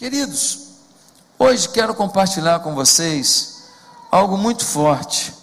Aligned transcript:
Queridos, 0.00 0.60
hoje 1.38 1.68
quero 1.68 1.94
compartilhar 1.94 2.60
com 2.60 2.74
vocês 2.74 3.64
algo 4.10 4.38
muito 4.38 4.64
forte 4.64 5.34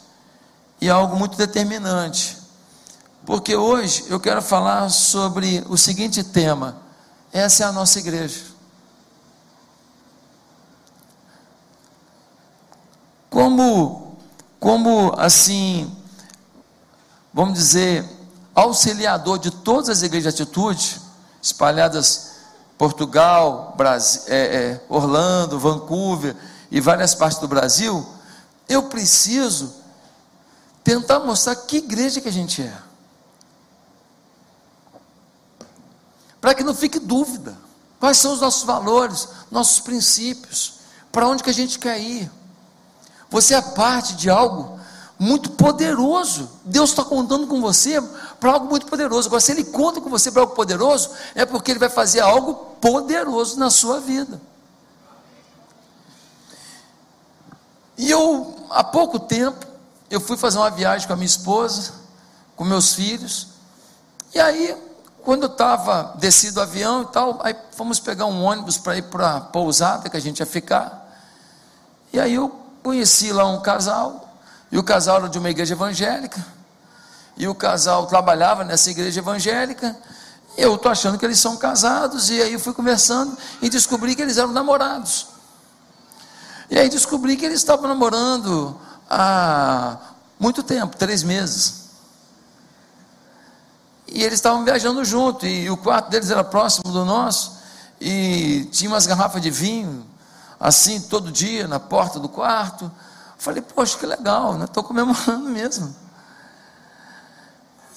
e 0.81 0.89
algo 0.89 1.15
muito 1.15 1.37
determinante, 1.37 2.35
porque 3.23 3.55
hoje 3.55 4.05
eu 4.09 4.19
quero 4.19 4.41
falar 4.41 4.89
sobre 4.89 5.63
o 5.69 5.77
seguinte 5.77 6.23
tema: 6.23 6.75
essa 7.31 7.65
é 7.65 7.67
a 7.67 7.71
nossa 7.71 7.99
igreja. 7.99 8.45
Como, 13.29 14.17
como 14.59 15.13
assim, 15.19 15.95
vamos 17.31 17.53
dizer, 17.53 18.03
auxiliador 18.55 19.37
de 19.37 19.51
todas 19.51 19.89
as 19.89 20.01
igrejas 20.01 20.33
de 20.33 20.41
atitude, 20.41 20.99
espalhadas 21.43 22.26
Portugal, 22.77 23.73
Brasil, 23.75 24.21
é, 24.27 24.37
é, 24.37 24.85
Orlando, 24.87 25.59
Vancouver 25.59 26.35
e 26.69 26.79
várias 26.79 27.15
partes 27.15 27.39
do 27.39 27.47
Brasil, 27.47 28.05
eu 28.69 28.83
preciso 28.83 29.73
tentar 30.83 31.19
mostrar 31.19 31.55
que 31.55 31.77
igreja 31.77 32.21
que 32.21 32.29
a 32.29 32.33
gente 32.33 32.61
é. 32.61 32.77
Para 36.39 36.53
que 36.53 36.63
não 36.63 36.75
fique 36.75 36.99
dúvida. 36.99 37.57
Quais 37.99 38.17
são 38.17 38.33
os 38.33 38.41
nossos 38.41 38.63
valores, 38.63 39.27
nossos 39.49 39.79
princípios, 39.79 40.75
para 41.11 41.27
onde 41.27 41.43
que 41.43 41.49
a 41.49 41.53
gente 41.53 41.79
quer 41.79 41.99
ir. 41.99 42.31
Você 43.29 43.55
é 43.55 43.61
parte 43.61 44.15
de 44.15 44.29
algo 44.29 44.79
muito 45.19 45.51
poderoso. 45.51 46.49
Deus 46.63 46.91
está 46.91 47.03
contando 47.03 47.47
com 47.47 47.59
você 47.59 47.99
para 48.39 48.51
algo 48.51 48.67
muito 48.67 48.85
poderoso. 48.85 49.27
Agora, 49.27 49.41
se 49.41 49.51
Ele 49.51 49.63
conta 49.63 49.99
com 49.99 50.09
você 50.09 50.31
para 50.31 50.43
algo 50.43 50.53
poderoso, 50.53 51.09
é 51.33 51.45
porque 51.45 51.71
Ele 51.71 51.79
vai 51.79 51.89
fazer 51.89 52.19
algo 52.19 52.66
poderoso 52.81 53.59
na 53.59 53.69
sua 53.69 53.99
vida. 53.99 54.41
E 57.97 58.09
eu, 58.09 58.67
há 58.69 58.83
pouco 58.83 59.19
tempo, 59.19 59.65
eu 60.09 60.21
fui 60.21 60.37
fazer 60.37 60.57
uma 60.57 60.69
viagem 60.69 61.07
com 61.07 61.13
a 61.13 61.15
minha 61.15 61.25
esposa, 61.25 61.93
com 62.55 62.63
meus 62.63 62.93
filhos, 62.93 63.47
e 64.33 64.39
aí, 64.39 64.75
quando 65.23 65.43
eu 65.43 65.51
estava 65.51 66.13
descido 66.17 66.55
do 66.55 66.61
avião 66.61 67.03
e 67.03 67.07
tal, 67.07 67.39
aí 67.43 67.55
fomos 67.71 67.99
pegar 67.99 68.25
um 68.25 68.43
ônibus 68.43 68.77
para 68.77 68.97
ir 68.97 69.03
para 69.03 69.37
a 69.37 69.41
pousada 69.41 70.09
que 70.09 70.17
a 70.17 70.19
gente 70.19 70.39
ia 70.39 70.45
ficar, 70.45 71.09
e 72.13 72.19
aí 72.19 72.35
eu 72.35 72.49
conheci 72.83 73.31
lá 73.31 73.45
um 73.45 73.61
casal, 73.61 74.27
e 74.71 74.77
o 74.77 74.83
casal 74.83 75.17
era 75.17 75.29
de 75.29 75.39
uma 75.39 75.49
igreja 75.49 75.73
evangélica. 75.73 76.45
E 77.37 77.47
o 77.47 77.55
casal 77.55 78.07
trabalhava 78.07 78.63
nessa 78.63 78.89
igreja 78.89 79.19
evangélica. 79.19 79.95
Eu 80.57 80.73
estou 80.73 80.91
achando 80.91 81.19
que 81.19 81.25
eles 81.25 81.39
são 81.39 81.55
casados. 81.55 82.31
E 82.31 82.41
aí 82.41 82.53
eu 82.53 82.59
fui 82.59 82.73
conversando 82.73 83.37
e 83.61 83.69
descobri 83.69 84.15
que 84.15 84.21
eles 84.23 84.37
eram 84.37 84.51
namorados. 84.51 85.27
E 86.69 86.77
aí 86.77 86.89
descobri 86.89 87.37
que 87.37 87.45
eles 87.45 87.59
estavam 87.59 87.87
namorando 87.87 88.75
há 89.07 89.97
muito 90.39 90.63
tempo 90.63 90.97
três 90.97 91.21
meses. 91.21 91.85
E 94.07 94.23
eles 94.23 94.39
estavam 94.39 94.65
viajando 94.65 95.05
junto. 95.05 95.45
E 95.45 95.69
o 95.69 95.77
quarto 95.77 96.09
deles 96.09 96.31
era 96.31 96.43
próximo 96.43 96.91
do 96.91 97.05
nosso. 97.05 97.57
E 98.01 98.67
tinha 98.71 98.89
umas 98.89 99.05
garrafas 99.05 99.41
de 99.41 99.51
vinho, 99.51 100.05
assim, 100.59 101.01
todo 101.01 101.31
dia, 101.31 101.67
na 101.67 101.79
porta 101.79 102.19
do 102.19 102.27
quarto. 102.27 102.91
Falei, 103.37 103.61
poxa, 103.61 103.97
que 103.97 104.05
legal, 104.05 104.55
né? 104.55 104.65
Estou 104.65 104.83
comemorando 104.83 105.49
mesmo. 105.49 105.95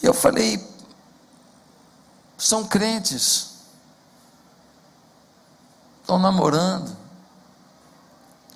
E 0.03 0.07
eu 0.07 0.15
falei, 0.15 0.70
são 2.41 2.65
crentes, 2.65 3.51
estão 6.01 6.19
namorando, 6.19 6.97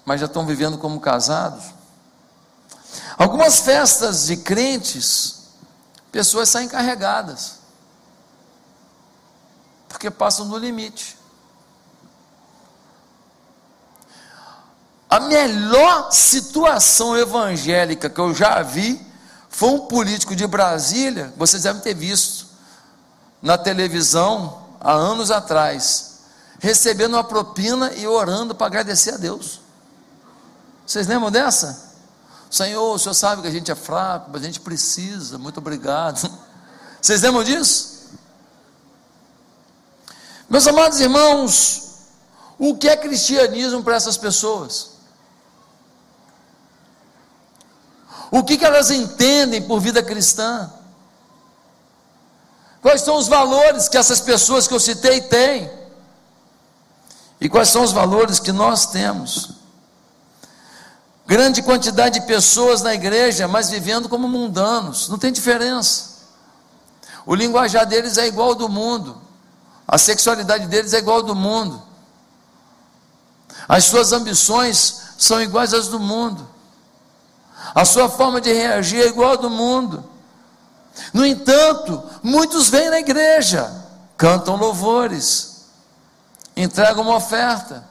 mas 0.07 0.21
já 0.21 0.27
estão 0.27 0.47
vivendo 0.47 0.79
como 0.79 0.99
casados. 0.99 1.67
Algumas 3.19 3.61
festas 3.61 4.27
de 4.27 4.39
crentes, 4.39 5.43
pessoas 6.11 6.49
saem 6.49 6.67
carregadas, 6.67 7.59
porque 9.87 10.11
passam 10.11 10.49
do 10.49 10.57
limite. 10.57 11.19
A 15.11 15.21
melhor 15.21 16.11
situação 16.11 17.17
evangélica 17.17 18.09
que 18.09 18.21
eu 18.21 18.35
já 18.35 18.63
vi 18.63 19.01
foi 19.51 19.69
um 19.69 19.87
político 19.87 20.35
de 20.35 20.47
Brasília, 20.47 21.33
vocês 21.37 21.63
devem 21.63 21.83
ter 21.83 21.95
visto 21.95 22.44
na 23.45 23.59
televisão 23.59 24.65
há 24.81 24.93
anos 24.93 25.31
atrás, 25.31 26.21
recebendo 26.59 27.13
uma 27.13 27.23
propina 27.23 27.93
e 27.93 28.07
orando 28.07 28.55
para 28.55 28.67
agradecer 28.67 29.13
a 29.13 29.17
Deus. 29.19 29.61
Vocês 30.87 31.07
lembram 31.07 31.31
dessa? 31.31 31.93
Senhor, 32.51 32.95
o 32.95 32.99
Senhor 32.99 33.13
sabe 33.13 33.43
que 33.43 33.49
a 33.49 33.51
gente 33.51 33.71
é 33.71 33.75
fraco, 33.75 34.31
mas 34.33 34.41
a 34.41 34.47
gente 34.47 34.61
precisa, 34.61 35.37
muito 35.37 35.59
obrigado. 35.59 36.27
Vocês 37.03 37.21
lembram 37.21 37.45
disso? 37.45 38.09
Meus 40.49 40.67
amados 40.67 40.99
irmãos, 40.99 41.99
o 42.59 42.75
que 42.75 42.89
é 42.89 42.97
cristianismo 42.97 43.83
para 43.83 43.97
essas 43.97 44.17
pessoas? 44.17 44.93
O 48.31 48.43
que, 48.43 48.57
que 48.57 48.65
elas 48.65 48.91
entendem 48.91 49.61
por 49.61 49.81
vida 49.81 50.03
cristã? 50.03 50.73
Quais 52.85 53.01
são 53.01 53.17
os 53.17 53.29
valores 53.29 53.89
que 53.89 53.97
essas 53.97 54.21
pessoas 54.21 54.69
que 54.69 54.75
eu 54.75 54.79
citei 54.79 55.23
têm? 55.23 55.71
E 57.41 57.49
quais 57.49 57.71
são 57.71 57.83
os 57.83 57.93
valores 57.93 58.39
que 58.39 58.53
nós 58.53 58.85
temos? 58.85 59.53
Grande 61.27 61.63
quantidade 61.63 62.21
de 62.21 62.27
pessoas 62.27 62.83
na 62.83 62.93
igreja, 62.93 63.49
mas 63.49 63.71
vivendo 63.71 64.07
como 64.07 64.29
mundanos, 64.29 65.09
não 65.09 65.17
tem 65.17 65.33
diferença. 65.33 66.27
O 67.25 67.35
linguajar 67.35 67.87
deles 67.87 68.19
é 68.19 68.27
igual 68.27 68.49
ao 68.49 68.55
do 68.55 68.69
mundo, 68.69 69.17
a 69.89 69.97
sexualidade 69.97 70.67
deles 70.67 70.93
é 70.93 70.99
igual 70.99 71.17
ao 71.17 71.23
do 71.23 71.35
mundo, 71.35 71.83
as 73.67 73.85
suas 73.85 74.13
ambições 74.13 75.05
são 75.17 75.41
iguais 75.41 75.73
às 75.73 75.89
do 75.89 75.99
mundo. 75.99 76.47
A 77.75 77.87
sua 77.87 78.11
forma 78.11 78.43
de 78.43 78.53
reagir 78.53 79.01
é 79.01 79.07
igual 79.07 79.33
a 79.33 79.37
do 79.37 79.49
mundo. 79.49 80.05
No 81.13 81.25
entanto, 81.25 82.03
muitos 82.23 82.69
vêm 82.69 82.91
na 82.91 82.99
igreja, 82.99 83.71
cantam 84.17 84.57
louvores, 84.57 85.67
entregam 86.57 87.03
uma 87.03 87.17
oferta, 87.17 87.85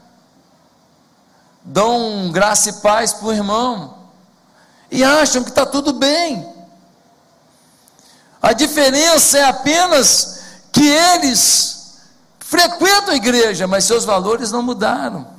dão 1.63 2.31
graça 2.31 2.69
e 2.69 2.74
paz 2.74 3.13
para 3.13 3.28
o 3.28 3.34
irmão, 3.34 3.97
e 4.90 5.03
acham 5.03 5.44
que 5.44 5.50
está 5.50 5.66
tudo 5.66 5.94
bem. 5.94 6.52
A 8.42 8.53
diferença 8.53 9.38
é 9.38 9.44
apenas 9.46 10.42
que 10.72 10.86
eles 10.86 11.97
frequentam 12.40 13.13
a 13.13 13.18
igreja, 13.18 13.68
mas 13.68 13.86
seus 13.86 14.06
valores 14.06 14.52
não 14.52 14.62
mudaram 14.62 15.34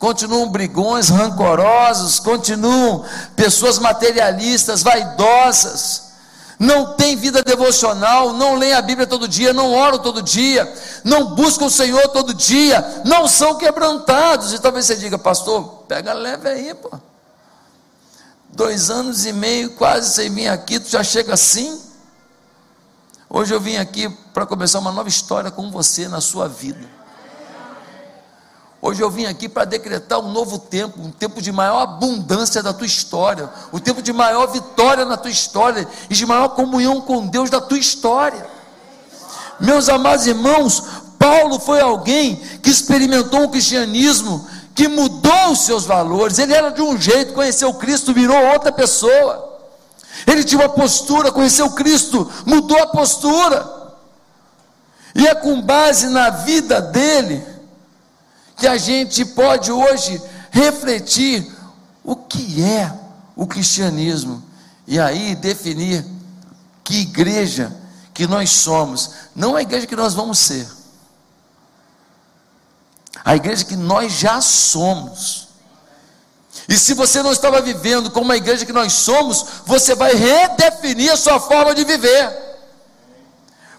continuam 0.00 0.48
brigões, 0.48 1.10
rancorosos, 1.10 2.18
continuam 2.18 3.04
pessoas 3.36 3.78
materialistas, 3.78 4.82
vaidosas, 4.82 6.09
não 6.60 6.92
têm 6.92 7.16
vida 7.16 7.42
devocional, 7.42 8.34
não 8.34 8.56
leem 8.56 8.74
a 8.74 8.82
Bíblia 8.82 9.06
todo 9.06 9.26
dia, 9.26 9.50
não 9.50 9.72
oram 9.72 9.98
todo 9.98 10.20
dia, 10.20 10.70
não 11.02 11.34
buscam 11.34 11.64
o 11.64 11.70
Senhor 11.70 12.06
todo 12.08 12.34
dia, 12.34 13.02
não 13.06 13.26
são 13.26 13.56
quebrantados. 13.56 14.52
E 14.52 14.58
talvez 14.58 14.84
você 14.84 14.94
diga, 14.94 15.16
pastor, 15.18 15.84
pega 15.88 16.12
leve 16.12 16.46
aí, 16.46 16.74
pô. 16.74 16.90
Dois 18.50 18.90
anos 18.90 19.24
e 19.24 19.32
meio, 19.32 19.70
quase 19.70 20.12
sem 20.12 20.28
vir 20.28 20.48
aqui, 20.48 20.78
tu 20.78 20.90
já 20.90 21.02
chega 21.02 21.32
assim. 21.32 21.80
Hoje 23.30 23.54
eu 23.54 23.60
vim 23.60 23.76
aqui 23.76 24.10
para 24.34 24.44
começar 24.44 24.80
uma 24.80 24.92
nova 24.92 25.08
história 25.08 25.50
com 25.50 25.70
você 25.70 26.08
na 26.08 26.20
sua 26.20 26.46
vida. 26.46 26.99
Hoje 28.82 29.02
eu 29.02 29.10
vim 29.10 29.26
aqui 29.26 29.46
para 29.46 29.66
decretar 29.66 30.20
um 30.20 30.32
novo 30.32 30.58
tempo, 30.58 31.02
um 31.02 31.10
tempo 31.10 31.42
de 31.42 31.52
maior 31.52 31.82
abundância 31.82 32.62
da 32.62 32.72
tua 32.72 32.86
história, 32.86 33.50
o 33.70 33.76
um 33.76 33.80
tempo 33.80 34.00
de 34.00 34.10
maior 34.10 34.46
vitória 34.46 35.04
na 35.04 35.18
tua 35.18 35.30
história 35.30 35.86
e 36.08 36.14
de 36.14 36.24
maior 36.24 36.48
comunhão 36.50 36.98
com 37.02 37.26
Deus 37.26 37.50
da 37.50 37.60
tua 37.60 37.78
história. 37.78 38.46
Meus 39.60 39.90
amados 39.90 40.26
irmãos, 40.26 40.82
Paulo 41.18 41.60
foi 41.60 41.80
alguém 41.80 42.36
que 42.62 42.70
experimentou 42.70 43.44
o 43.44 43.50
cristianismo, 43.50 44.46
que 44.74 44.88
mudou 44.88 45.50
os 45.50 45.66
seus 45.66 45.84
valores. 45.84 46.38
Ele 46.38 46.54
era 46.54 46.70
de 46.70 46.80
um 46.80 46.98
jeito, 46.98 47.34
conheceu 47.34 47.74
Cristo, 47.74 48.14
virou 48.14 48.42
outra 48.46 48.72
pessoa. 48.72 49.58
Ele 50.26 50.42
tinha 50.42 50.58
uma 50.58 50.70
postura, 50.70 51.30
conheceu 51.30 51.70
Cristo, 51.72 52.30
mudou 52.46 52.82
a 52.82 52.86
postura. 52.86 53.78
E 55.14 55.26
é 55.26 55.34
com 55.34 55.60
base 55.60 56.08
na 56.08 56.30
vida 56.30 56.80
dele 56.80 57.49
que 58.60 58.68
a 58.68 58.76
gente 58.76 59.24
pode 59.24 59.72
hoje 59.72 60.22
refletir 60.50 61.50
o 62.04 62.14
que 62.14 62.62
é 62.62 62.92
o 63.34 63.46
cristianismo 63.46 64.44
e 64.86 65.00
aí 65.00 65.34
definir 65.34 66.04
que 66.84 67.00
igreja 67.00 67.74
que 68.12 68.26
nós 68.26 68.50
somos, 68.50 69.12
não 69.34 69.56
a 69.56 69.62
igreja 69.62 69.86
que 69.86 69.96
nós 69.96 70.12
vamos 70.12 70.38
ser. 70.38 70.68
A 73.24 73.34
igreja 73.34 73.64
que 73.64 73.76
nós 73.76 74.12
já 74.12 74.40
somos. 74.42 75.48
E 76.68 76.76
se 76.76 76.92
você 76.92 77.22
não 77.22 77.32
estava 77.32 77.62
vivendo 77.62 78.10
como 78.10 78.30
a 78.30 78.36
igreja 78.36 78.66
que 78.66 78.72
nós 78.72 78.92
somos, 78.92 79.46
você 79.64 79.94
vai 79.94 80.14
redefinir 80.14 81.12
a 81.12 81.16
sua 81.16 81.40
forma 81.40 81.74
de 81.74 81.84
viver. 81.84 82.49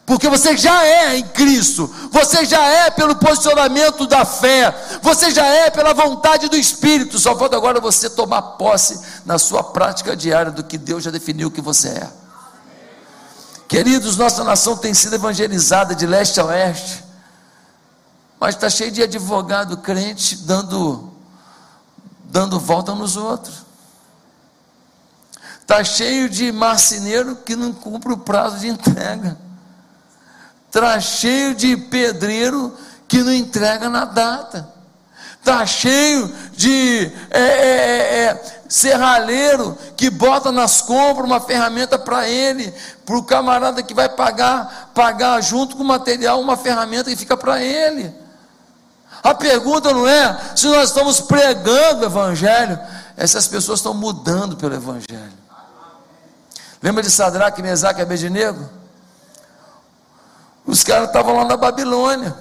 Porque 0.05 0.27
você 0.27 0.57
já 0.57 0.83
é 0.83 1.17
em 1.17 1.27
Cristo, 1.27 1.87
você 2.11 2.43
já 2.43 2.61
é 2.61 2.89
pelo 2.89 3.15
posicionamento 3.15 4.07
da 4.07 4.25
fé, 4.25 4.73
você 5.01 5.31
já 5.31 5.45
é 5.45 5.69
pela 5.69 5.93
vontade 5.93 6.49
do 6.49 6.57
Espírito. 6.57 7.19
Só 7.19 7.37
falta 7.37 7.55
agora 7.55 7.79
você 7.79 8.09
tomar 8.09 8.41
posse 8.41 8.99
na 9.25 9.37
sua 9.37 9.63
prática 9.63 10.15
diária 10.15 10.51
do 10.51 10.63
que 10.63 10.77
Deus 10.77 11.03
já 11.03 11.11
definiu 11.11 11.51
que 11.51 11.61
você 11.61 11.89
é. 11.89 12.09
Queridos, 13.67 14.17
nossa 14.17 14.43
nação 14.43 14.75
tem 14.75 14.93
sido 14.93 15.15
evangelizada 15.15 15.95
de 15.95 16.05
leste 16.05 16.41
a 16.41 16.45
oeste, 16.45 17.05
mas 18.37 18.55
está 18.55 18.69
cheio 18.69 18.91
de 18.91 19.01
advogado 19.01 19.77
crente 19.77 20.35
dando 20.35 21.09
dando 22.25 22.59
volta 22.59 22.93
nos 22.95 23.15
outros. 23.15 23.65
Está 25.61 25.83
cheio 25.83 26.27
de 26.27 26.51
marceneiro 26.51 27.35
que 27.35 27.55
não 27.55 27.71
cumpre 27.71 28.11
o 28.11 28.17
prazo 28.17 28.59
de 28.59 28.67
entrega. 28.67 29.37
Está 30.73 31.01
cheio 31.01 31.53
de 31.53 31.75
pedreiro 31.75 32.73
que 33.05 33.21
não 33.21 33.33
entrega 33.33 33.89
na 33.89 34.05
data. 34.05 34.69
Está 35.37 35.65
cheio 35.65 36.33
de 36.53 37.11
é, 37.29 37.39
é, 37.39 37.41
é, 37.41 38.23
é, 38.23 38.61
serralheiro 38.69 39.77
que 39.97 40.09
bota 40.09 40.49
nas 40.49 40.81
compras 40.81 41.25
uma 41.25 41.41
ferramenta 41.41 41.99
para 41.99 42.29
ele, 42.29 42.73
para 43.05 43.17
o 43.17 43.23
camarada 43.23 43.83
que 43.83 43.93
vai 43.93 44.07
pagar, 44.07 44.91
pagar 44.95 45.41
junto 45.41 45.75
com 45.75 45.83
o 45.83 45.85
material 45.85 46.39
uma 46.39 46.55
ferramenta 46.55 47.09
que 47.09 47.17
fica 47.17 47.35
para 47.35 47.61
ele. 47.61 48.13
A 49.21 49.33
pergunta 49.33 49.91
não 49.91 50.07
é 50.07 50.39
se 50.55 50.67
nós 50.67 50.87
estamos 50.87 51.19
pregando 51.19 52.03
o 52.03 52.05
Evangelho, 52.05 52.79
essas 53.17 53.45
pessoas 53.45 53.79
estão 53.79 53.93
mudando 53.93 54.55
pelo 54.55 54.73
Evangelho. 54.73 55.33
Lembra 56.81 57.03
de 57.03 57.11
Sadraque, 57.11 57.61
Mesaque 57.61 57.99
e 57.99 58.03
Abednego? 58.03 58.80
Os 60.71 60.85
caras 60.85 61.07
estavam 61.07 61.35
lá 61.35 61.43
na 61.43 61.57
Babilônia. 61.57 62.33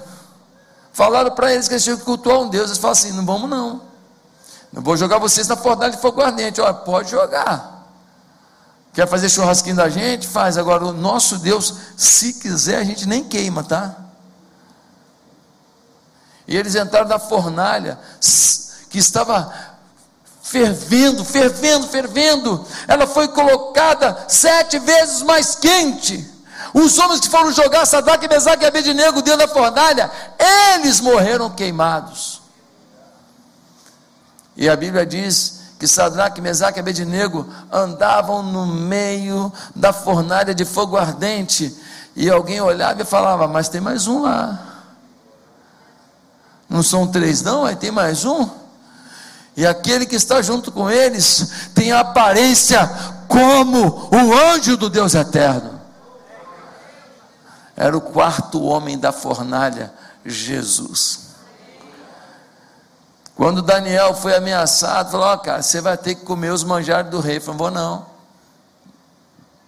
Falaram 0.93 1.31
para 1.31 1.51
eles 1.51 1.67
que 1.67 1.73
eles 1.73 1.83
tinham 1.83 1.97
que 1.97 2.05
cultuar 2.05 2.39
um 2.39 2.47
Deus. 2.47 2.67
Eles 2.67 2.77
falaram 2.77 2.97
assim: 2.97 3.11
não 3.11 3.25
vamos 3.25 3.49
não. 3.49 3.81
Não 4.71 4.81
vou 4.81 4.95
jogar 4.95 5.17
vocês 5.17 5.49
na 5.49 5.57
fornalha 5.57 5.91
de 5.91 5.97
fogo 5.97 6.21
ardente. 6.21 6.61
Olha, 6.61 6.73
pode 6.73 7.11
jogar. 7.11 7.89
Quer 8.93 9.05
fazer 9.05 9.27
churrasquinho 9.27 9.75
da 9.75 9.89
gente? 9.89 10.29
Faz. 10.29 10.57
Agora, 10.57 10.85
o 10.85 10.93
nosso 10.93 11.39
Deus, 11.39 11.75
se 11.97 12.35
quiser, 12.35 12.77
a 12.77 12.83
gente 12.85 13.05
nem 13.05 13.21
queima, 13.21 13.65
tá? 13.65 13.97
E 16.47 16.55
eles 16.55 16.73
entraram 16.73 17.09
na 17.09 17.19
fornalha 17.19 17.99
que 18.89 18.97
estava 18.97 19.53
fervendo, 20.41 21.25
fervendo, 21.25 21.85
fervendo. 21.85 22.65
Ela 22.87 23.05
foi 23.05 23.27
colocada 23.27 24.23
sete 24.29 24.79
vezes 24.79 25.21
mais 25.21 25.53
quente. 25.53 26.30
Os 26.73 26.97
homens 26.97 27.19
que 27.19 27.29
foram 27.29 27.51
jogar 27.51 27.85
Sadraque, 27.85 28.27
Mesaque 28.27 28.63
e 28.63 28.67
Abednego 28.67 29.21
dentro 29.21 29.45
da 29.45 29.47
fornalha, 29.47 30.09
eles 30.75 30.99
morreram 30.99 31.49
queimados. 31.49 32.41
E 34.55 34.69
a 34.69 34.75
Bíblia 34.75 35.05
diz 35.05 35.61
que 35.79 35.87
Sadraque, 35.87 36.41
Mesaque 36.41 36.79
e 36.79 36.81
Abednego 36.81 37.47
andavam 37.71 38.43
no 38.43 38.65
meio 38.65 39.51
da 39.75 39.91
fornalha 39.91 40.53
de 40.53 40.63
fogo 40.63 40.95
ardente, 40.97 41.75
e 42.15 42.29
alguém 42.29 42.61
olhava 42.61 43.01
e 43.01 43.05
falava: 43.05 43.47
Mas 43.47 43.67
tem 43.67 43.81
mais 43.81 44.07
um 44.07 44.21
lá. 44.21 44.59
Não 46.69 46.83
são 46.83 47.07
três, 47.07 47.41
não, 47.41 47.65
aí 47.65 47.75
tem 47.75 47.91
mais 47.91 48.23
um. 48.23 48.49
E 49.57 49.65
aquele 49.65 50.05
que 50.05 50.15
está 50.15 50.41
junto 50.41 50.71
com 50.71 50.89
eles 50.89 51.69
tem 51.75 51.91
a 51.91 51.99
aparência 51.99 52.89
como 53.27 54.09
o 54.09 54.33
anjo 54.53 54.77
do 54.77 54.89
Deus 54.89 55.13
eterno. 55.13 55.80
Era 57.75 57.95
o 57.95 58.01
quarto 58.01 58.61
homem 58.63 58.97
da 58.97 59.11
fornalha, 59.11 59.93
Jesus. 60.25 61.31
Quando 63.35 63.61
Daniel 63.61 64.13
foi 64.13 64.35
ameaçado, 64.35 65.11
falou: 65.11 65.33
oh, 65.33 65.37
cara, 65.39 65.63
você 65.63 65.81
vai 65.81 65.97
ter 65.97 66.15
que 66.15 66.25
comer 66.25 66.51
os 66.51 66.63
manjares 66.63 67.09
do 67.09 67.19
rei. 67.19 67.39
Falou: 67.39 67.57
Vou 67.57 67.71
não. 67.71 68.05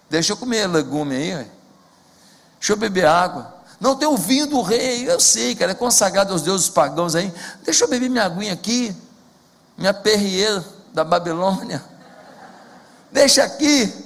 Deixa 0.08 0.32
eu 0.32 0.36
comer 0.36 0.66
legume 0.66 1.16
aí. 1.16 1.50
Deixa 2.58 2.72
eu 2.72 2.76
beber 2.76 3.06
água. 3.06 3.52
Não 3.80 3.96
tem 3.96 4.06
o 4.06 4.16
vinho 4.16 4.46
do 4.46 4.62
rei, 4.62 5.10
eu 5.10 5.18
sei, 5.18 5.54
cara, 5.54 5.72
é 5.72 5.74
consagrado 5.74 6.32
aos 6.32 6.42
deuses 6.42 6.68
pagãos 6.68 7.14
aí. 7.14 7.34
Deixa 7.64 7.84
eu 7.84 7.88
beber 7.88 8.08
minha 8.08 8.24
aguinha 8.24 8.52
aqui, 8.52 8.96
minha 9.76 9.92
perrier 9.92 10.62
da 10.92 11.04
Babilônia. 11.04 11.84
Deixa 13.10 13.42
aqui. 13.44 14.03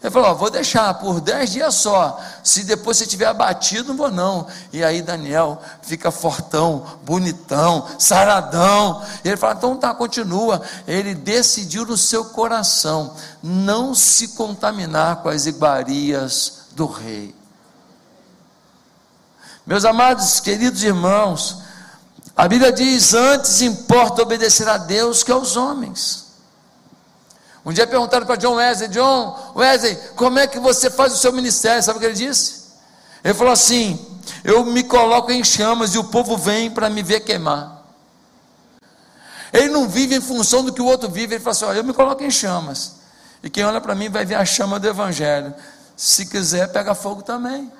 Ele 0.00 0.12
falou: 0.12 0.30
ó, 0.30 0.34
vou 0.34 0.48
deixar 0.48 0.94
por 0.94 1.20
dez 1.20 1.50
dias 1.50 1.74
só. 1.74 2.20
Se 2.44 2.62
depois 2.62 2.96
você 2.96 3.06
tiver 3.06 3.26
abatido, 3.26 3.88
não 3.88 3.96
vou 3.96 4.10
não. 4.10 4.46
E 4.72 4.84
aí 4.84 5.02
Daniel 5.02 5.60
fica 5.82 6.10
fortão, 6.12 6.86
bonitão, 7.04 7.84
saradão. 7.98 9.04
E 9.24 9.28
ele 9.28 9.36
fala: 9.36 9.54
então 9.54 9.76
tá, 9.76 9.92
continua. 9.92 10.62
Ele 10.86 11.14
decidiu 11.14 11.84
no 11.84 11.96
seu 11.96 12.26
coração 12.26 13.14
não 13.42 13.92
se 13.92 14.28
contaminar 14.28 15.16
com 15.16 15.28
as 15.28 15.46
iguarias 15.46 16.68
do 16.72 16.86
rei. 16.86 17.34
Meus 19.66 19.84
amados, 19.84 20.38
queridos 20.38 20.82
irmãos, 20.84 21.58
a 22.36 22.46
Bíblia 22.46 22.70
diz: 22.70 23.14
antes 23.14 23.62
importa 23.62 24.22
obedecer 24.22 24.68
a 24.68 24.76
Deus 24.78 25.24
que 25.24 25.32
aos 25.32 25.56
homens. 25.56 26.27
Um 27.68 27.72
dia 27.72 27.86
perguntaram 27.86 28.24
para 28.24 28.36
John 28.36 28.54
Wesley: 28.54 28.88
John 28.88 29.52
Wesley, 29.54 29.94
como 30.16 30.38
é 30.38 30.46
que 30.46 30.58
você 30.58 30.88
faz 30.88 31.12
o 31.12 31.18
seu 31.18 31.30
ministério? 31.30 31.82
Sabe 31.82 31.98
o 31.98 32.00
que 32.00 32.06
ele 32.06 32.14
disse? 32.14 32.62
Ele 33.22 33.34
falou 33.34 33.52
assim: 33.52 34.18
Eu 34.42 34.64
me 34.64 34.82
coloco 34.82 35.30
em 35.30 35.44
chamas 35.44 35.94
e 35.94 35.98
o 35.98 36.04
povo 36.04 36.38
vem 36.38 36.70
para 36.70 36.88
me 36.88 37.02
ver 37.02 37.20
queimar. 37.20 37.84
Ele 39.52 39.68
não 39.68 39.86
vive 39.86 40.14
em 40.14 40.20
função 40.20 40.64
do 40.64 40.72
que 40.72 40.80
o 40.80 40.86
outro 40.86 41.10
vive. 41.10 41.34
Ele 41.34 41.44
fala 41.44 41.54
assim: 41.54 41.78
Eu 41.78 41.84
me 41.84 41.92
coloco 41.92 42.24
em 42.24 42.30
chamas. 42.30 42.94
E 43.42 43.50
quem 43.50 43.66
olha 43.66 43.82
para 43.82 43.94
mim 43.94 44.08
vai 44.08 44.24
ver 44.24 44.36
a 44.36 44.46
chama 44.46 44.80
do 44.80 44.88
Evangelho. 44.88 45.52
Se 45.94 46.24
quiser, 46.24 46.68
pega 46.68 46.94
fogo 46.94 47.20
também. 47.20 47.70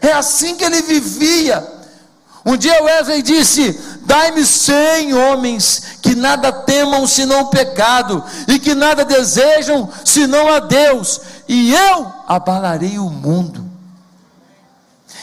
É 0.00 0.10
assim 0.10 0.56
que 0.56 0.64
ele 0.64 0.82
vivia. 0.82 1.64
Um 2.44 2.56
dia 2.56 2.82
Wesley 2.82 3.22
disse: 3.22 3.80
Dai-me 4.06 4.46
cem 4.46 5.12
homens 5.12 5.98
que 6.00 6.14
nada 6.14 6.52
temam 6.52 7.06
senão 7.08 7.40
o 7.40 7.50
pecado, 7.50 8.24
e 8.46 8.58
que 8.58 8.72
nada 8.72 9.04
desejam 9.04 9.90
senão 10.04 10.48
a 10.48 10.60
Deus, 10.60 11.20
e 11.48 11.74
eu 11.74 12.12
abalarei 12.28 13.00
o 13.00 13.10
mundo. 13.10 13.68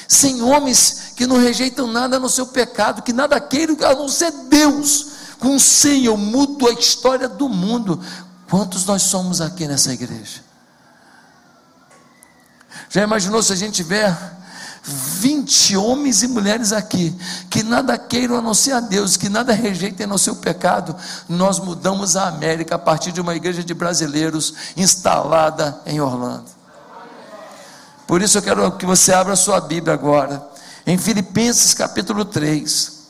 Cem 0.05 0.41
homens 0.41 1.13
que 1.15 1.25
não 1.25 1.37
rejeitam 1.37 1.87
nada 1.87 2.19
no 2.19 2.27
seu 2.27 2.45
pecado, 2.45 3.01
que 3.01 3.13
nada 3.13 3.39
queiram 3.39 3.77
a 3.83 3.95
não 3.95 4.09
ser 4.09 4.31
Deus. 4.49 5.07
Com 5.39 5.57
cem 5.57 6.05
eu 6.05 6.17
mudo 6.17 6.67
a 6.67 6.73
história 6.73 7.29
do 7.29 7.47
mundo. 7.47 8.03
Quantos 8.49 8.85
nós 8.85 9.03
somos 9.03 9.39
aqui 9.39 9.65
nessa 9.65 9.93
igreja? 9.93 10.41
Já 12.89 13.01
imaginou 13.01 13.41
se 13.41 13.53
a 13.53 13.55
gente 13.55 13.75
tiver 13.75 14.15
20 14.85 15.77
homens 15.77 16.23
e 16.23 16.27
mulheres 16.27 16.73
aqui, 16.73 17.15
que 17.49 17.63
nada 17.63 17.97
queiram 17.97 18.37
a 18.37 18.41
não 18.41 18.53
ser 18.53 18.73
a 18.73 18.81
Deus, 18.81 19.15
que 19.15 19.29
nada 19.29 19.53
rejeitem 19.53 20.05
no 20.05 20.17
seu 20.17 20.35
pecado, 20.35 20.93
nós 21.29 21.57
mudamos 21.57 22.17
a 22.17 22.27
América 22.27 22.75
a 22.75 22.79
partir 22.79 23.13
de 23.13 23.21
uma 23.21 23.33
igreja 23.33 23.63
de 23.63 23.73
brasileiros 23.73 24.53
instalada 24.75 25.79
em 25.85 26.01
Orlando. 26.01 26.51
Por 28.05 28.21
isso 28.21 28.37
eu 28.37 28.41
quero 28.41 28.73
que 28.73 28.85
você 28.85 29.13
abra 29.13 29.33
a 29.33 29.37
sua 29.37 29.61
Bíblia 29.61 29.93
agora, 29.93 30.45
em 30.85 30.97
Filipenses 30.97 31.73
capítulo 31.73 32.25
3. 32.25 33.03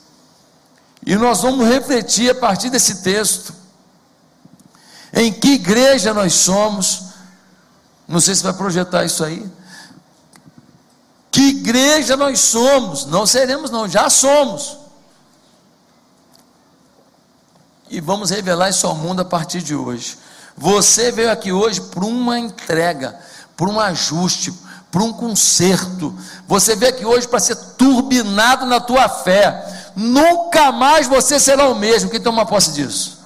E 1.06 1.16
nós 1.16 1.42
vamos 1.42 1.68
refletir 1.68 2.30
a 2.30 2.36
partir 2.36 2.70
desse 2.70 3.02
texto, 3.02 3.52
em 5.12 5.34
que 5.34 5.54
igreja 5.54 6.14
nós 6.14 6.34
somos. 6.34 7.06
Não 8.08 8.20
sei 8.20 8.36
se 8.36 8.44
vai 8.44 8.54
projetar 8.54 9.04
isso 9.04 9.24
aí. 9.24 9.44
Igreja 11.50 12.16
nós 12.16 12.40
somos? 12.40 13.06
Não 13.06 13.26
seremos, 13.26 13.70
não, 13.70 13.88
já 13.88 14.10
somos. 14.10 14.78
E 17.90 18.00
vamos 18.00 18.30
revelar 18.30 18.70
isso 18.70 18.88
ao 18.88 18.96
mundo 18.96 19.22
a 19.22 19.26
partir 19.26 19.62
de 19.62 19.76
hoje. 19.76 20.18
Você 20.58 21.12
veio 21.12 21.32
aqui 21.32 21.52
hoje 21.52 21.82
por 21.82 22.04
uma 22.04 22.40
entrega, 22.40 23.20
por 23.56 23.68
um 23.70 23.80
ajuste, 23.80 24.54
por 24.92 25.02
um 25.02 25.14
conserto. 25.14 26.16
Você 26.48 26.76
veio 26.76 26.94
aqui 26.94 27.06
hoje 27.06 27.28
para 27.28 27.40
ser 27.40 27.56
turbinado 27.78 28.66
na 28.66 28.80
tua 28.80 29.10
fé. 29.10 29.92
Nunca 29.96 30.72
mais 30.72 31.08
você 31.08 31.40
será 31.40 31.68
o 31.70 31.76
mesmo. 31.76 32.10
Quem 32.10 32.22
toma 32.22 32.46
posse 32.46 32.72
disso? 32.72 33.20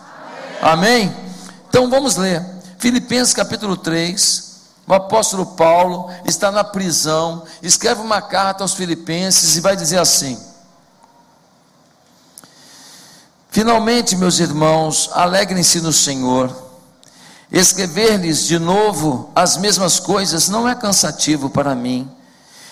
Amém? 0.62 1.04
Amém? 1.04 1.18
Então 1.70 1.90
vamos 1.90 2.16
ler. 2.16 2.46
Filipenses 2.78 3.34
capítulo 3.34 3.76
3 3.76 4.47
o 4.88 4.94
apóstolo 4.94 5.46
Paulo 5.46 6.10
está 6.24 6.50
na 6.50 6.64
prisão, 6.64 7.44
escreve 7.62 8.00
uma 8.00 8.22
carta 8.22 8.64
aos 8.64 8.74
Filipenses 8.74 9.58
e 9.58 9.62
vai 9.62 9.76
dizer 9.76 10.00
assim: 10.00 10.42
Finalmente, 13.50 14.16
meus 14.16 14.40
irmãos, 14.40 15.10
alegrem-se 15.12 15.82
no 15.82 15.92
Senhor. 15.92 16.56
Escrever-lhes 17.52 18.46
de 18.46 18.60
novo 18.60 19.32
as 19.36 19.58
mesmas 19.58 20.00
coisas 20.00 20.48
não 20.48 20.68
é 20.68 20.76
cansativo 20.76 21.50
para 21.50 21.76
mim, 21.76 22.10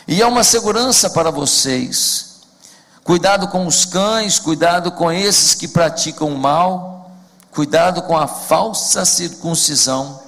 e 0.07 0.21
é 0.21 0.25
uma 0.25 0.43
segurança 0.43 1.09
para 1.09 1.31
vocês. 1.31 2.35
Cuidado 3.03 3.49
com 3.49 3.67
os 3.67 3.83
cães, 3.83 4.39
cuidado 4.39 4.91
com 4.91 5.11
esses 5.11 5.53
que 5.53 5.67
praticam 5.67 6.29
o 6.29 6.37
mal, 6.37 7.11
cuidado 7.51 8.01
com 8.03 8.17
a 8.17 8.25
falsa 8.25 9.05
circuncisão, 9.05 10.24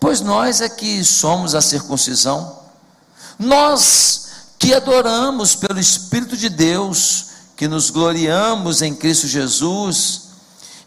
pois 0.00 0.22
nós 0.22 0.62
é 0.62 0.68
que 0.68 1.04
somos 1.04 1.54
a 1.54 1.60
circuncisão. 1.60 2.58
Nós 3.38 4.30
que 4.58 4.74
adoramos 4.74 5.54
pelo 5.54 5.78
Espírito 5.78 6.36
de 6.36 6.48
Deus, 6.48 7.26
que 7.56 7.68
nos 7.68 7.90
gloriamos 7.90 8.82
em 8.82 8.94
Cristo 8.94 9.28
Jesus 9.28 10.30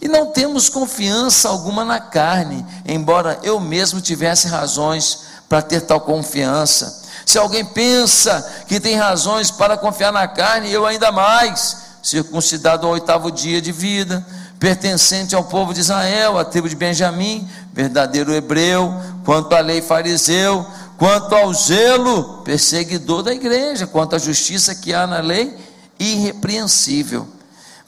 e 0.01 0.07
não 0.07 0.31
temos 0.31 0.69
confiança 0.69 1.47
alguma 1.47 1.85
na 1.85 1.99
carne, 1.99 2.65
embora 2.85 3.39
eu 3.43 3.59
mesmo 3.59 4.01
tivesse 4.01 4.47
razões 4.47 5.19
para 5.47 5.61
ter 5.61 5.81
tal 5.81 6.01
confiança. 6.01 7.03
Se 7.25 7.37
alguém 7.37 7.63
pensa 7.63 8.65
que 8.67 8.79
tem 8.79 8.95
razões 8.95 9.49
para 9.49 9.77
confiar 9.77 10.11
na 10.11 10.27
carne, 10.27 10.71
eu 10.71 10.85
ainda 10.85 11.11
mais, 11.11 11.77
circuncidado 12.01 12.85
ao 12.85 12.93
oitavo 12.93 13.31
dia 13.31 13.61
de 13.61 13.71
vida, 13.71 14.25
pertencente 14.63 15.35
ao 15.35 15.43
povo 15.43 15.73
de 15.73 15.81
Israel, 15.81 16.39
à 16.39 16.45
tribo 16.45 16.69
de 16.69 16.75
Benjamim, 16.77 17.45
verdadeiro 17.73 18.33
hebreu, 18.33 18.93
quanto 19.25 19.53
à 19.53 19.59
lei 19.59 19.81
fariseu, 19.81 20.65
quanto 20.97 21.35
ao 21.35 21.53
zelo, 21.53 22.41
perseguidor 22.45 23.23
da 23.23 23.33
igreja, 23.33 23.85
quanto 23.85 24.15
à 24.15 24.17
justiça 24.17 24.73
que 24.73 24.93
há 24.93 25.05
na 25.05 25.19
lei, 25.19 25.53
irrepreensível. 25.99 27.27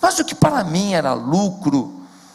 Mas 0.02 0.20
o 0.20 0.26
que 0.26 0.36
para 0.36 0.66
mim 0.66 0.92
era 0.92 1.14
lucro, 1.14 1.94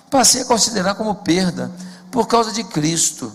passei 0.09 0.40
a 0.40 0.47
considerar 0.47 0.94
como 0.94 1.16
perda, 1.16 1.70
por 2.11 2.26
causa 2.26 2.50
de 2.50 2.64
Cristo. 2.64 3.30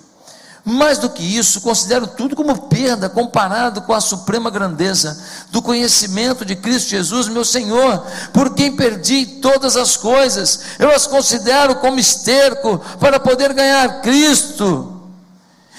Mais 0.67 0.98
do 0.98 1.12
que 1.12 1.22
isso, 1.22 1.62
considero 1.62 2.07
tudo 2.07 2.36
como 2.36 2.63
perda 2.63 3.07
comparado 3.07 3.84
com 3.84 3.93
a 3.93 4.01
suprema 4.01 4.50
grandeza 4.50 5.15
do 5.51 5.62
conhecimento 5.62 6.43
de 6.43 6.55
Cristo 6.55 6.89
Jesus, 6.89 7.27
meu 7.27 7.45
Senhor, 7.45 8.03
por 8.34 8.55
quem 8.55 8.75
perdi 8.75 9.27
todas 9.27 9.77
as 9.77 9.95
coisas. 9.95 10.62
Eu 10.79 10.89
as 10.89 11.05
considero 11.05 11.75
como 11.75 12.00
esterco 12.00 12.79
para 13.00 13.19
poder 13.19 13.53
ganhar 13.53 14.01
Cristo 14.01 15.03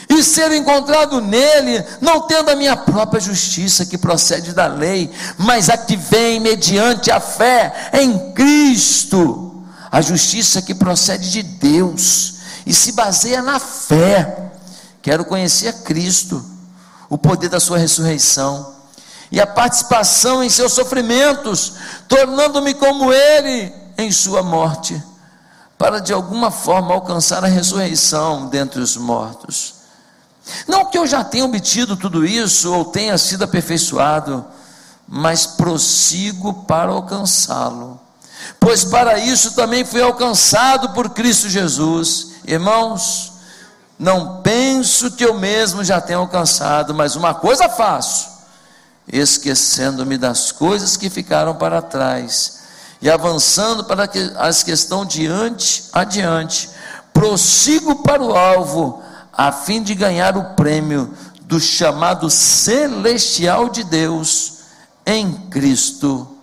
e 0.09 0.23
ser 0.23 0.53
encontrado 0.53 1.21
nele, 1.21 1.85
não 2.01 2.21
tendo 2.21 2.51
a 2.51 2.55
minha 2.55 2.77
própria 2.77 3.21
justiça 3.21 3.85
que 3.85 3.99
procede 3.99 4.53
da 4.53 4.69
lei, 4.69 5.11
mas 5.37 5.69
a 5.69 5.77
que 5.77 5.97
vem 5.97 6.39
mediante 6.39 7.11
a 7.11 7.19
fé 7.19 7.91
em 7.93 8.33
Cristo, 8.33 9.65
a 9.91 10.01
justiça 10.01 10.63
que 10.63 10.77
procede 10.77 11.31
de 11.31 11.43
Deus 11.43 12.35
e 12.65 12.73
se 12.73 12.93
baseia 12.93 13.43
na 13.43 13.59
fé. 13.59 14.47
Quero 15.07 15.25
conhecer 15.25 15.69
a 15.69 15.73
Cristo, 15.73 16.45
o 17.09 17.17
poder 17.17 17.49
da 17.49 17.61
sua 17.61 17.79
ressurreição 17.79 18.75
e 19.31 19.41
a 19.41 19.47
participação 19.47 20.43
em 20.43 20.51
seus 20.51 20.73
sofrimentos, 20.73 21.75
tornando-me 22.09 22.75
como 22.75 23.13
ele 23.13 23.73
em 23.97 24.11
sua 24.11 24.43
morte, 24.43 25.01
para 25.79 26.01
de 26.01 26.13
alguma 26.13 26.51
forma 26.51 26.93
alcançar 26.93 27.45
a 27.45 27.47
ressurreição 27.47 28.49
dentre 28.49 28.81
os 28.81 28.97
mortos. 28.97 29.75
Não 30.67 30.87
que 30.87 30.99
eu 30.99 31.07
já 31.07 31.23
tenha 31.23 31.45
obtido 31.45 31.97
tudo 31.97 32.27
isso 32.27 32.75
ou 32.75 32.87
tenha 32.87 33.17
sido 33.17 33.45
aperfeiçoado, 33.45 34.45
mas 35.07 35.47
prossigo 35.47 36.65
para 36.65 36.91
alcançá-lo. 36.91 38.01
Pois 38.59 38.85
para 38.85 39.21
isso 39.21 39.53
também 39.53 39.85
fui 39.85 40.03
alcançado 40.03 40.89
por 40.89 41.11
Cristo 41.11 41.49
Jesus. 41.49 42.33
Irmãos, 42.45 43.36
não 43.99 44.43
penso 44.43 45.11
que 45.13 45.25
eu 45.25 45.35
mesmo 45.35 45.83
já 45.83 46.01
tenha 46.01 46.19
alcançado, 46.19 46.95
mas 46.95 47.17
uma 47.17 47.35
coisa 47.35 47.69
faço, 47.69 48.29
esquecendo-me 49.11 50.19
das 50.19 50.53
coisas 50.53 50.97
que 50.97 51.09
ficaram 51.09 51.55
para 51.55 51.81
trás 51.81 52.61
e 53.01 53.11
avançando 53.11 53.85
para 53.85 54.09
as 54.39 54.63
que 54.63 54.71
estão 54.71 55.05
diante, 55.05 55.85
adiante, 55.93 56.71
prossigo 57.13 58.03
para 58.03 58.23
o 58.23 58.37
alvo 58.37 59.03
a 59.33 59.53
fim 59.53 59.83
de 59.83 59.95
ganhar 59.95 60.37
o 60.37 60.55
prêmio 60.55 61.15
do 61.43 61.61
chamado 61.61 62.29
celestial 62.29 63.69
de 63.69 63.85
Deus 63.85 64.59
em 65.05 65.33
Cristo 65.51 66.37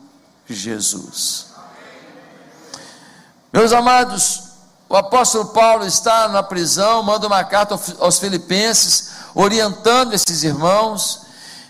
Jesus. 0.47 1.47
Meus 3.51 3.73
amados, 3.73 4.42
o 4.89 4.95
apóstolo 4.95 5.45
Paulo 5.45 5.85
está 5.85 6.27
na 6.27 6.43
prisão, 6.43 7.01
manda 7.03 7.27
uma 7.27 7.43
carta 7.43 7.79
aos 7.99 8.19
Filipenses, 8.19 9.09
orientando 9.33 10.13
esses 10.13 10.43
irmãos, 10.43 11.21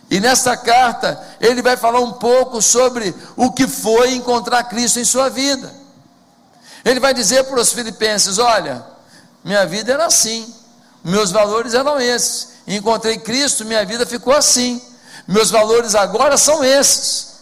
e 0.10 0.20
nesta 0.20 0.56
carta 0.58 1.22
ele 1.40 1.62
vai 1.62 1.78
falar 1.78 2.00
um 2.00 2.14
pouco 2.14 2.62
sobre 2.62 3.16
o 3.36 3.52
que 3.52 3.68
foi 3.68 4.14
encontrar 4.14 4.64
Cristo 4.66 5.00
em 5.00 5.06
sua 5.06 5.30
vida. 5.30 5.74
Ele 6.84 7.00
vai 7.00 7.14
dizer 7.14 7.46
para 7.46 7.60
os 7.60 7.72
Filipenses: 7.72 8.38
Olha, 8.38 8.86
minha 9.44 9.66
vida 9.66 9.94
era 9.94 10.06
assim, 10.06 10.54
meus 11.04 11.32
valores 11.32 11.74
eram 11.74 12.00
esses. 12.00 12.50
Encontrei 12.68 13.18
Cristo, 13.18 13.66
minha 13.66 13.86
vida 13.86 14.06
ficou 14.06 14.34
assim. 14.34 14.82
Meus 15.28 15.50
valores 15.50 15.96
agora 15.96 16.38
são 16.38 16.64
esses. 16.64 17.34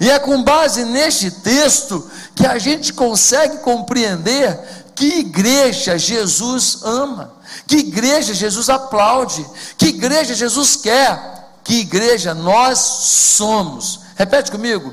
E 0.00 0.10
é 0.10 0.18
com 0.18 0.42
base 0.42 0.84
neste 0.84 1.30
texto 1.30 2.10
que 2.34 2.46
a 2.46 2.58
gente 2.58 2.92
consegue 2.92 3.58
compreender 3.58 4.58
que 5.00 5.20
igreja 5.20 5.96
Jesus 5.96 6.80
ama, 6.82 7.32
que 7.66 7.78
igreja 7.78 8.34
Jesus 8.34 8.68
aplaude, 8.68 9.46
que 9.78 9.86
igreja 9.86 10.34
Jesus 10.34 10.76
quer, 10.76 11.58
que 11.64 11.76
igreja 11.80 12.34
nós 12.34 12.78
somos. 12.78 14.00
Repete 14.14 14.50
comigo. 14.50 14.92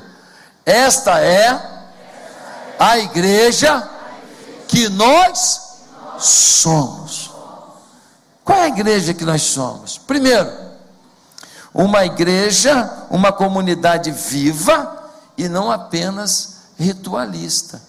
Esta 0.64 1.20
é 1.20 1.60
a 2.78 2.98
igreja 2.98 3.86
que 4.66 4.88
nós 4.88 5.60
somos. 6.18 7.30
Qual 8.42 8.58
é 8.58 8.62
a 8.62 8.68
igreja 8.68 9.12
que 9.12 9.26
nós 9.26 9.42
somos? 9.42 9.98
Primeiro, 9.98 10.50
uma 11.74 12.06
igreja, 12.06 13.06
uma 13.10 13.30
comunidade 13.30 14.10
viva 14.10 15.10
e 15.36 15.50
não 15.50 15.70
apenas 15.70 16.60
ritualista. 16.78 17.87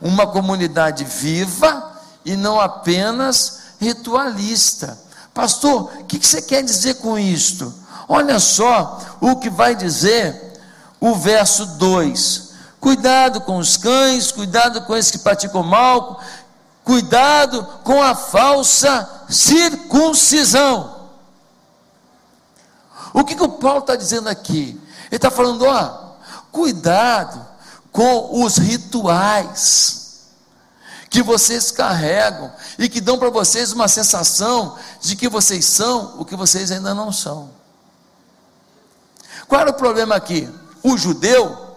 Uma 0.00 0.26
comunidade 0.26 1.04
viva 1.04 1.92
e 2.24 2.36
não 2.36 2.60
apenas 2.60 3.60
ritualista. 3.80 4.98
Pastor, 5.34 5.90
o 6.00 6.04
que 6.04 6.24
você 6.24 6.42
quer 6.42 6.62
dizer 6.62 6.94
com 6.94 7.18
isto? 7.18 7.72
Olha 8.08 8.38
só 8.38 8.98
o 9.20 9.36
que 9.36 9.48
vai 9.48 9.74
dizer 9.74 10.60
o 11.00 11.14
verso 11.14 11.64
2. 11.66 12.50
Cuidado 12.80 13.42
com 13.42 13.58
os 13.58 13.76
cães, 13.76 14.32
cuidado 14.32 14.82
com 14.82 14.96
esses 14.96 15.10
que 15.10 15.18
praticam 15.18 15.62
mal, 15.62 16.20
Cuidado 16.90 17.64
com 17.84 18.02
a 18.02 18.14
falsa 18.14 19.08
circuncisão. 19.28 21.08
O 23.12 23.22
que, 23.24 23.36
que 23.36 23.42
o 23.42 23.48
Paulo 23.48 23.80
está 23.80 23.94
dizendo 23.96 24.28
aqui? 24.28 24.80
Ele 25.06 25.16
está 25.16 25.30
falando, 25.30 25.66
ó, 25.66 26.14
cuidado 26.50 27.46
com 27.92 28.42
os 28.42 28.56
rituais 28.56 30.00
que 31.08 31.22
vocês 31.22 31.70
carregam 31.70 32.52
e 32.78 32.88
que 32.88 33.00
dão 33.00 33.18
para 33.18 33.30
vocês 33.30 33.72
uma 33.72 33.88
sensação 33.88 34.76
de 35.00 35.16
que 35.16 35.28
vocês 35.28 35.64
são 35.64 36.16
o 36.18 36.24
que 36.24 36.36
vocês 36.36 36.70
ainda 36.70 36.94
não 36.94 37.10
são. 37.10 37.50
Qual 39.48 39.60
era 39.60 39.70
o 39.70 39.74
problema 39.74 40.14
aqui? 40.14 40.48
O 40.82 40.96
judeu, 40.96 41.76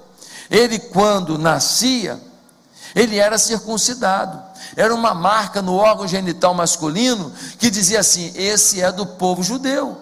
ele 0.50 0.77
quando 0.77 1.38
nascia, 1.38 2.22
ele 2.96 3.17
era 3.17 3.38
circuncidado 3.38 4.53
era 4.75 4.93
uma 4.93 5.13
marca 5.13 5.62
no 5.62 5.75
órgão 5.75 6.08
genital 6.08 6.53
masculino 6.53 7.32
que 7.58 7.70
dizia 7.70 8.00
assim: 8.00 8.32
esse 8.36 8.82
é 8.82 8.91
do 8.91 9.05
povo 9.05 9.43
judeu. 9.43 9.98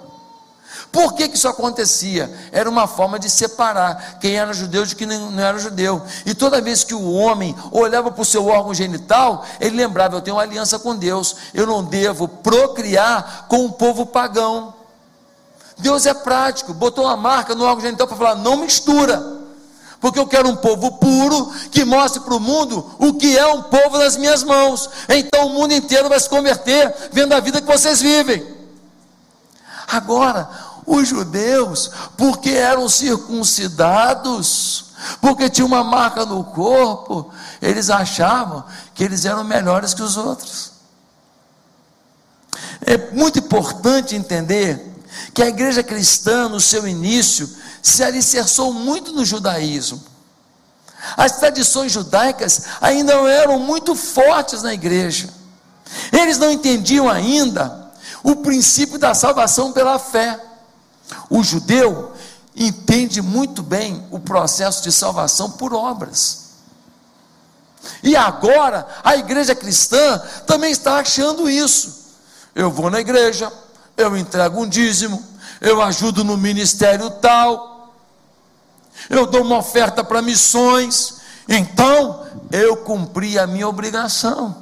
Por 0.91 1.13
que, 1.13 1.29
que 1.29 1.37
isso 1.37 1.47
acontecia? 1.47 2.29
Era 2.51 2.69
uma 2.69 2.85
forma 2.85 3.17
de 3.17 3.29
separar 3.29 4.19
quem 4.19 4.35
era 4.35 4.53
judeu 4.53 4.85
de 4.85 4.95
quem 4.95 5.07
não 5.07 5.39
era 5.39 5.57
judeu. 5.57 6.01
E 6.25 6.33
toda 6.33 6.61
vez 6.61 6.83
que 6.83 6.93
o 6.93 7.13
homem 7.13 7.55
olhava 7.71 8.11
para 8.11 8.21
o 8.21 8.25
seu 8.25 8.47
órgão 8.47 8.73
genital, 8.73 9.45
ele 9.59 9.77
lembrava: 9.77 10.17
eu 10.17 10.21
tenho 10.21 10.35
uma 10.35 10.43
aliança 10.43 10.77
com 10.77 10.95
Deus, 10.95 11.35
eu 11.53 11.65
não 11.65 11.83
devo 11.83 12.27
procriar 12.27 13.45
com 13.47 13.65
o 13.65 13.71
povo 13.71 14.05
pagão. 14.05 14.73
Deus 15.77 16.05
é 16.05 16.13
prático, 16.13 16.73
botou 16.73 17.05
uma 17.05 17.15
marca 17.15 17.55
no 17.55 17.63
órgão 17.63 17.85
genital 17.85 18.07
para 18.07 18.17
falar: 18.17 18.35
não 18.35 18.57
mistura 18.57 19.39
porque 20.01 20.17
eu 20.17 20.25
quero 20.25 20.49
um 20.49 20.55
povo 20.55 20.93
puro 20.93 21.53
que 21.69 21.85
mostre 21.85 22.21
para 22.21 22.33
o 22.33 22.39
mundo 22.39 22.95
o 22.97 23.13
que 23.13 23.37
é 23.37 23.45
um 23.45 23.61
povo 23.61 23.99
nas 23.99 24.17
minhas 24.17 24.43
mãos. 24.43 24.89
Então 25.07 25.45
o 25.45 25.49
mundo 25.51 25.75
inteiro 25.75 26.09
vai 26.09 26.19
se 26.19 26.27
converter 26.27 26.93
vendo 27.13 27.33
a 27.33 27.39
vida 27.39 27.61
que 27.61 27.67
vocês 27.67 28.01
vivem. 28.01 28.43
Agora, 29.91 30.49
os 30.95 31.07
judeus, 31.07 31.89
porque 32.17 32.49
eram 32.49 32.89
circuncidados, 32.89 34.85
porque 35.19 35.49
tinha 35.49 35.65
uma 35.65 35.83
marca 35.83 36.25
no 36.25 36.43
corpo, 36.43 37.31
eles 37.61 37.89
achavam 37.89 38.63
que 38.93 39.03
eles 39.03 39.25
eram 39.25 39.43
melhores 39.43 39.93
que 39.93 40.03
os 40.03 40.17
outros. 40.17 40.71
É 42.81 43.11
muito 43.11 43.39
importante 43.39 44.15
entender 44.15 44.91
que 45.33 45.41
a 45.41 45.47
igreja 45.47 45.81
cristã, 45.81 46.49
no 46.49 46.59
seu 46.59 46.87
início, 46.87 47.49
se 47.81 48.03
alicerçou 48.03 48.73
muito 48.73 49.11
no 49.13 49.23
judaísmo. 49.23 50.03
As 51.15 51.37
tradições 51.37 51.91
judaicas 51.91 52.63
ainda 52.79 53.13
eram 53.29 53.57
muito 53.59 53.95
fortes 53.95 54.61
na 54.61 54.73
igreja. 54.73 55.29
Eles 56.11 56.37
não 56.37 56.51
entendiam 56.51 57.09
ainda 57.09 57.91
o 58.23 58.35
princípio 58.35 58.99
da 58.99 59.13
salvação 59.13 59.71
pela 59.71 59.97
fé. 59.97 60.50
O 61.29 61.43
judeu 61.43 62.13
entende 62.55 63.21
muito 63.21 63.63
bem 63.63 64.05
o 64.11 64.19
processo 64.19 64.83
de 64.83 64.91
salvação 64.91 65.51
por 65.51 65.73
obras. 65.73 66.41
E 68.03 68.15
agora 68.15 68.87
a 69.03 69.15
igreja 69.15 69.55
cristã 69.55 70.19
também 70.45 70.71
está 70.71 70.97
achando 70.97 71.49
isso. 71.49 72.01
Eu 72.53 72.69
vou 72.69 72.89
na 72.89 72.99
igreja, 72.99 73.51
eu 73.95 74.15
entrego 74.17 74.61
um 74.61 74.67
dízimo, 74.67 75.23
eu 75.59 75.81
ajudo 75.81 76.23
no 76.23 76.37
ministério 76.37 77.09
tal, 77.09 77.93
eu 79.09 79.25
dou 79.25 79.41
uma 79.41 79.57
oferta 79.57 80.03
para 80.03 80.21
missões, 80.21 81.17
então 81.47 82.25
eu 82.51 82.77
cumpri 82.77 83.39
a 83.39 83.47
minha 83.47 83.67
obrigação. 83.67 84.60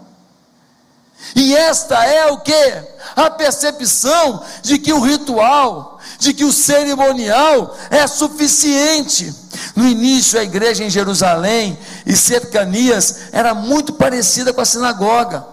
E 1.35 1.55
esta 1.55 2.03
é 2.05 2.27
o 2.31 2.39
que? 2.39 2.83
A 3.15 3.29
percepção 3.29 4.43
de 4.61 4.79
que 4.79 4.91
o 4.93 4.99
ritual, 4.99 5.99
de 6.17 6.33
que 6.33 6.43
o 6.43 6.51
cerimonial 6.51 7.77
é 7.89 8.07
suficiente. 8.07 9.33
No 9.75 9.85
início, 9.85 10.39
a 10.39 10.43
igreja 10.43 10.83
em 10.83 10.89
Jerusalém 10.89 11.77
e 12.05 12.15
cercanias 12.15 13.29
era 13.31 13.53
muito 13.53 13.93
parecida 13.93 14.53
com 14.53 14.61
a 14.61 14.65
sinagoga. 14.65 15.45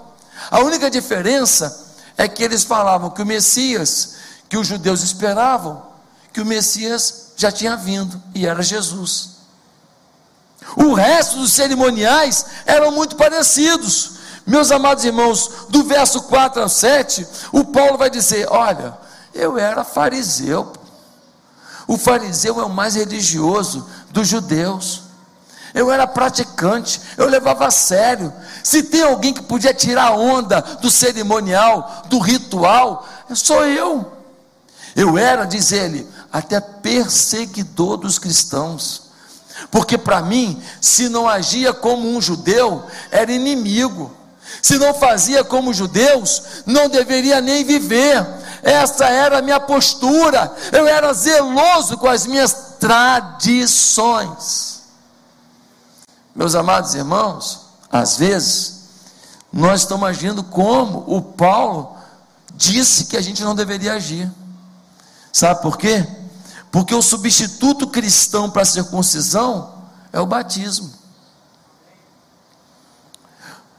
A 0.50 0.60
única 0.60 0.90
diferença 0.90 1.84
é 2.16 2.26
que 2.26 2.42
eles 2.42 2.64
falavam 2.64 3.10
que 3.10 3.22
o 3.22 3.26
Messias, 3.26 4.14
que 4.48 4.56
os 4.56 4.66
judeus 4.66 5.02
esperavam, 5.02 5.82
que 6.32 6.40
o 6.40 6.46
Messias 6.46 7.32
já 7.36 7.52
tinha 7.52 7.76
vindo 7.76 8.20
e 8.34 8.46
era 8.46 8.62
Jesus. 8.62 9.36
O 10.76 10.94
resto 10.94 11.38
dos 11.38 11.52
cerimoniais 11.52 12.46
eram 12.64 12.90
muito 12.90 13.16
parecidos. 13.16 14.15
Meus 14.46 14.70
amados 14.70 15.04
irmãos, 15.04 15.50
do 15.68 15.82
verso 15.82 16.22
4 16.22 16.62
ao 16.62 16.68
7, 16.68 17.26
o 17.50 17.64
Paulo 17.64 17.98
vai 17.98 18.08
dizer: 18.08 18.46
Olha, 18.48 18.96
eu 19.34 19.58
era 19.58 19.82
fariseu. 19.82 20.72
O 21.88 21.98
fariseu 21.98 22.60
é 22.60 22.64
o 22.64 22.70
mais 22.70 22.94
religioso 22.94 23.88
dos 24.10 24.28
judeus. 24.28 25.02
Eu 25.74 25.90
era 25.90 26.06
praticante, 26.06 27.00
eu 27.18 27.26
levava 27.28 27.66
a 27.66 27.70
sério. 27.70 28.32
Se 28.64 28.84
tem 28.84 29.02
alguém 29.02 29.34
que 29.34 29.42
podia 29.42 29.74
tirar 29.74 30.12
onda 30.12 30.60
do 30.60 30.90
cerimonial, 30.90 32.04
do 32.08 32.18
ritual, 32.18 33.06
sou 33.34 33.64
eu. 33.64 34.12
Eu 34.94 35.18
era, 35.18 35.44
diz 35.44 35.72
ele, 35.72 36.08
até 36.32 36.60
perseguidor 36.60 37.98
dos 37.98 38.18
cristãos. 38.18 39.02
Porque 39.70 39.98
para 39.98 40.22
mim, 40.22 40.62
se 40.80 41.08
não 41.08 41.28
agia 41.28 41.74
como 41.74 42.08
um 42.08 42.20
judeu, 42.20 42.84
era 43.10 43.30
inimigo. 43.30 44.16
Se 44.62 44.78
não 44.78 44.94
fazia 44.94 45.44
como 45.44 45.74
judeus, 45.74 46.62
não 46.66 46.88
deveria 46.88 47.40
nem 47.40 47.64
viver. 47.64 48.24
Essa 48.62 49.06
era 49.06 49.38
a 49.38 49.42
minha 49.42 49.60
postura. 49.60 50.54
Eu 50.72 50.86
era 50.86 51.12
zeloso 51.12 51.98
com 51.98 52.08
as 52.08 52.26
minhas 52.26 52.76
tradições. 52.78 54.82
Meus 56.34 56.54
amados 56.54 56.94
irmãos, 56.94 57.66
às 57.90 58.16
vezes, 58.16 58.76
nós 59.52 59.80
estamos 59.80 60.08
agindo 60.08 60.42
como 60.42 61.04
o 61.06 61.22
Paulo 61.22 61.96
disse 62.54 63.06
que 63.06 63.16
a 63.16 63.22
gente 63.22 63.42
não 63.42 63.54
deveria 63.54 63.94
agir. 63.94 64.30
Sabe 65.32 65.62
por 65.62 65.78
quê? 65.78 66.06
Porque 66.70 66.94
o 66.94 67.02
substituto 67.02 67.86
cristão 67.86 68.50
para 68.50 68.62
a 68.62 68.66
circuncisão 68.66 69.74
é 70.12 70.20
o 70.20 70.26
batismo. 70.26 71.05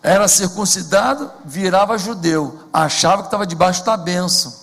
Era 0.08 0.26
circuncidado, 0.30 1.30
virava 1.44 1.98
judeu, 1.98 2.70
achava 2.72 3.24
que 3.24 3.28
estava 3.28 3.46
debaixo 3.46 3.84
da 3.84 3.98
bênção. 3.98 4.56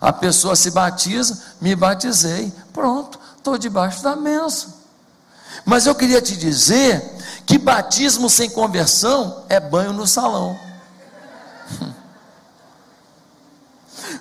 A 0.00 0.12
pessoa 0.12 0.54
se 0.54 0.70
batiza, 0.70 1.42
me 1.60 1.74
batizei, 1.74 2.52
pronto, 2.72 3.18
estou 3.36 3.58
debaixo 3.58 4.00
da 4.00 4.14
bênção. 4.14 4.72
Mas 5.64 5.86
eu 5.86 5.94
queria 5.96 6.22
te 6.22 6.36
dizer 6.36 7.02
que 7.44 7.58
batismo 7.58 8.30
sem 8.30 8.48
conversão 8.48 9.42
é 9.48 9.58
banho 9.58 9.92
no 9.92 10.06
salão. 10.06 10.56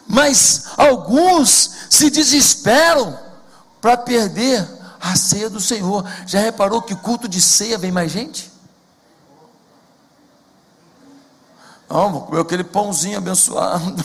Mas 0.08 0.64
alguns 0.78 1.70
se 1.92 2.10
desesperam 2.10 3.20
para 3.80 3.96
perder 3.96 4.68
a 5.00 5.16
ceia 5.16 5.48
do 5.48 5.62
Senhor. 5.62 6.04
Já 6.26 6.40
reparou 6.40 6.82
que 6.82 6.96
culto 6.96 7.28
de 7.28 7.40
ceia 7.40 7.78
vem 7.78 7.92
mais 7.92 8.12
gente? 8.12 8.57
Não, 11.90 12.12
vou 12.12 12.22
comer 12.22 12.42
aquele 12.42 12.64
pãozinho 12.64 13.18
abençoado. 13.18 14.04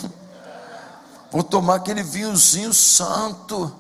Vou 1.31 1.43
tomar 1.43 1.77
aquele 1.77 2.03
vinhozinho 2.03 2.75
santo. 2.75 3.75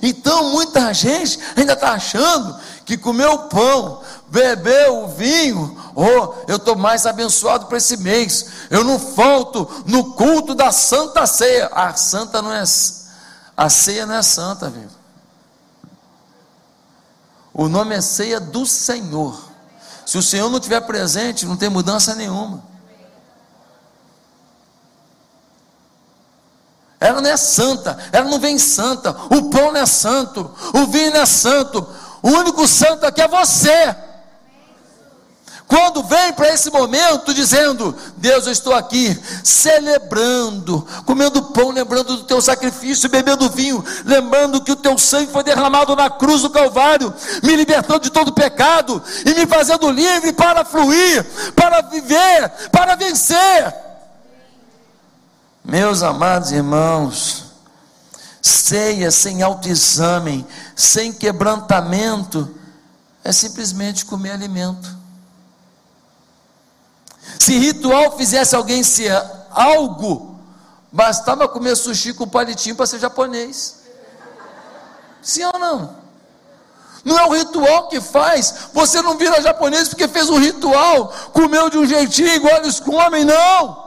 Então 0.00 0.52
muita 0.52 0.94
gente 0.94 1.38
ainda 1.56 1.74
está 1.74 1.92
achando 1.92 2.58
que 2.84 2.96
comer 2.96 3.26
o 3.26 3.48
pão, 3.48 4.00
beber 4.28 4.90
o 4.90 5.08
vinho, 5.08 5.76
oh, 5.94 6.34
eu 6.48 6.56
estou 6.56 6.76
mais 6.76 7.04
abençoado 7.04 7.66
para 7.66 7.78
esse 7.78 7.96
mês. 7.96 8.46
Eu 8.70 8.82
não 8.84 8.98
falto 8.98 9.68
no 9.86 10.14
culto 10.14 10.54
da 10.54 10.72
Santa 10.72 11.26
Ceia. 11.26 11.66
A 11.72 11.92
santa 11.94 12.40
não 12.40 12.52
é 12.52 12.64
a 13.56 13.68
ceia 13.68 14.04
não 14.04 14.14
é 14.14 14.22
santa, 14.22 14.68
viu? 14.68 14.88
O 17.52 17.68
nome 17.68 17.94
é 17.94 18.00
ceia 18.00 18.40
do 18.40 18.66
Senhor. 18.66 19.48
Se 20.04 20.18
o 20.18 20.22
Senhor 20.22 20.50
não 20.50 20.58
estiver 20.58 20.80
presente, 20.80 21.46
não 21.46 21.56
tem 21.56 21.68
mudança 21.68 22.14
nenhuma. 22.14 22.62
Ela 27.04 27.20
não 27.20 27.28
é 27.28 27.36
santa, 27.36 27.98
ela 28.10 28.30
não 28.30 28.40
vem 28.40 28.58
santa, 28.58 29.14
o 29.28 29.50
pão 29.50 29.72
não 29.72 29.80
é 29.82 29.84
santo, 29.84 30.50
o 30.72 30.86
vinho 30.86 31.12
não 31.12 31.20
é 31.20 31.26
santo, 31.26 31.86
o 32.22 32.30
único 32.30 32.66
santo 32.66 33.04
aqui 33.04 33.20
é 33.20 33.28
você. 33.28 33.94
Quando 35.68 36.02
vem 36.02 36.32
para 36.32 36.48
esse 36.48 36.70
momento 36.70 37.34
dizendo: 37.34 37.94
Deus, 38.16 38.46
eu 38.46 38.52
estou 38.52 38.74
aqui 38.74 39.20
celebrando, 39.42 40.86
comendo 41.04 41.42
pão, 41.52 41.72
lembrando 41.72 42.16
do 42.16 42.24
teu 42.24 42.40
sacrifício, 42.40 43.10
bebendo 43.10 43.50
vinho, 43.50 43.84
lembrando 44.06 44.62
que 44.62 44.72
o 44.72 44.76
teu 44.76 44.96
sangue 44.96 45.30
foi 45.30 45.44
derramado 45.44 45.94
na 45.94 46.08
cruz 46.08 46.40
do 46.40 46.48
Calvário, 46.48 47.12
me 47.42 47.54
libertando 47.54 48.00
de 48.00 48.10
todo 48.10 48.32
pecado 48.32 49.02
e 49.26 49.34
me 49.34 49.46
fazendo 49.46 49.90
livre 49.90 50.32
para 50.32 50.64
fluir, 50.64 51.22
para 51.54 51.82
viver, 51.82 52.50
para 52.72 52.94
vencer. 52.94 53.93
Meus 55.64 56.02
amados 56.02 56.52
irmãos, 56.52 57.46
ceia 58.42 59.10
sem 59.10 59.42
autoexame, 59.42 60.46
sem 60.76 61.10
quebrantamento, 61.10 62.54
é 63.24 63.32
simplesmente 63.32 64.04
comer 64.04 64.32
alimento. 64.32 64.94
Se 67.38 67.56
ritual 67.56 68.14
fizesse 68.14 68.54
alguém 68.54 68.82
ser 68.82 69.18
algo, 69.50 70.38
bastava 70.92 71.48
comer 71.48 71.74
sushi 71.76 72.12
com 72.12 72.28
palitinho 72.28 72.76
para 72.76 72.86
ser 72.86 72.98
japonês. 72.98 73.76
Sim 75.22 75.44
ou 75.44 75.58
não? 75.58 75.96
Não 77.02 77.18
é 77.18 77.24
o 77.24 77.32
ritual 77.32 77.88
que 77.88 78.02
faz. 78.02 78.68
Você 78.74 79.00
não 79.00 79.16
vira 79.16 79.40
japonês 79.40 79.88
porque 79.88 80.08
fez 80.08 80.28
um 80.28 80.38
ritual, 80.38 81.10
comeu 81.32 81.70
de 81.70 81.78
um 81.78 81.86
jeitinho 81.86 82.34
igual 82.34 82.58
eles 82.58 82.78
comem, 82.80 83.24
não. 83.24 83.83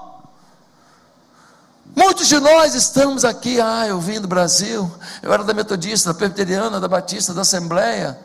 Muitos 1.98 2.28
de 2.28 2.40
nós 2.40 2.76
estamos 2.76 3.26
aqui, 3.26 3.60
ah, 3.60 3.88
eu 3.88 4.00
vim 4.00 4.22
do 4.22 4.28
Brasil, 4.28 4.90
eu 5.20 5.34
era 5.34 5.44
da 5.44 5.52
Metodista, 5.52 6.14
da 6.14 6.16
Presbiteriana, 6.16 6.80
da 6.80 6.88
Batista, 6.88 7.34
da 7.34 7.42
Assembleia, 7.42 8.16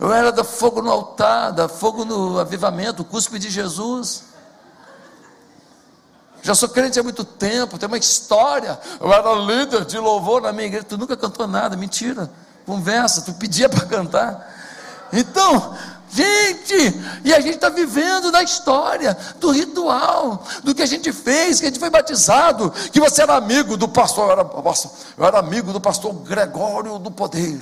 eu 0.00 0.10
era 0.10 0.32
da 0.32 0.42
Fogo 0.42 0.80
no 0.80 0.90
Altar, 0.90 1.52
da 1.52 1.68
Fogo 1.68 2.06
no 2.06 2.38
Avivamento, 2.38 3.04
Cuspe 3.04 3.38
de 3.38 3.50
Jesus. 3.50 4.24
Já 6.40 6.54
sou 6.54 6.70
crente 6.70 6.98
há 6.98 7.02
muito 7.02 7.22
tempo, 7.22 7.76
tem 7.76 7.86
uma 7.86 7.98
história. 7.98 8.80
Eu 8.98 9.12
era 9.12 9.30
líder 9.34 9.84
de 9.84 9.98
louvor 9.98 10.40
na 10.40 10.50
minha 10.50 10.66
igreja. 10.66 10.86
Tu 10.88 10.96
nunca 10.96 11.18
cantou 11.18 11.46
nada, 11.46 11.76
mentira. 11.76 12.30
Conversa, 12.64 13.20
tu 13.20 13.34
pedia 13.34 13.68
para 13.68 13.84
cantar. 13.84 14.54
Então, 15.12 15.76
Gente, 16.16 16.98
e 17.24 17.34
a 17.34 17.40
gente 17.40 17.56
está 17.56 17.68
vivendo 17.68 18.32
da 18.32 18.42
história, 18.42 19.14
do 19.38 19.50
ritual, 19.50 20.42
do 20.64 20.74
que 20.74 20.80
a 20.80 20.86
gente 20.86 21.12
fez, 21.12 21.60
que 21.60 21.66
a 21.66 21.68
gente 21.68 21.78
foi 21.78 21.90
batizado, 21.90 22.72
que 22.90 22.98
você 22.98 23.20
era 23.20 23.36
amigo 23.36 23.76
do 23.76 23.86
pastor, 23.86 24.24
eu 24.24 24.32
era, 24.32 24.50
eu 25.18 25.26
era 25.26 25.38
amigo 25.38 25.74
do 25.74 25.80
pastor 25.80 26.14
Gregório 26.14 26.98
do 26.98 27.10
Poder. 27.10 27.60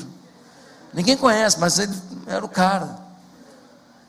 Ninguém 0.92 1.16
conhece, 1.16 1.58
mas 1.58 1.80
ele 1.80 1.92
era 2.28 2.44
o 2.44 2.48
cara. 2.48 2.96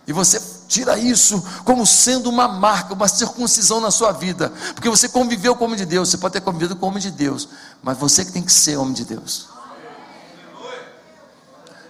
E 0.06 0.14
você 0.14 0.40
tira 0.68 0.96
isso 0.96 1.44
como 1.64 1.84
sendo 1.84 2.30
uma 2.30 2.48
marca, 2.48 2.94
uma 2.94 3.08
circuncisão 3.08 3.82
na 3.82 3.90
sua 3.90 4.12
vida, 4.12 4.54
porque 4.76 4.92
você 4.92 5.10
conviveu 5.10 5.56
com 5.56 5.64
o 5.64 5.68
homem 5.68 5.80
de 5.80 5.88
Deus, 5.88 6.10
você 6.10 6.20
pode 6.20 6.34
ter 6.34 6.42
convivido 6.42 6.76
com 6.76 6.86
o 6.86 6.90
homem 6.90 7.02
de 7.02 7.10
Deus, 7.10 7.50
mas 7.82 7.98
você 7.98 8.24
que 8.24 8.32
tem 8.32 8.44
que 8.44 8.54
ser 8.54 8.78
homem 8.78 8.94
de 8.94 9.06
Deus. 9.06 9.55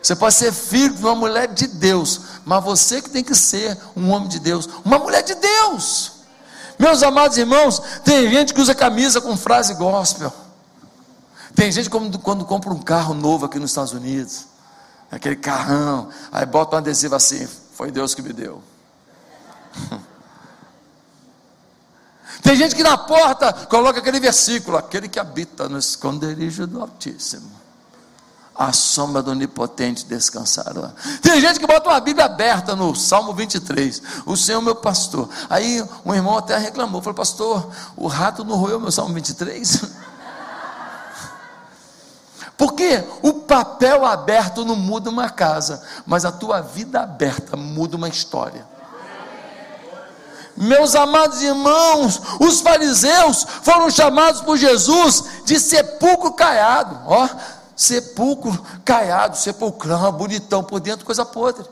Você 0.05 0.15
pode 0.15 0.35
ser 0.35 0.53
filho 0.53 0.93
de 0.93 1.01
uma 1.01 1.15
mulher 1.15 1.47
de 1.47 1.65
Deus, 1.65 2.21
mas 2.45 2.63
você 2.63 3.01
que 3.01 3.09
tem 3.09 3.23
que 3.23 3.33
ser 3.33 3.75
um 3.95 4.11
homem 4.11 4.29
de 4.29 4.37
Deus, 4.37 4.69
uma 4.85 4.99
mulher 4.99 5.23
de 5.23 5.33
Deus. 5.33 6.11
Meus 6.77 7.01
amados 7.01 7.39
irmãos, 7.39 7.81
tem 8.03 8.29
gente 8.29 8.53
que 8.53 8.61
usa 8.61 8.75
camisa 8.75 9.19
com 9.19 9.35
frase 9.35 9.73
gospel. 9.73 10.31
Tem 11.55 11.71
gente 11.71 11.89
quando, 11.89 12.19
quando 12.19 12.45
compra 12.45 12.71
um 12.71 12.77
carro 12.83 13.15
novo 13.15 13.47
aqui 13.47 13.57
nos 13.57 13.71
Estados 13.71 13.93
Unidos, 13.93 14.45
aquele 15.09 15.37
carrão, 15.37 16.09
aí 16.31 16.45
bota 16.45 16.75
um 16.75 16.77
adesivo 16.77 17.15
assim, 17.15 17.47
foi 17.73 17.89
Deus 17.89 18.13
que 18.13 18.21
me 18.21 18.31
deu. 18.31 18.61
Tem 22.43 22.55
gente 22.55 22.75
que 22.75 22.83
na 22.83 22.95
porta 22.95 23.51
coloca 23.51 23.97
aquele 23.97 24.19
versículo, 24.19 24.77
aquele 24.77 25.09
que 25.09 25.19
habita 25.19 25.67
no 25.67 25.79
esconderijo 25.79 26.67
do 26.67 26.79
Altíssimo. 26.79 27.64
A 28.55 28.71
sombra 28.71 29.21
do 29.21 29.31
Onipotente 29.31 30.05
descansará. 30.05 30.93
Tem 31.21 31.41
gente 31.41 31.59
que 31.59 31.67
bota 31.67 31.89
uma 31.89 31.99
Bíblia 31.99 32.25
aberta 32.25 32.73
no 32.73 32.95
Salmo 32.95 33.33
23. 33.33 34.01
O 34.25 34.37
Senhor 34.37 34.61
meu 34.61 34.75
pastor. 34.75 35.27
Aí 35.49 35.83
um 36.05 36.13
irmão 36.13 36.37
até 36.37 36.57
reclamou, 36.57 37.01
falou, 37.01 37.15
pastor, 37.15 37.69
o 37.97 38.07
rato 38.07 38.45
não 38.45 38.55
roeu 38.55 38.79
meu 38.79 38.91
Salmo 38.91 39.13
23? 39.13 39.83
Porque 42.57 43.03
o 43.21 43.33
papel 43.33 44.05
aberto 44.05 44.63
não 44.63 44.77
muda 44.77 45.09
uma 45.09 45.29
casa, 45.29 45.83
mas 46.05 46.23
a 46.23 46.31
tua 46.31 46.61
vida 46.61 47.01
aberta 47.01 47.57
muda 47.57 47.97
uma 47.97 48.07
história. 48.07 48.65
Meus 50.57 50.95
amados 50.95 51.41
irmãos, 51.41 52.21
os 52.39 52.61
fariseus 52.61 53.45
foram 53.61 53.89
chamados 53.89 54.39
por 54.39 54.55
Jesus 54.55 55.25
de 55.43 55.59
sepulcro 55.59 56.31
caiado. 56.31 56.97
Ó, 57.05 57.27
sepulcro 57.75 58.57
caiado, 58.83 59.38
sepulcrão, 59.38 60.11
bonitão, 60.11 60.63
por 60.63 60.79
dentro 60.79 61.05
coisa 61.05 61.25
podre. 61.25 61.65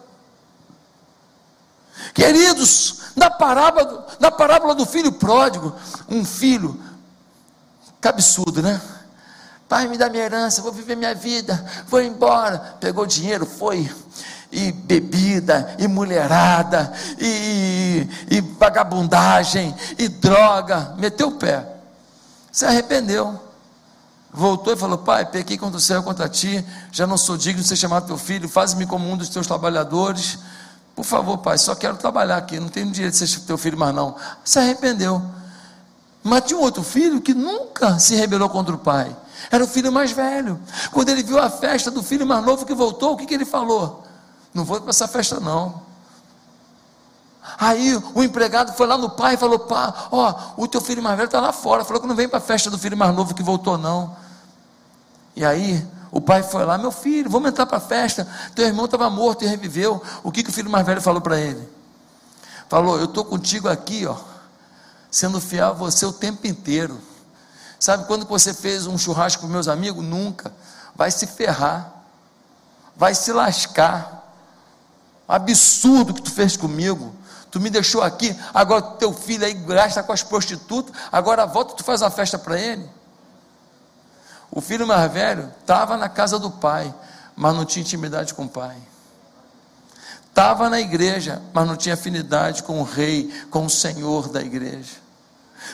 Queridos, 2.14 3.02
na 3.16 3.30
parábola, 3.30 4.08
na 4.20 4.32
parábola 4.32 4.76
do 4.76 4.86
filho 4.86 5.12
pródigo, 5.14 5.74
um 6.10 6.26
filho, 6.26 6.80
que 8.02 8.08
absurdo, 8.08 8.62
né? 8.62 8.82
Pai, 9.70 9.88
me 9.88 9.98
dá 9.98 10.10
minha 10.10 10.24
herança, 10.24 10.62
vou 10.62 10.72
viver 10.72 10.96
minha 10.96 11.16
vida, 11.16 11.66
vou 11.88 12.02
embora. 12.02 12.76
Pegou 12.80 13.06
dinheiro, 13.06 13.46
foi. 13.46 13.90
E 14.52 14.72
bebida, 14.72 15.76
e 15.80 15.88
mulherada, 15.88 16.94
e, 17.18 18.08
e 18.30 18.42
vagabundagem, 18.42 19.76
e 19.98 20.08
droga. 20.08 20.94
Meteu 20.98 21.30
o 21.30 21.38
pé. 21.38 21.66
Se 22.52 22.66
arrependeu. 22.66 23.40
Voltou 24.34 24.74
e 24.74 24.76
falou: 24.76 24.98
Pai, 24.98 25.26
pequei 25.26 25.58
contra 25.58 25.78
o 25.78 25.82
céu 25.82 26.02
contra 26.02 26.28
ti. 26.28 26.66
Já 26.92 27.06
não 27.06 27.18
sou 27.18 27.38
digno 27.38 27.62
de 27.62 27.68
ser 27.68 27.76
chamado 27.76 28.08
teu 28.08 28.18
filho. 28.18 28.50
Faz-me 28.50 28.88
como 28.88 29.10
um 29.10 29.16
dos 29.16 29.30
teus 29.30 29.46
trabalhadores. 29.46 30.40
Por 30.96 31.06
favor, 31.06 31.38
pai, 31.38 31.58
só 31.58 31.76
quero 31.76 31.98
trabalhar 31.98 32.38
aqui. 32.38 32.60
Não 32.60 32.68
tenho 32.68 32.92
direito 32.92 33.14
de 33.14 33.28
ser 33.28 33.40
teu 33.42 33.58
filho 33.58 33.78
mais 33.78 33.94
não. 33.94 34.16
Se 34.44 34.58
arrependeu. 34.58 35.22
Mas 36.24 36.46
tinha 36.46 36.58
um 36.58 36.64
outro 36.64 36.82
filho 36.82 37.22
que 37.22 37.34
nunca 37.34 38.00
se 38.00 38.16
rebelou 38.16 38.50
contra 38.50 38.74
o 38.74 38.78
pai. 38.78 39.16
Era 39.52 39.64
o 39.64 39.68
filho 39.68 39.92
mais 39.92 40.12
velho. 40.12 40.60
Quando 40.92 41.10
ele 41.10 41.22
viu 41.22 41.38
a 41.38 41.50
festa 41.50 41.92
do 41.92 42.02
filho 42.02 42.26
mais 42.26 42.44
novo 42.44 42.66
que 42.66 42.74
voltou, 42.74 43.14
o 43.14 43.18
que, 43.18 43.26
que 43.26 43.34
ele 43.34 43.46
falou? 43.46 44.04
Não 44.54 44.64
vou 44.64 44.80
para 44.80 44.90
essa 44.90 45.08
festa, 45.08 45.40
não. 45.40 45.82
Aí 47.60 48.02
o 48.16 48.24
empregado 48.24 48.74
foi 48.74 48.88
lá 48.88 48.98
no 48.98 49.10
pai 49.10 49.34
e 49.34 49.38
falou: 49.38 49.60
Pá, 49.60 49.94
ó, 50.12 50.34
o 50.58 50.68
teu 50.68 50.80
filho 50.80 51.04
mais 51.04 51.18
velho 51.18 51.26
está 51.28 51.42
lá 51.42 51.52
fora. 51.52 51.84
Falou 51.84 52.02
que 52.02 52.08
não 52.08 52.16
vem 52.16 52.30
para 52.30 52.38
a 52.38 52.42
festa 52.42 52.70
do 52.70 52.80
filho 52.80 52.98
mais 52.98 53.14
novo 53.14 53.36
que 53.36 53.44
voltou, 53.44 53.78
não. 53.78 54.23
E 55.36 55.44
aí 55.44 55.86
o 56.12 56.22
pai 56.22 56.44
foi 56.44 56.64
lá: 56.64 56.78
Meu 56.78 56.92
filho, 56.92 57.30
vamos 57.30 57.50
entrar 57.50 57.66
para 57.66 57.78
a 57.78 57.82
festa. 57.82 58.28
Teu 58.54 58.66
irmão 58.66 58.86
estava 58.86 59.10
morto 59.10 59.44
e 59.44 59.48
reviveu. 59.48 60.02
O 60.24 60.32
que, 60.32 60.44
que 60.44 60.50
o 60.50 60.54
filho 60.54 60.70
mais 60.70 60.86
velho 60.86 61.02
falou 61.02 61.22
para 61.22 61.40
ele? 61.40 61.68
Falou: 62.70 62.98
Eu 62.98 63.06
estou 63.06 63.26
contigo 63.26 63.68
aqui, 63.68 64.06
ó, 64.06 64.16
sendo 65.10 65.42
fiel 65.42 65.70
a 65.70 65.74
você 65.74 66.06
o 66.06 66.14
tempo 66.14 66.46
inteiro. 66.46 67.00
Sabe 67.80 68.06
quando 68.06 68.26
você 68.26 68.54
fez 68.54 68.88
um 68.88 68.98
churrasco 68.98 69.42
com 69.42 69.48
meus 69.48 69.68
amigos? 69.68 70.06
Nunca. 70.06 70.54
Vai 70.96 71.12
se 71.12 71.28
ferrar. 71.28 71.92
Vai 72.96 73.16
se 73.16 73.34
lascar. 73.34 74.24
Absurdo 75.28 76.14
que 76.14 76.22
tu 76.22 76.32
fez 76.32 76.56
comigo. 76.56 77.14
Tu 77.54 77.60
me 77.60 77.70
deixou 77.70 78.02
aqui, 78.02 78.36
agora 78.52 78.82
teu 78.82 79.14
filho 79.14 79.46
aí 79.46 79.54
gasta 79.54 80.02
com 80.02 80.12
as 80.12 80.24
prostitutas, 80.24 80.92
agora 81.12 81.46
volta 81.46 81.76
tu 81.76 81.84
faz 81.84 82.02
uma 82.02 82.10
festa 82.10 82.40
para 82.40 82.60
ele. 82.60 82.90
O 84.56 84.62
filho 84.62 84.86
mais 84.86 85.12
velho 85.12 85.52
estava 85.60 85.98
na 85.98 86.08
casa 86.08 86.38
do 86.38 86.52
pai, 86.52 86.94
mas 87.36 87.56
não 87.56 87.66
tinha 87.66 87.82
intimidade 87.82 88.36
com 88.36 88.44
o 88.44 88.50
pai. 88.50 88.78
Estava 90.30 90.70
na 90.70 90.80
igreja, 90.80 91.42
mas 91.52 91.68
não 91.68 91.76
tinha 91.76 91.96
afinidade 91.96 92.62
com 92.62 92.80
o 92.80 92.84
rei, 92.84 93.32
com 93.50 93.66
o 93.66 93.70
senhor 93.70 94.30
da 94.30 94.42
igreja. 94.42 95.03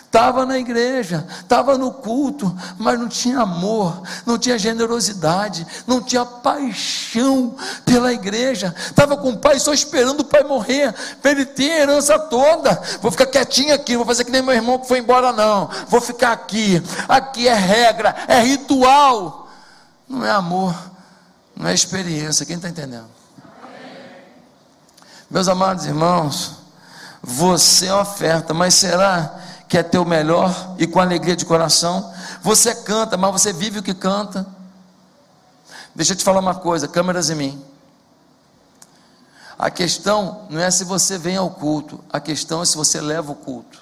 Estava 0.06 0.44
na 0.44 0.58
igreja, 0.58 1.26
estava 1.40 1.78
no 1.78 1.92
culto, 1.92 2.56
mas 2.80 3.00
não 3.00 3.08
tinha 3.08 3.42
amor, 3.42 4.02
não 4.26 4.40
tinha 4.40 4.58
generosidade, 4.58 5.68
não 5.86 6.02
tinha 6.02 6.26
paixão 6.26 7.56
pela 7.86 8.12
igreja. 8.12 8.74
Estava 8.78 9.16
com 9.16 9.30
o 9.30 9.38
pai 9.38 9.60
só 9.60 9.72
esperando 9.72 10.22
o 10.22 10.26
pai 10.26 10.44
morrer, 10.44 10.94
para 11.22 11.32
ele 11.32 11.46
ter 11.46 11.72
a 11.72 11.80
herança 11.82 12.18
toda. 12.18 12.82
Vou 13.02 13.12
ficar 13.12 13.28
quietinho 13.28 13.74
aqui, 13.74 13.92
não 13.92 14.00
vou 14.00 14.08
fazer 14.08 14.24
que 14.24 14.32
nem 14.32 14.42
meu 14.42 14.56
irmão 14.56 14.80
que 14.80 14.88
foi 14.88 14.98
embora, 14.98 15.32
não. 15.32 15.70
Vou 15.88 16.02
ficar 16.02 16.32
aqui. 16.32 16.82
Aqui 17.08 17.48
é 17.48 17.54
regra, 17.54 18.16
é 18.28 18.40
ritual. 18.40 19.48
Não 20.08 20.26
é 20.26 20.32
amor, 20.32 20.76
não 21.56 21.68
é 21.68 21.74
experiência. 21.74 22.46
Quem 22.48 22.56
está 22.56 22.68
entendendo? 22.68 23.08
Meus 25.30 25.48
amados 25.48 25.86
irmãos, 25.86 26.56
você 27.22 27.86
é 27.86 27.94
oferta, 27.94 28.56
mas 28.56 28.74
será 28.74 29.40
quer 29.70 29.84
ter 29.84 30.00
o 30.00 30.06
melhor 30.06 30.76
e 30.80 30.88
com 30.88 31.00
alegria 31.00 31.36
de 31.36 31.46
coração. 31.46 32.12
Você 32.42 32.74
canta, 32.74 33.16
mas 33.16 33.32
você 33.32 33.54
vive 33.54 33.80
o 33.80 33.84
que 33.84 33.94
canta. 33.94 34.46
Deixa 35.94 36.14
eu 36.14 36.18
te 36.18 36.24
falar 36.24 36.40
uma 36.40 36.56
coisa, 36.56 36.88
câmeras 36.88 37.30
em 37.30 37.36
mim. 37.36 37.66
A 39.58 39.70
questão 39.70 40.48
não 40.50 40.60
é 40.60 40.72
se 40.72 40.84
você 40.84 41.18
vem 41.18 41.38
ao 41.38 41.52
culto, 41.52 42.04
a 42.12 42.20
questão 42.20 42.62
é 42.62 42.66
se 42.66 42.76
você 42.76 43.00
leva 43.00 43.32
o 43.32 43.36
culto. 43.36 43.80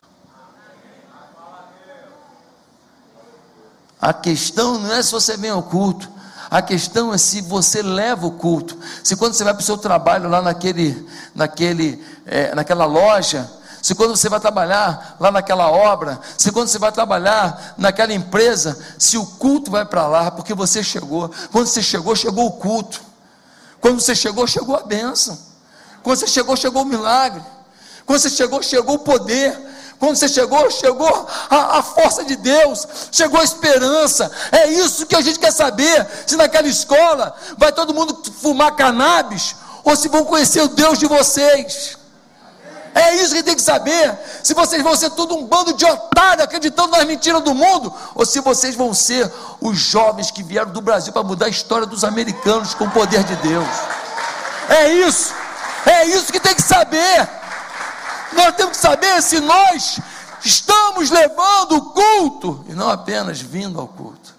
A 3.99 4.13
questão 4.13 4.77
não 4.79 4.93
é 4.93 5.01
se 5.01 5.11
você 5.11 5.37
vem 5.37 5.51
ao 5.51 5.63
culto, 5.63 6.09
a 6.49 6.61
questão 6.61 7.13
é 7.13 7.17
se 7.17 7.41
você 7.41 7.81
leva 7.81 8.25
o 8.25 8.31
culto. 8.31 8.77
Se 9.03 9.15
quando 9.15 9.33
você 9.33 9.43
vai 9.43 9.53
para 9.53 9.61
o 9.61 9.65
seu 9.65 9.77
trabalho 9.77 10.29
lá 10.29 10.41
naquele, 10.41 11.07
naquele, 11.35 12.03
é, 12.25 12.53
naquela 12.55 12.85
loja, 12.85 13.49
se 13.87 13.95
quando 13.95 14.17
você 14.17 14.27
vai 14.27 14.41
trabalhar 14.41 15.15
lá 15.17 15.31
naquela 15.31 15.71
obra, 15.71 16.19
se 16.37 16.51
quando 16.51 16.67
você 16.67 16.77
vai 16.77 16.91
trabalhar 16.91 17.73
naquela 17.77 18.13
empresa, 18.13 18.77
se 18.99 19.17
o 19.17 19.25
culto 19.25 19.71
vai 19.71 19.85
para 19.85 20.05
lá, 20.05 20.29
porque 20.29 20.53
você 20.53 20.83
chegou. 20.83 21.31
Quando 21.53 21.67
você 21.67 21.81
chegou, 21.81 22.13
chegou 22.13 22.47
o 22.47 22.51
culto. 22.51 22.99
Quando 23.79 24.01
você 24.01 24.13
chegou, 24.13 24.45
chegou 24.45 24.75
a 24.75 24.81
bênção. 24.81 25.39
Quando 26.03 26.19
você 26.19 26.27
chegou, 26.27 26.57
chegou 26.57 26.81
o 26.81 26.85
milagre. 26.85 27.41
Quando 28.05 28.19
você 28.19 28.29
chegou, 28.29 28.61
chegou 28.61 28.95
o 28.95 28.99
poder. 28.99 29.57
Quando 29.97 30.17
você 30.17 30.27
chegou, 30.27 30.69
chegou 30.69 31.27
a, 31.49 31.77
a, 31.77 31.81
força 31.81 32.25
de 32.25 32.35
Deus, 32.35 32.85
chegou 33.09 33.39
a 33.39 33.43
esperança. 33.45 34.29
É 34.51 34.67
isso 34.67 35.05
que 35.05 35.15
a 35.15 35.21
gente 35.21 35.39
quer 35.39 35.53
saber. 35.53 36.05
Se 36.27 36.35
naquela 36.35 36.67
escola 36.67 37.33
vai 37.57 37.71
todo 37.71 37.93
mundo 37.93 38.21
fumar 38.41 38.75
cannabis, 38.75 39.55
ou 39.81 39.95
se 39.95 40.09
vão 40.09 40.25
conhecer 40.25 40.61
o 40.61 40.67
Deus 40.67 40.99
de 40.99 41.05
vocês. 41.05 41.96
É 42.97 43.15
isso 43.17 43.35
que 43.35 43.43
tem 43.43 43.55
que 43.55 43.61
saber. 43.61 44.17
Se 44.43 44.55
vocês 44.55 44.81
vão 44.81 44.95
ser 44.95 45.11
tudo 45.11 45.35
um 45.35 45.45
bando 45.45 45.73
de 45.73 45.85
otários 45.85 46.43
acreditando 46.43 46.97
nas 46.97 47.05
mentiras 47.05 47.43
do 47.43 47.53
mundo, 47.53 47.93
ou 48.15 48.25
se 48.25 48.39
vocês 48.39 48.75
vão 48.75 48.91
ser 48.91 49.31
os 49.61 49.77
jovens 49.77 50.31
que 50.31 50.41
vieram 50.41 50.71
do 50.71 50.81
Brasil 50.81 51.13
para 51.13 51.21
mudar 51.21 51.45
a 51.45 51.49
história 51.49 51.85
dos 51.85 52.03
americanos 52.03 52.73
com 52.73 52.85
o 52.85 52.91
poder 52.91 53.23
de 53.23 53.35
Deus. 53.35 53.67
É 54.69 54.91
isso. 54.93 55.31
É 55.85 56.05
isso 56.05 56.31
que 56.31 56.39
tem 56.39 56.55
que 56.55 56.61
saber. 56.61 57.29
Nós 58.33 58.55
temos 58.55 58.75
que 58.75 58.81
saber 58.81 59.21
se 59.21 59.39
nós 59.41 59.99
estamos 60.43 61.11
levando 61.11 61.73
o 61.73 61.81
culto 61.91 62.65
e 62.67 62.73
não 62.73 62.89
apenas 62.89 63.39
vindo 63.39 63.79
ao 63.79 63.87
culto. 63.87 64.35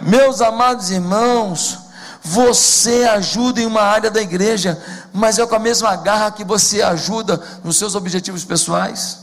Meus 0.00 0.40
amados 0.40 0.90
irmãos, 0.90 1.78
você 2.20 3.04
ajuda 3.04 3.60
em 3.60 3.66
uma 3.66 3.82
área 3.82 4.10
da 4.10 4.20
igreja, 4.20 4.82
mas 5.16 5.38
é 5.38 5.46
com 5.46 5.54
a 5.54 5.60
mesma 5.60 5.94
garra 5.94 6.32
que 6.32 6.42
você 6.42 6.82
ajuda 6.82 7.40
nos 7.62 7.76
seus 7.76 7.94
objetivos 7.94 8.44
pessoais. 8.44 9.20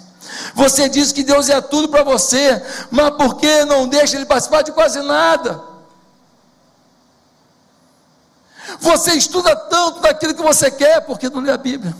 Você 0.56 0.88
diz 0.88 1.12
que 1.12 1.22
Deus 1.22 1.50
é 1.50 1.60
tudo 1.60 1.90
para 1.90 2.02
você, 2.02 2.64
mas 2.90 3.10
por 3.16 3.36
que 3.36 3.66
não 3.66 3.90
deixa 3.90 4.16
Ele 4.16 4.26
participar 4.26 4.62
de 4.62 4.72
quase 4.72 5.02
nada? 5.02 5.62
Você 8.80 9.12
estuda 9.16 9.54
tanto 9.54 10.00
daquilo 10.00 10.34
que 10.34 10.42
você 10.42 10.72
quer, 10.72 11.02
porque 11.02 11.30
não 11.30 11.42
lê 11.42 11.52
a 11.52 11.58
Bíblia. 11.58 11.94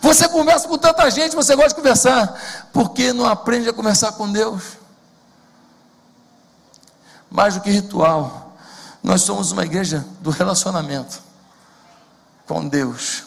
Você 0.00 0.28
conversa 0.28 0.68
com 0.68 0.78
tanta 0.78 1.10
gente, 1.10 1.34
você 1.34 1.56
gosta 1.56 1.70
de 1.70 1.74
conversar, 1.74 2.68
porque 2.72 3.12
não 3.12 3.26
aprende 3.26 3.68
a 3.68 3.72
conversar 3.72 4.12
com 4.12 4.30
Deus. 4.30 4.62
Mais 7.28 7.54
do 7.54 7.60
que 7.60 7.70
ritual, 7.70 8.52
nós 9.02 9.22
somos 9.22 9.50
uma 9.50 9.64
igreja 9.64 10.06
do 10.20 10.30
relacionamento 10.30 11.26
com 12.48 12.66
Deus 12.66 13.24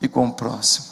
e 0.00 0.06
com 0.06 0.28
o 0.28 0.32
próximo. 0.32 0.86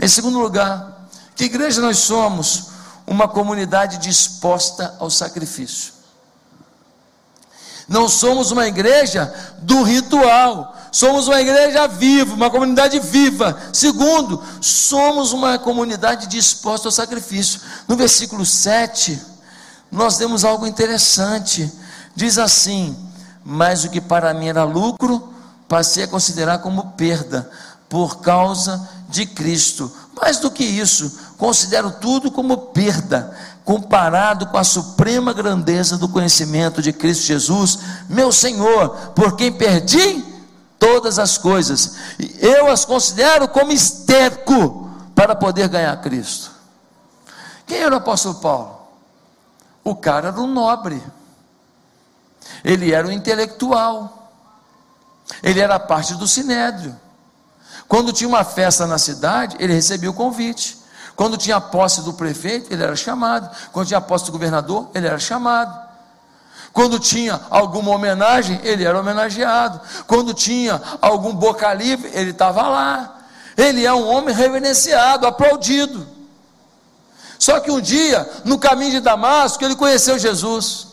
Em 0.00 0.08
segundo 0.08 0.40
lugar, 0.40 1.08
que 1.36 1.44
igreja 1.44 1.82
nós 1.82 1.98
somos? 1.98 2.68
Uma 3.06 3.28
comunidade 3.28 3.98
disposta 3.98 4.96
ao 4.98 5.10
sacrifício. 5.10 5.92
Não 7.86 8.08
somos 8.08 8.50
uma 8.50 8.66
igreja 8.66 9.32
do 9.58 9.82
ritual, 9.82 10.76
somos 10.92 11.26
uma 11.26 11.40
igreja 11.40 11.86
viva, 11.86 12.34
uma 12.34 12.50
comunidade 12.50 12.98
viva. 12.98 13.58
Segundo, 13.72 14.42
somos 14.60 15.32
uma 15.32 15.58
comunidade 15.58 16.26
disposta 16.26 16.88
ao 16.88 16.92
sacrifício. 16.92 17.60
No 17.86 17.96
versículo 17.96 18.44
7, 18.44 19.18
nós 19.90 20.18
temos 20.18 20.44
algo 20.44 20.66
interessante. 20.66 21.72
Diz 22.14 22.36
assim: 22.36 22.94
Mas 23.42 23.84
o 23.84 23.90
que 23.90 24.02
para 24.02 24.34
mim 24.34 24.48
era 24.48 24.64
lucro, 24.64 25.32
passei 25.68 26.04
a 26.04 26.08
considerar 26.08 26.58
como 26.58 26.92
perda, 26.92 27.48
por 27.88 28.20
causa 28.20 28.88
de 29.08 29.26
Cristo. 29.26 29.92
Mais 30.20 30.38
do 30.38 30.50
que 30.50 30.64
isso, 30.64 31.18
considero 31.36 31.90
tudo 31.92 32.30
como 32.30 32.56
perda, 32.56 33.36
comparado 33.64 34.46
com 34.46 34.56
a 34.56 34.64
suprema 34.64 35.32
grandeza 35.32 35.96
do 35.96 36.08
conhecimento 36.08 36.82
de 36.82 36.92
Cristo 36.92 37.26
Jesus, 37.26 37.78
meu 38.08 38.32
Senhor, 38.32 38.90
por 39.14 39.36
quem 39.36 39.52
perdi 39.52 40.24
todas 40.78 41.18
as 41.18 41.36
coisas, 41.36 41.96
eu 42.38 42.68
as 42.68 42.84
considero 42.84 43.48
como 43.48 43.72
esterco 43.72 44.90
para 45.14 45.34
poder 45.34 45.68
ganhar 45.68 46.00
Cristo. 46.00 46.50
Quem 47.66 47.78
era 47.78 47.94
o 47.94 47.98
apóstolo 47.98 48.36
Paulo? 48.36 48.78
O 49.84 49.94
cara 49.94 50.28
era 50.28 50.40
um 50.40 50.46
nobre, 50.46 51.02
ele 52.64 52.92
era 52.92 53.06
um 53.06 53.12
intelectual, 53.12 54.17
ele 55.42 55.60
era 55.60 55.78
parte 55.78 56.14
do 56.14 56.26
sinédrio. 56.26 56.96
Quando 57.86 58.12
tinha 58.12 58.28
uma 58.28 58.44
festa 58.44 58.86
na 58.86 58.98
cidade, 58.98 59.56
ele 59.58 59.72
recebia 59.72 60.10
o 60.10 60.14
convite. 60.14 60.78
Quando 61.16 61.36
tinha 61.36 61.60
posse 61.60 62.02
do 62.02 62.12
prefeito, 62.12 62.72
ele 62.72 62.82
era 62.82 62.94
chamado. 62.94 63.50
Quando 63.72 63.88
tinha 63.88 64.00
posse 64.00 64.26
do 64.26 64.32
governador, 64.32 64.90
ele 64.94 65.06
era 65.06 65.18
chamado. 65.18 65.88
Quando 66.72 66.98
tinha 66.98 67.40
alguma 67.50 67.90
homenagem, 67.90 68.60
ele 68.62 68.84
era 68.84 69.00
homenageado. 69.00 69.80
Quando 70.06 70.34
tinha 70.34 70.80
algum 71.00 71.34
boca 71.34 71.72
livre, 71.72 72.10
ele 72.12 72.30
estava 72.30 72.68
lá. 72.68 73.18
Ele 73.56 73.84
é 73.84 73.92
um 73.92 74.06
homem 74.06 74.34
reverenciado, 74.34 75.26
aplaudido. 75.26 76.06
Só 77.38 77.58
que 77.58 77.70
um 77.70 77.80
dia, 77.80 78.28
no 78.44 78.58
caminho 78.58 78.92
de 78.92 79.00
Damasco, 79.00 79.64
ele 79.64 79.74
conheceu 79.76 80.18
Jesus. 80.18 80.87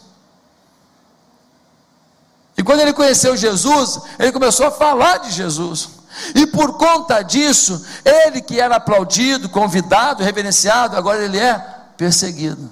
E 2.57 2.63
quando 2.63 2.79
ele 2.79 2.93
conheceu 2.93 3.35
Jesus, 3.35 3.99
ele 4.17 4.31
começou 4.31 4.67
a 4.67 4.71
falar 4.71 5.17
de 5.17 5.31
Jesus. 5.31 5.89
E 6.33 6.47
por 6.47 6.77
conta 6.77 7.21
disso, 7.21 7.85
ele 8.03 8.41
que 8.41 8.59
era 8.59 8.77
aplaudido, 8.77 9.49
convidado, 9.49 10.23
reverenciado, 10.23 10.95
agora 10.95 11.23
ele 11.23 11.37
é 11.37 11.57
perseguido. 11.97 12.71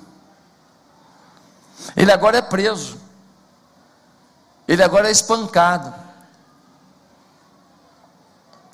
Ele 1.96 2.12
agora 2.12 2.38
é 2.38 2.41
preso. 2.41 2.98
Ele 4.67 4.82
agora 4.82 5.10
é 5.10 5.12
espancado. 5.12 5.93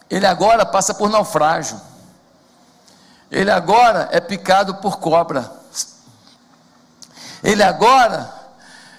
Ele 0.10 0.26
agora 0.26 0.66
passa 0.66 0.94
por 0.94 1.10
naufrágio. 1.10 1.80
Ele 3.32 3.50
agora 3.50 4.10
é 4.12 4.20
picado 4.20 4.76
por 4.76 5.00
cobra. 5.00 5.52
Ele 7.44 7.64
agora 7.64 8.32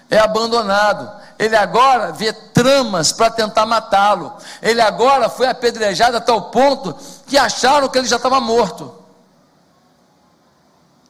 é 0.09 0.19
abandonado. 0.19 1.20
Ele 1.41 1.57
agora 1.57 2.13
vê 2.13 2.35
tramas 2.35 3.13
para 3.13 3.31
tentar 3.31 3.65
matá-lo. 3.65 4.37
Ele 4.61 4.79
agora 4.79 5.31
foi 5.31 5.47
apedrejado 5.47 6.19
a 6.19 6.21
tal 6.21 6.51
ponto 6.51 6.95
que 7.27 7.39
acharam 7.39 7.89
que 7.89 7.97
ele 7.97 8.07
já 8.07 8.17
estava 8.17 8.39
morto. 8.39 9.03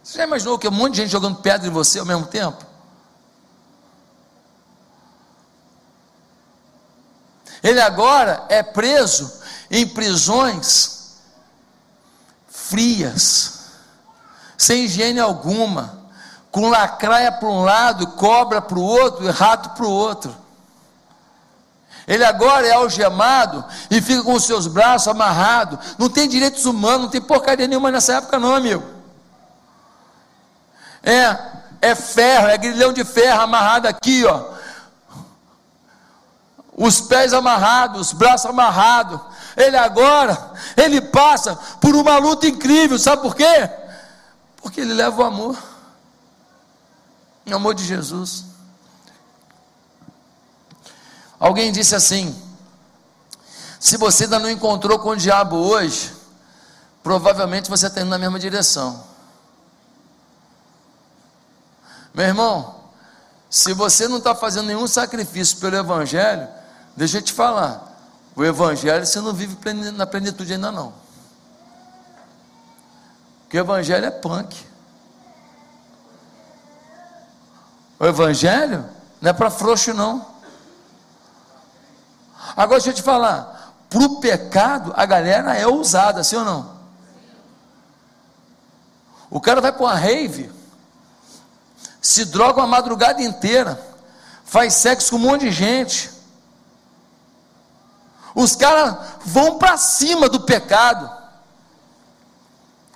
Você 0.01 0.19
já 0.19 0.25
imaginou 0.25 0.57
que 0.57 0.69
um 0.69 0.71
monte 0.71 0.93
de 0.93 1.01
gente 1.01 1.11
jogando 1.11 1.39
pedra 1.39 1.67
em 1.67 1.73
você 1.73 1.99
ao 1.99 2.07
mesmo 2.07 2.29
tempo? 2.29 2.65
Ele 7.61 7.81
agora 7.81 8.45
é 8.49 8.63
preso 8.63 9.43
em 9.69 9.85
prisões 9.85 11.17
frias, 12.47 13.65
sem 14.57 14.85
higiene 14.85 15.19
alguma 15.19 16.00
com 16.51 16.69
lacraia 16.69 17.31
para 17.31 17.49
um 17.49 17.63
lado, 17.63 18.07
cobra 18.09 18.61
para 18.61 18.79
o 18.79 18.83
outro 18.83 19.25
e 19.25 19.31
rato 19.31 19.71
para 19.71 19.87
o 19.87 19.91
outro. 19.91 20.35
Ele 22.07 22.25
agora 22.25 22.67
é 22.67 22.73
algemado 22.73 23.65
e 23.89 24.01
fica 24.01 24.23
com 24.25 24.33
os 24.33 24.45
seus 24.45 24.67
braços 24.67 25.07
amarrados. 25.07 25.95
Não 25.97 26.09
tem 26.09 26.29
direitos 26.29 26.67
humanos, 26.67 27.03
não 27.03 27.09
tem 27.09 27.21
porcaria 27.21 27.69
nenhuma 27.69 27.91
nessa 27.91 28.15
época, 28.15 28.39
não, 28.39 28.55
amigo. 28.55 28.83
É, 31.03 31.39
é 31.81 31.95
ferro, 31.95 32.49
é 32.49 32.59
grilhão 32.59 32.93
de 32.93 33.05
ferro 33.05 33.43
amarrado 33.43 33.87
aqui, 33.87 34.25
ó. 34.25 34.43
Os 36.77 37.01
pés 37.01 37.33
amarrados, 37.33 38.09
os 38.09 38.13
braços 38.13 38.47
amarrados. 38.47 39.21
Ele 39.57 39.77
agora, 39.77 40.53
ele 40.77 41.01
passa 41.01 41.55
por 41.81 41.95
uma 41.95 42.19
luta 42.19 42.47
incrível, 42.47 42.99
sabe 42.99 43.23
por 43.23 43.37
quê? 43.37 43.71
Porque 44.57 44.81
ele 44.81 44.95
leva 44.95 45.23
o 45.23 45.25
amor. 45.25 45.70
Em 47.47 47.53
amor 47.53 47.75
de 47.75 47.85
Jesus. 47.85 48.45
Alguém 51.39 51.73
disse 51.73 51.95
assim: 51.95 52.37
se 53.81 53.97
você 53.97 54.25
ainda 54.25 54.39
não 54.39 54.51
encontrou 54.51 54.99
com 54.99 55.11
o 55.11 55.17
diabo 55.17 55.57
hoje, 55.57 56.15
provavelmente 57.03 57.71
você 57.71 57.87
está 57.87 58.03
indo 58.03 58.11
na 58.11 58.19
mesma 58.19 58.39
direção. 58.39 59.03
Meu 62.13 62.27
irmão, 62.27 62.75
se 63.49 63.73
você 63.73 64.07
não 64.07 64.19
está 64.19 64.35
fazendo 64.35 64.67
nenhum 64.67 64.87
sacrifício 64.87 65.57
pelo 65.59 65.77
Evangelho, 65.77 66.47
deixa 66.95 67.19
eu 67.19 67.23
te 67.23 67.33
falar, 67.33 67.99
o 68.37 68.45
Evangelho 68.45 69.07
você 69.07 69.21
não 69.21 69.33
vive 69.33 69.57
na 69.93 70.07
plenitude 70.07 70.53
ainda 70.53 70.71
não. 70.71 70.93
Porque 73.43 73.57
o 73.57 73.61
Evangelho 73.61 74.05
é 74.05 74.11
punk. 74.11 74.70
O 78.01 78.07
Evangelho 78.07 78.89
não 79.21 79.29
é 79.31 79.33
para 79.35 79.51
frouxo, 79.51 79.93
não. 79.93 80.27
Agora 82.57 82.81
deixa 82.81 82.89
eu 82.89 82.95
te 82.95 83.03
falar: 83.03 83.75
para 83.91 84.01
o 84.01 84.21
pecado, 84.21 84.95
a 84.97 85.05
galera 85.05 85.55
é 85.55 85.67
ousada, 85.67 86.25
sim 86.25 86.37
ou 86.37 86.45
não? 86.45 86.81
O 89.29 89.39
cara 89.39 89.61
vai 89.61 89.71
para 89.71 89.83
uma 89.83 89.95
rave, 89.95 90.51
se 92.01 92.25
droga 92.25 92.61
uma 92.61 92.67
madrugada 92.67 93.23
inteira, 93.23 93.79
faz 94.45 94.75
sexo 94.75 95.11
com 95.11 95.17
um 95.17 95.21
monte 95.21 95.43
de 95.43 95.53
gente. 95.53 96.11
Os 98.35 98.57
caras 98.57 98.97
vão 99.27 99.59
para 99.59 99.77
cima 99.77 100.27
do 100.27 100.41
pecado. 100.41 101.11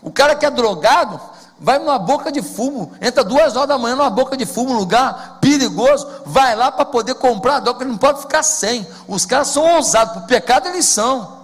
O 0.01 0.11
cara 0.11 0.35
que 0.35 0.47
é 0.47 0.51
drogado 0.51 1.21
vai 1.65 1.79
numa 1.79 1.99
boca 1.99 2.31
de 2.31 2.43
fumo, 2.43 2.93
entra 3.01 3.25
duas 3.25 3.57
horas 3.57 3.69
da 3.71 3.79
manhã 3.79 3.97
numa 3.97 4.11
boca 4.11 4.37
de 4.37 4.45
fumo, 4.45 4.75
um 4.75 4.77
lugar 4.77 5.39
perigoso, 5.41 6.07
vai 6.27 6.55
lá 6.55 6.71
para 6.71 6.85
poder 6.85 7.15
comprar 7.15 7.57
a 7.57 7.61
droga, 7.61 7.83
ele 7.83 7.93
não 7.93 7.99
pode 7.99 8.21
ficar 8.21 8.43
sem. 8.43 8.87
Os 9.09 9.25
caras 9.25 9.49
são 9.49 9.77
ousados, 9.77 10.13
por 10.13 10.27
pecado 10.27 10.69
eles 10.69 10.85
são. 10.85 11.43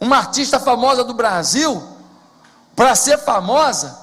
Uma 0.00 0.16
artista 0.16 0.58
famosa 0.58 1.04
do 1.04 1.12
Brasil, 1.12 1.82
para 2.74 2.94
ser 2.94 3.18
famosa, 3.18 3.98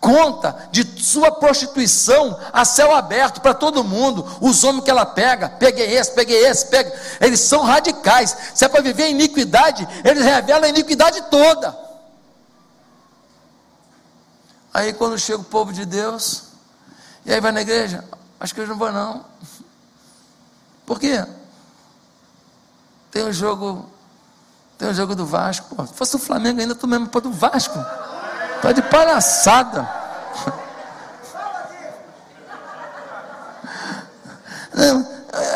conta 0.00 0.68
de 0.70 1.02
sua 1.02 1.32
prostituição 1.32 2.38
a 2.52 2.64
céu 2.64 2.94
aberto 2.94 3.40
para 3.40 3.54
todo 3.54 3.82
mundo. 3.82 4.24
Os 4.40 4.62
homens 4.62 4.84
que 4.84 4.90
ela 4.92 5.04
pega, 5.04 5.48
peguei 5.48 5.96
esse, 5.96 6.12
peguei 6.12 6.46
esse, 6.46 6.66
pega. 6.66 6.96
Eles 7.20 7.40
são 7.40 7.64
radicais. 7.64 8.36
Se 8.54 8.64
é 8.64 8.68
para 8.68 8.82
viver 8.82 9.10
iniquidade, 9.10 9.88
eles 10.04 10.24
revelam 10.24 10.62
a 10.62 10.68
iniquidade 10.68 11.22
toda. 11.22 11.87
Aí 14.78 14.92
quando 14.92 15.18
chega 15.18 15.40
o 15.40 15.44
povo 15.44 15.72
de 15.72 15.84
Deus, 15.84 16.44
e 17.26 17.32
aí 17.32 17.40
vai 17.40 17.50
na 17.50 17.62
igreja, 17.62 18.04
acho 18.38 18.54
que 18.54 18.60
eu 18.60 18.66
não 18.68 18.78
vou 18.78 18.92
não. 18.92 19.24
Por 20.86 21.00
quê? 21.00 21.26
Tem 23.10 23.24
o 23.24 23.26
um 23.26 23.32
jogo, 23.32 23.90
tem 24.78 24.86
o 24.86 24.92
um 24.92 24.94
jogo 24.94 25.16
do 25.16 25.26
Vasco. 25.26 25.74
Pô, 25.74 25.84
se 25.84 25.92
fosse 25.94 26.14
o 26.14 26.18
Flamengo 26.20 26.60
ainda, 26.60 26.76
tu 26.76 26.86
mesmo 26.86 27.08
para 27.08 27.22
do 27.22 27.32
Vasco. 27.32 27.76
Tá 28.62 28.70
de 28.70 28.80
palhaçada. 28.82 29.82
Não, 34.72 35.04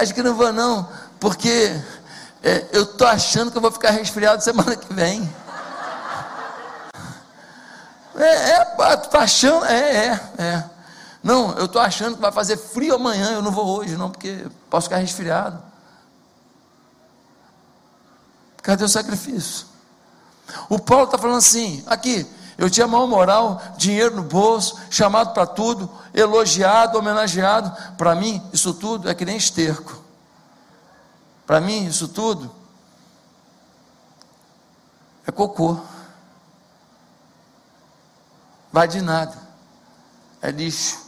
acho 0.00 0.12
que 0.12 0.20
não 0.20 0.34
vou 0.34 0.52
não, 0.52 0.88
porque 1.20 1.80
é, 2.42 2.66
eu 2.72 2.84
tô 2.84 3.06
achando 3.06 3.52
que 3.52 3.56
eu 3.56 3.62
vou 3.62 3.70
ficar 3.70 3.90
resfriado 3.90 4.42
semana 4.42 4.74
que 4.74 4.92
vem. 4.92 5.32
É, 8.16 8.50
é, 8.50 8.96
tô 8.96 9.16
achando, 9.16 9.64
é, 9.64 10.06
é, 10.06 10.20
é. 10.38 10.70
Não, 11.22 11.52
eu 11.52 11.68
tô 11.68 11.78
achando 11.78 12.16
que 12.16 12.20
vai 12.20 12.32
fazer 12.32 12.56
frio 12.56 12.94
amanhã, 12.94 13.32
eu 13.32 13.42
não 13.42 13.52
vou 13.52 13.78
hoje, 13.78 13.96
não, 13.96 14.10
porque 14.10 14.46
posso 14.68 14.88
ficar 14.88 14.98
resfriado. 14.98 15.62
Cadê 18.62 18.84
o 18.84 18.88
sacrifício? 18.88 19.66
O 20.68 20.78
Paulo 20.78 21.04
está 21.04 21.18
falando 21.18 21.38
assim, 21.38 21.82
aqui, 21.86 22.26
eu 22.58 22.68
tinha 22.68 22.86
mal 22.86 23.06
moral, 23.06 23.60
dinheiro 23.76 24.16
no 24.16 24.22
bolso, 24.22 24.78
chamado 24.90 25.32
para 25.32 25.46
tudo, 25.46 25.90
elogiado, 26.12 26.98
homenageado. 26.98 27.74
Para 27.96 28.14
mim, 28.14 28.42
isso 28.52 28.74
tudo 28.74 29.08
é 29.08 29.14
que 29.14 29.24
nem 29.24 29.36
esterco. 29.36 30.00
Para 31.46 31.60
mim, 31.60 31.86
isso 31.86 32.08
tudo 32.08 32.54
é 35.26 35.32
cocô. 35.32 35.80
Vai 38.72 38.88
de 38.88 39.00
nada. 39.02 39.36
É 40.40 40.50
lixo. 40.50 40.98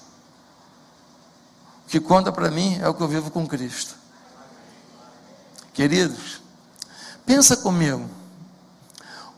O 1.86 1.88
que 1.88 2.00
conta 2.00 2.30
para 2.30 2.50
mim 2.50 2.78
é 2.80 2.88
o 2.88 2.94
que 2.94 3.02
eu 3.02 3.08
vivo 3.08 3.30
com 3.30 3.46
Cristo. 3.46 3.94
Queridos, 5.72 6.40
pensa 7.26 7.56
comigo. 7.56 8.08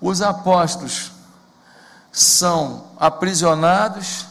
Os 0.00 0.20
apóstolos 0.20 1.12
são 2.12 2.88
aprisionados, 2.98 4.26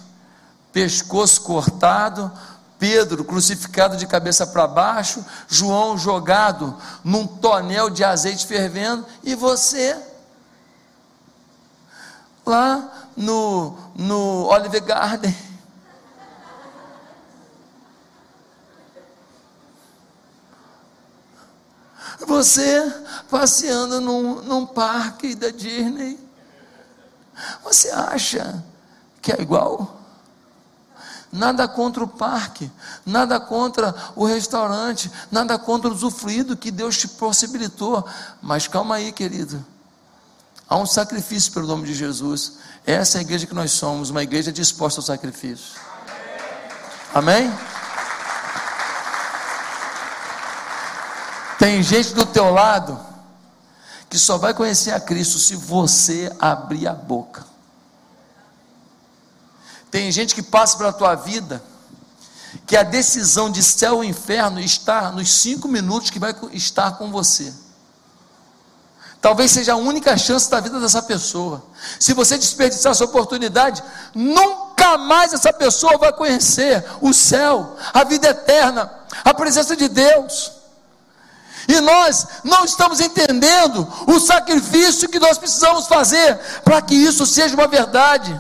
pescoço 0.72 1.42
cortado, 1.42 2.32
Pedro 2.78 3.24
crucificado 3.24 3.96
de 3.96 4.06
cabeça 4.06 4.46
para 4.46 4.68
baixo, 4.68 5.26
João 5.48 5.98
jogado 5.98 6.78
num 7.04 7.26
tonel 7.26 7.90
de 7.90 8.04
azeite 8.04 8.46
fervendo, 8.46 9.06
e 9.24 9.34
você 9.34 10.00
lá 12.46 13.05
no, 13.16 13.78
no 13.96 14.46
Olive 14.48 14.80
Garden. 14.82 15.36
Você 22.28 22.94
passeando 23.30 24.02
num, 24.02 24.42
num 24.42 24.66
parque 24.66 25.36
da 25.36 25.50
Disney. 25.50 26.20
Você 27.64 27.90
acha 27.90 28.64
que 29.22 29.32
é 29.32 29.42
igual? 29.42 30.02
Nada 31.32 31.68
contra 31.68 32.04
o 32.04 32.08
parque, 32.08 32.72
nada 33.06 33.40
contra 33.42 33.94
o 34.16 34.26
restaurante, 34.26 35.12
nada 35.30 35.60
contra 35.60 35.90
o 35.90 35.94
usufruído 35.94 36.56
que 36.56 36.72
Deus 36.72 36.98
te 36.98 37.10
possibilitou. 37.10 38.08
Mas 38.42 38.68
calma 38.68 38.96
aí, 38.96 39.12
querido. 39.12 39.75
Há 40.68 40.78
um 40.78 40.86
sacrifício 40.86 41.52
pelo 41.52 41.68
nome 41.68 41.86
de 41.86 41.94
Jesus. 41.94 42.54
Essa 42.86 43.18
é 43.18 43.20
a 43.20 43.22
igreja 43.22 43.46
que 43.46 43.54
nós 43.54 43.72
somos, 43.72 44.10
uma 44.10 44.24
igreja 44.24 44.52
disposta 44.52 45.00
ao 45.00 45.06
sacrifício. 45.06 45.80
Amém? 47.14 47.52
Tem 51.60 51.82
gente 51.82 52.14
do 52.14 52.26
teu 52.26 52.52
lado 52.52 53.00
que 54.10 54.20
só 54.20 54.38
vai 54.38 54.54
conhecer 54.54 54.92
a 54.92 55.00
Cristo 55.00 55.40
se 55.40 55.56
você 55.56 56.32
abrir 56.40 56.88
a 56.88 56.94
boca. 56.94 57.46
Tem 59.90 60.12
gente 60.12 60.36
que 60.36 60.44
passa 60.44 60.78
pela 60.78 60.92
tua 60.92 61.16
vida 61.16 61.64
que 62.66 62.76
a 62.76 62.84
decisão 62.84 63.50
de 63.50 63.62
céu 63.64 63.96
ou 63.96 64.04
inferno 64.04 64.60
está 64.60 65.12
nos 65.12 65.32
cinco 65.32 65.68
minutos 65.68 66.10
que 66.10 66.20
vai 66.20 66.36
estar 66.52 66.98
com 66.98 67.12
você. 67.12 67.54
Talvez 69.26 69.50
seja 69.50 69.74
a 69.74 69.76
única 69.76 70.16
chance 70.16 70.48
da 70.52 70.60
vida 70.60 70.80
dessa 70.80 71.02
pessoa. 71.02 71.64
Se 72.00 72.14
você 72.14 72.38
desperdiçar 72.38 72.92
essa 72.92 73.06
oportunidade, 73.06 73.84
nunca 74.14 75.00
mais 75.00 75.34
essa 75.34 75.52
pessoa 75.52 75.98
vai 75.98 76.14
conhecer 76.14 76.86
o 77.02 77.12
céu, 77.12 77.76
a 77.92 78.04
vida 78.04 78.28
eterna, 78.28 78.88
a 79.24 79.34
presença 79.34 79.76
de 79.76 79.88
Deus. 79.88 80.52
E 81.68 81.82
nós 81.82 82.28
não 82.44 82.66
estamos 82.66 83.00
entendendo 83.00 83.92
o 84.06 84.20
sacrifício 84.20 85.10
que 85.10 85.18
nós 85.18 85.40
precisamos 85.40 85.88
fazer 85.88 86.38
para 86.64 86.80
que 86.84 86.94
isso 86.94 87.26
seja 87.26 87.56
uma 87.56 87.66
verdade. 87.66 88.40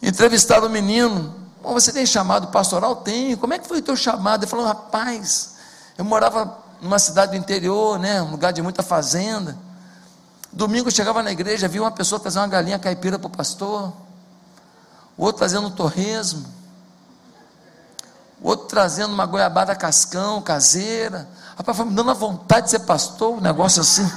Entrevistado 0.00 0.68
um 0.68 0.70
menino, 0.70 1.34
você 1.64 1.92
tem 1.92 2.06
chamado 2.06 2.46
pastoral? 2.46 2.94
Tenho. 2.94 3.36
Como 3.38 3.54
é 3.54 3.58
que 3.58 3.66
foi 3.66 3.78
o 3.78 3.82
teu 3.82 3.96
chamado? 3.96 4.44
Ele 4.44 4.50
falou, 4.50 4.64
rapaz, 4.64 5.54
eu 5.98 6.04
morava 6.04 6.61
numa 6.82 6.98
cidade 6.98 7.32
do 7.32 7.38
interior, 7.38 7.98
né, 7.98 8.20
um 8.20 8.32
lugar 8.32 8.52
de 8.52 8.60
muita 8.60 8.82
fazenda. 8.82 9.56
Domingo 10.52 10.90
chegava 10.90 11.22
na 11.22 11.32
igreja, 11.32 11.66
via 11.66 11.80
uma 11.80 11.90
pessoa 11.90 12.20
trazer 12.20 12.40
uma 12.40 12.48
galinha 12.48 12.78
caipira 12.78 13.18
para 13.18 13.28
o 13.28 13.30
pastor, 13.30 13.90
o 15.16 15.24
outro 15.24 15.38
trazendo 15.38 15.68
um 15.68 15.70
torresmo 15.70 16.60
outro 18.42 18.66
trazendo 18.66 19.14
uma 19.14 19.24
goiabada 19.24 19.74
cascão, 19.74 20.42
caseira. 20.42 21.28
Rapaz, 21.56 21.76
foi 21.76 21.86
me 21.86 21.94
dando 21.94 22.10
a 22.10 22.14
vontade 22.14 22.64
de 22.66 22.70
ser 22.70 22.80
pastor, 22.80 23.34
um 23.36 23.40
negócio 23.40 23.80
assim. 23.80 24.10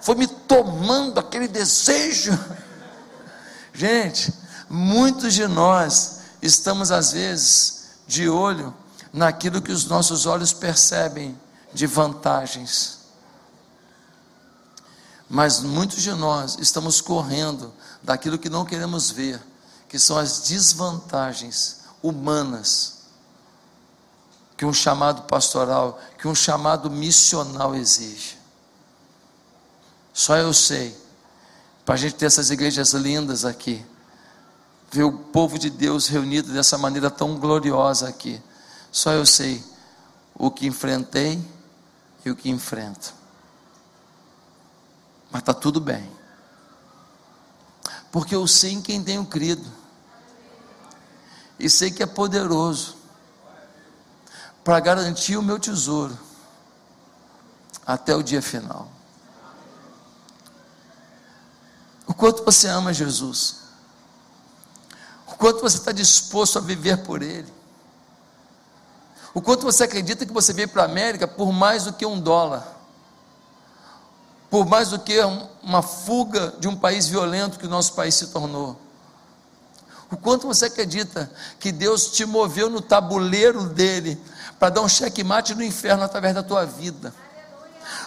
Foi 0.00 0.14
me 0.14 0.26
tomando 0.26 1.20
aquele 1.20 1.46
desejo. 1.46 2.36
Gente, 3.72 4.32
muitos 4.68 5.34
de 5.34 5.46
nós 5.46 6.20
estamos 6.40 6.90
às 6.90 7.12
vezes 7.12 7.90
de 8.06 8.28
olho 8.28 8.74
naquilo 9.12 9.60
que 9.60 9.72
os 9.72 9.84
nossos 9.86 10.26
olhos 10.26 10.52
percebem 10.52 11.38
de 11.72 11.86
vantagens. 11.86 13.00
Mas 15.28 15.60
muitos 15.60 16.02
de 16.02 16.12
nós 16.12 16.56
estamos 16.58 17.00
correndo 17.00 17.72
daquilo 18.02 18.38
que 18.38 18.48
não 18.48 18.64
queremos 18.64 19.10
ver, 19.10 19.40
que 19.88 19.98
são 19.98 20.16
as 20.16 20.40
desvantagens 20.40 21.80
humanas 22.02 23.02
que 24.56 24.66
um 24.66 24.72
chamado 24.72 25.22
pastoral, 25.22 26.00
que 26.18 26.28
um 26.28 26.34
chamado 26.34 26.88
missional 26.90 27.74
exige. 27.74 28.38
Só 30.12 30.36
eu 30.36 30.52
sei, 30.52 30.96
para 31.84 31.94
a 31.94 31.98
gente 31.98 32.14
ter 32.14 32.26
essas 32.26 32.50
igrejas 32.50 32.92
lindas 32.92 33.44
aqui, 33.44 33.84
ver 34.90 35.04
o 35.04 35.12
povo 35.12 35.58
de 35.58 35.70
Deus 35.70 36.06
reunido 36.06 36.52
dessa 36.52 36.78
maneira 36.78 37.10
tão 37.10 37.36
gloriosa 37.36 38.08
aqui, 38.08 38.40
só 38.92 39.12
eu 39.12 39.24
sei 39.24 39.64
o 40.34 40.50
que 40.50 40.66
enfrentei 40.66 41.42
e 42.24 42.30
o 42.30 42.36
que 42.36 42.50
enfrento. 42.50 43.14
Mas 45.30 45.40
está 45.40 45.54
tudo 45.54 45.80
bem, 45.80 46.08
porque 48.12 48.34
eu 48.34 48.46
sei 48.46 48.72
em 48.72 48.82
quem 48.82 49.02
tenho 49.02 49.24
crido 49.24 49.66
e 51.58 51.70
sei 51.70 51.90
que 51.90 52.02
é 52.02 52.06
poderoso 52.06 52.96
para 54.62 54.78
garantir 54.78 55.38
o 55.38 55.42
meu 55.42 55.58
tesouro 55.58 56.16
até 57.86 58.14
o 58.14 58.22
dia 58.22 58.42
final. 58.42 58.90
O 62.06 62.12
quanto 62.12 62.44
você 62.44 62.68
ama 62.68 62.92
Jesus, 62.92 63.56
o 65.26 65.34
quanto 65.36 65.62
você 65.62 65.78
está 65.78 65.92
disposto 65.92 66.58
a 66.58 66.60
viver 66.60 66.98
por 67.04 67.22
Ele, 67.22 67.61
o 69.34 69.40
quanto 69.40 69.62
você 69.62 69.84
acredita 69.84 70.26
que 70.26 70.32
você 70.32 70.52
veio 70.52 70.68
para 70.68 70.82
a 70.82 70.86
América 70.86 71.26
por 71.26 71.52
mais 71.52 71.84
do 71.84 71.92
que 71.92 72.04
um 72.04 72.20
dólar, 72.20 72.66
por 74.50 74.66
mais 74.66 74.90
do 74.90 74.98
que 74.98 75.18
uma 75.62 75.82
fuga 75.82 76.54
de 76.58 76.68
um 76.68 76.76
país 76.76 77.08
violento 77.08 77.58
que 77.58 77.66
o 77.66 77.70
nosso 77.70 77.94
país 77.94 78.14
se 78.14 78.26
tornou. 78.28 78.78
O 80.10 80.16
quanto 80.18 80.46
você 80.46 80.66
acredita 80.66 81.30
que 81.58 81.72
Deus 81.72 82.12
te 82.12 82.26
moveu 82.26 82.68
no 82.68 82.82
tabuleiro 82.82 83.64
dele 83.64 84.20
para 84.58 84.68
dar 84.68 84.82
um 84.82 84.88
checkmate 84.88 85.54
no 85.54 85.62
inferno 85.62 86.04
através 86.04 86.34
da 86.34 86.42
tua 86.42 86.66
vida? 86.66 87.14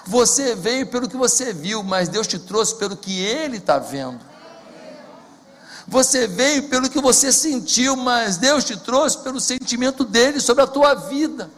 Você 0.06 0.54
veio 0.54 0.86
pelo 0.86 1.10
que 1.10 1.18
você 1.18 1.52
viu, 1.52 1.82
mas 1.82 2.08
Deus 2.08 2.28
te 2.28 2.38
trouxe 2.38 2.76
pelo 2.76 2.96
que 2.96 3.20
Ele 3.20 3.58
está 3.58 3.80
vendo. 3.80 4.20
Você 5.88 6.28
veio 6.28 6.64
pelo 6.64 6.90
que 6.90 7.00
você 7.00 7.32
sentiu, 7.32 7.96
mas 7.96 8.38
Deus 8.38 8.64
te 8.64 8.76
trouxe 8.76 9.20
pelo 9.20 9.40
sentimento 9.40 10.04
dele 10.04 10.40
sobre 10.40 10.64
a 10.64 10.68
tua 10.68 10.96
vida. 10.96 11.50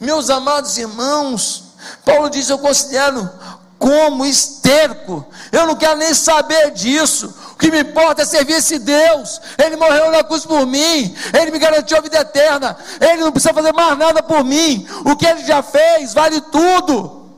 Meus 0.00 0.28
amados 0.28 0.76
irmãos, 0.76 1.64
Paulo 2.04 2.28
diz: 2.28 2.48
Eu 2.48 2.58
considero 2.58 3.30
como 3.78 4.26
esterco, 4.26 5.24
eu 5.52 5.66
não 5.66 5.76
quero 5.76 5.98
nem 5.98 6.12
saber 6.12 6.72
disso, 6.72 7.32
o 7.52 7.56
que 7.56 7.70
me 7.70 7.80
importa 7.80 8.22
é 8.22 8.24
servir 8.24 8.54
esse 8.54 8.78
Deus. 8.78 9.40
Ele 9.56 9.76
morreu 9.76 10.10
na 10.10 10.24
cruz 10.24 10.44
por 10.44 10.66
mim. 10.66 11.14
Ele 11.32 11.50
me 11.50 11.58
garantiu 11.58 11.96
a 11.96 12.00
vida 12.00 12.18
eterna. 12.18 12.76
Ele 13.00 13.22
não 13.22 13.32
precisa 13.32 13.54
fazer 13.54 13.72
mais 13.72 13.98
nada 13.98 14.22
por 14.22 14.44
mim. 14.44 14.86
O 15.04 15.16
que 15.16 15.26
ele 15.26 15.44
já 15.44 15.62
fez 15.62 16.14
vale 16.14 16.40
tudo. 16.40 17.30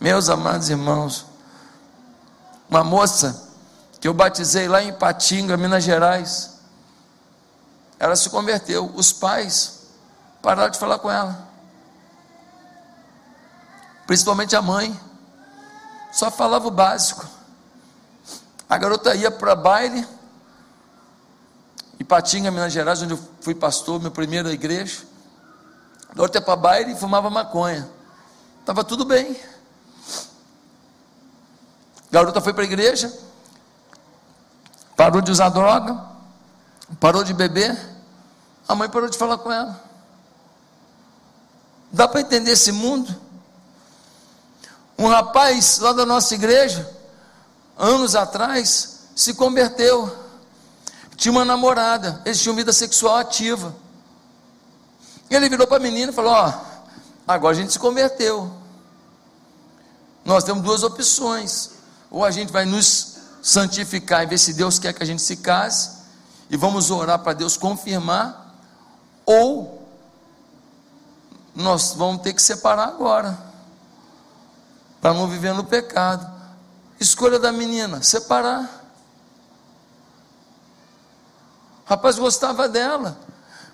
Meus 0.00 0.30
amados 0.30 0.70
irmãos, 0.70 1.26
uma 2.68 2.84
moça 2.84 3.48
que 4.00 4.06
eu 4.06 4.14
batizei 4.14 4.68
lá 4.68 4.82
em 4.82 4.92
Patinga, 4.92 5.56
Minas 5.56 5.82
Gerais, 5.82 6.58
ela 7.98 8.14
se 8.14 8.30
converteu. 8.30 8.92
Os 8.94 9.12
pais 9.12 9.86
pararam 10.40 10.70
de 10.70 10.78
falar 10.78 10.98
com 10.98 11.10
ela. 11.10 11.48
Principalmente 14.06 14.54
a 14.54 14.62
mãe. 14.62 14.98
Só 16.12 16.30
falava 16.30 16.66
o 16.68 16.70
básico. 16.70 17.26
A 18.68 18.76
garota 18.78 19.14
ia 19.14 19.30
para 19.30 19.54
baile. 19.54 20.06
Ipatinga, 21.98 22.50
Minas 22.50 22.72
Gerais, 22.72 23.02
onde 23.02 23.14
eu 23.14 23.20
fui 23.40 23.54
pastor, 23.54 23.98
minha 23.98 24.10
primeira 24.10 24.52
igreja. 24.52 25.02
A 26.08 26.14
ia 26.38 26.40
para 26.40 26.56
baile 26.56 26.92
e 26.92 26.96
fumava 26.96 27.28
maconha. 27.28 27.88
Estava 28.60 28.84
tudo 28.84 29.04
bem. 29.04 29.36
Garota 32.10 32.40
foi 32.40 32.52
para 32.52 32.62
a 32.62 32.66
igreja, 32.66 33.12
parou 34.96 35.20
de 35.20 35.30
usar 35.30 35.50
droga, 35.50 36.00
parou 36.98 37.22
de 37.22 37.34
beber, 37.34 37.78
a 38.66 38.74
mãe 38.74 38.88
parou 38.88 39.08
de 39.08 39.18
falar 39.18 39.38
com 39.38 39.52
ela. 39.52 39.78
Dá 41.92 42.08
para 42.08 42.20
entender 42.20 42.52
esse 42.52 42.72
mundo? 42.72 43.14
Um 44.98 45.06
rapaz 45.06 45.78
lá 45.78 45.92
da 45.92 46.04
nossa 46.04 46.34
igreja, 46.34 46.90
anos 47.76 48.16
atrás, 48.16 49.00
se 49.14 49.34
converteu. 49.34 50.14
Tinha 51.16 51.32
uma 51.32 51.44
namorada, 51.44 52.22
eles 52.24 52.40
tinham 52.40 52.54
vida 52.56 52.72
sexual 52.72 53.16
ativa. 53.16 53.74
Ele 55.30 55.48
virou 55.48 55.66
para 55.66 55.76
a 55.76 55.80
menina 55.80 56.10
e 56.10 56.14
falou: 56.14 56.32
Ó, 56.32 56.52
agora 57.26 57.56
a 57.56 57.58
gente 57.58 57.72
se 57.72 57.78
converteu. 57.78 58.50
Nós 60.24 60.44
temos 60.44 60.62
duas 60.62 60.82
opções. 60.82 61.77
Ou 62.10 62.24
a 62.24 62.30
gente 62.30 62.52
vai 62.52 62.64
nos 62.64 63.18
santificar 63.42 64.22
e 64.22 64.26
ver 64.26 64.38
se 64.38 64.54
Deus 64.54 64.78
quer 64.78 64.92
que 64.92 65.02
a 65.02 65.06
gente 65.06 65.22
se 65.22 65.36
case, 65.36 65.98
e 66.50 66.56
vamos 66.56 66.90
orar 66.90 67.18
para 67.18 67.34
Deus 67.34 67.56
confirmar, 67.56 68.56
ou 69.24 69.86
nós 71.54 71.92
vamos 71.94 72.22
ter 72.22 72.32
que 72.32 72.40
separar 72.40 72.88
agora, 72.88 73.38
para 75.00 75.12
não 75.12 75.28
viver 75.28 75.52
no 75.52 75.64
pecado. 75.64 76.38
Escolha 76.98 77.38
da 77.38 77.52
menina, 77.52 78.02
separar. 78.02 78.62
O 81.86 81.88
rapaz 81.88 82.18
gostava 82.18 82.68
dela, 82.68 83.18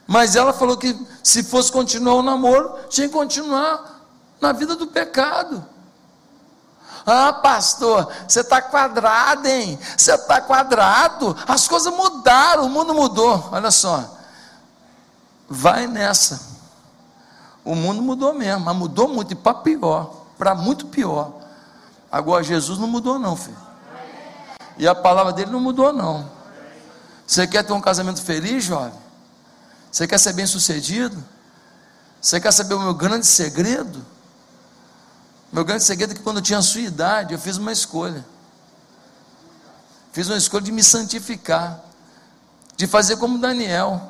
mas 0.06 0.36
ela 0.36 0.52
falou 0.52 0.76
que 0.76 0.98
se 1.22 1.42
fosse 1.42 1.72
continuar 1.72 2.14
o 2.14 2.22
namoro, 2.22 2.78
tinha 2.88 3.08
que 3.08 3.14
continuar 3.14 4.06
na 4.40 4.52
vida 4.52 4.76
do 4.76 4.86
pecado. 4.86 5.66
Ah, 7.06 7.32
pastor, 7.34 8.10
você 8.26 8.40
está 8.40 8.62
quadrado, 8.62 9.46
hein? 9.46 9.78
Você 9.96 10.14
está 10.14 10.40
quadrado. 10.40 11.36
As 11.46 11.68
coisas 11.68 11.92
mudaram, 11.92 12.64
o 12.64 12.70
mundo 12.70 12.94
mudou. 12.94 13.48
Olha 13.52 13.70
só. 13.70 14.18
Vai 15.48 15.86
nessa. 15.86 16.40
O 17.64 17.74
mundo 17.74 18.02
mudou 18.02 18.32
mesmo, 18.34 18.64
mas 18.64 18.76
mudou 18.76 19.08
muito 19.08 19.32
e 19.32 19.34
para 19.34 19.54
pior, 19.54 20.24
para 20.38 20.54
muito 20.54 20.86
pior. 20.86 21.32
Agora 22.10 22.42
Jesus 22.42 22.78
não 22.78 22.86
mudou 22.86 23.18
não, 23.18 23.36
filho. 23.36 23.56
E 24.78 24.88
a 24.88 24.94
palavra 24.94 25.32
dele 25.32 25.50
não 25.50 25.60
mudou 25.60 25.92
não. 25.92 26.28
Você 27.26 27.46
quer 27.46 27.62
ter 27.64 27.72
um 27.72 27.80
casamento 27.80 28.22
feliz, 28.22 28.64
jovem? 28.64 28.92
Você 29.90 30.06
quer 30.06 30.18
ser 30.18 30.32
bem 30.32 30.46
sucedido? 30.46 31.22
Você 32.20 32.40
quer 32.40 32.52
saber 32.52 32.74
o 32.74 32.80
meu 32.80 32.94
grande 32.94 33.26
segredo? 33.26 34.04
Meu 35.54 35.64
grande 35.64 35.84
segredo 35.84 36.10
é 36.10 36.16
que 36.16 36.20
quando 36.20 36.38
eu 36.38 36.42
tinha 36.42 36.58
a 36.58 36.62
sua 36.62 36.80
idade, 36.80 37.32
eu 37.32 37.38
fiz 37.38 37.58
uma 37.58 37.70
escolha. 37.70 38.26
Fiz 40.12 40.26
uma 40.26 40.36
escolha 40.36 40.64
de 40.64 40.72
me 40.72 40.82
santificar, 40.82 41.80
de 42.76 42.88
fazer 42.88 43.18
como 43.18 43.38
Daniel. 43.38 44.02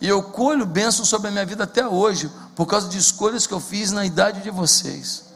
E 0.00 0.08
eu 0.08 0.20
colho 0.20 0.66
bênção 0.66 1.04
sobre 1.04 1.28
a 1.28 1.30
minha 1.30 1.46
vida 1.46 1.62
até 1.62 1.86
hoje, 1.86 2.28
por 2.56 2.66
causa 2.66 2.88
de 2.88 2.98
escolhas 2.98 3.46
que 3.46 3.54
eu 3.54 3.60
fiz 3.60 3.92
na 3.92 4.04
idade 4.04 4.42
de 4.42 4.50
vocês. 4.50 5.26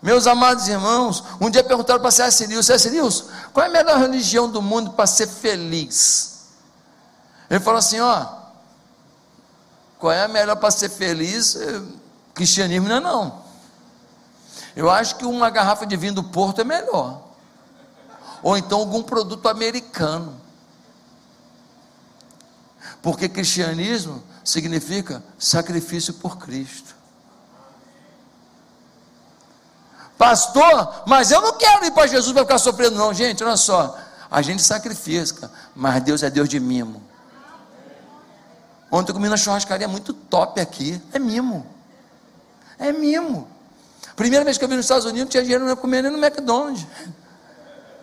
Meus 0.00 0.28
amados 0.28 0.68
irmãos, 0.68 1.24
um 1.40 1.50
dia 1.50 1.64
perguntaram 1.64 2.00
para 2.00 2.12
C.S. 2.12 2.46
Lewis, 2.46 2.66
C.S. 2.66 2.88
Lewis, 2.88 3.24
qual 3.52 3.66
é 3.66 3.68
a 3.68 3.72
melhor 3.72 3.98
religião 3.98 4.48
do 4.48 4.62
mundo 4.62 4.92
para 4.92 5.08
ser 5.08 5.26
feliz? 5.26 6.44
Ele 7.50 7.58
falou 7.58 7.80
assim, 7.80 7.98
ó, 7.98 8.26
qual 9.98 10.12
é 10.12 10.22
a 10.22 10.28
melhor 10.28 10.54
para 10.54 10.70
ser 10.70 10.88
feliz? 10.88 11.58
Cristianismo 12.38 12.86
não 12.86 12.94
é 12.94 13.00
não. 13.00 13.42
Eu 14.76 14.88
acho 14.88 15.16
que 15.16 15.26
uma 15.26 15.50
garrafa 15.50 15.84
de 15.84 15.96
vinho 15.96 16.14
do 16.14 16.22
Porto 16.22 16.60
é 16.60 16.64
melhor. 16.64 17.20
Ou 18.44 18.56
então 18.56 18.78
algum 18.78 19.02
produto 19.02 19.48
americano. 19.48 20.40
Porque 23.02 23.28
cristianismo 23.28 24.22
significa 24.44 25.20
sacrifício 25.36 26.14
por 26.14 26.38
Cristo. 26.38 26.94
Pastor, 30.16 31.02
mas 31.08 31.32
eu 31.32 31.40
não 31.40 31.58
quero 31.58 31.86
ir 31.86 31.90
para 31.90 32.06
Jesus 32.06 32.32
para 32.32 32.42
ficar 32.42 32.58
sofrendo, 32.58 32.96
não, 32.96 33.12
gente. 33.12 33.42
Olha 33.42 33.56
só, 33.56 33.98
a 34.30 34.40
gente 34.42 34.62
sacrifica, 34.62 35.50
mas 35.74 36.00
Deus 36.04 36.22
é 36.22 36.30
Deus 36.30 36.48
de 36.48 36.60
mimo. 36.60 37.02
Ontem 38.92 39.10
eu 39.10 39.14
comi 39.14 39.28
na 39.28 39.36
churrascaria 39.36 39.88
muito 39.88 40.12
top 40.12 40.60
aqui, 40.60 41.02
é 41.12 41.18
mimo. 41.18 41.77
É 42.78 42.92
mimo. 42.92 43.48
Primeira 44.14 44.44
vez 44.44 44.58
que 44.58 44.64
eu 44.64 44.68
vim 44.68 44.76
nos 44.76 44.84
Estados 44.84 45.04
Unidos, 45.04 45.30
tinha 45.30 45.42
dinheiro 45.42 45.64
para 45.64 45.76
comer 45.76 46.02
nem 46.02 46.12
no 46.12 46.18
McDonald's. 46.18 46.86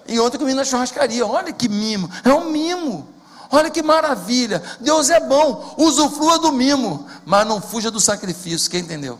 E 0.07 0.19
ontem 0.19 0.37
comi 0.37 0.53
na 0.53 0.63
churrascaria. 0.63 1.25
Olha 1.25 1.51
que 1.51 1.67
mimo. 1.67 2.09
É 2.23 2.33
um 2.33 2.49
mimo. 2.49 3.07
Olha 3.51 3.69
que 3.69 3.81
maravilha. 3.81 4.61
Deus 4.79 5.09
é 5.09 5.19
bom. 5.19 5.75
Usufrua 5.77 6.39
do 6.39 6.51
mimo. 6.51 7.07
Mas 7.25 7.47
não 7.47 7.61
fuja 7.61 7.89
do 7.89 7.99
sacrifício. 7.99 8.69
Quem 8.69 8.81
entendeu? 8.81 9.19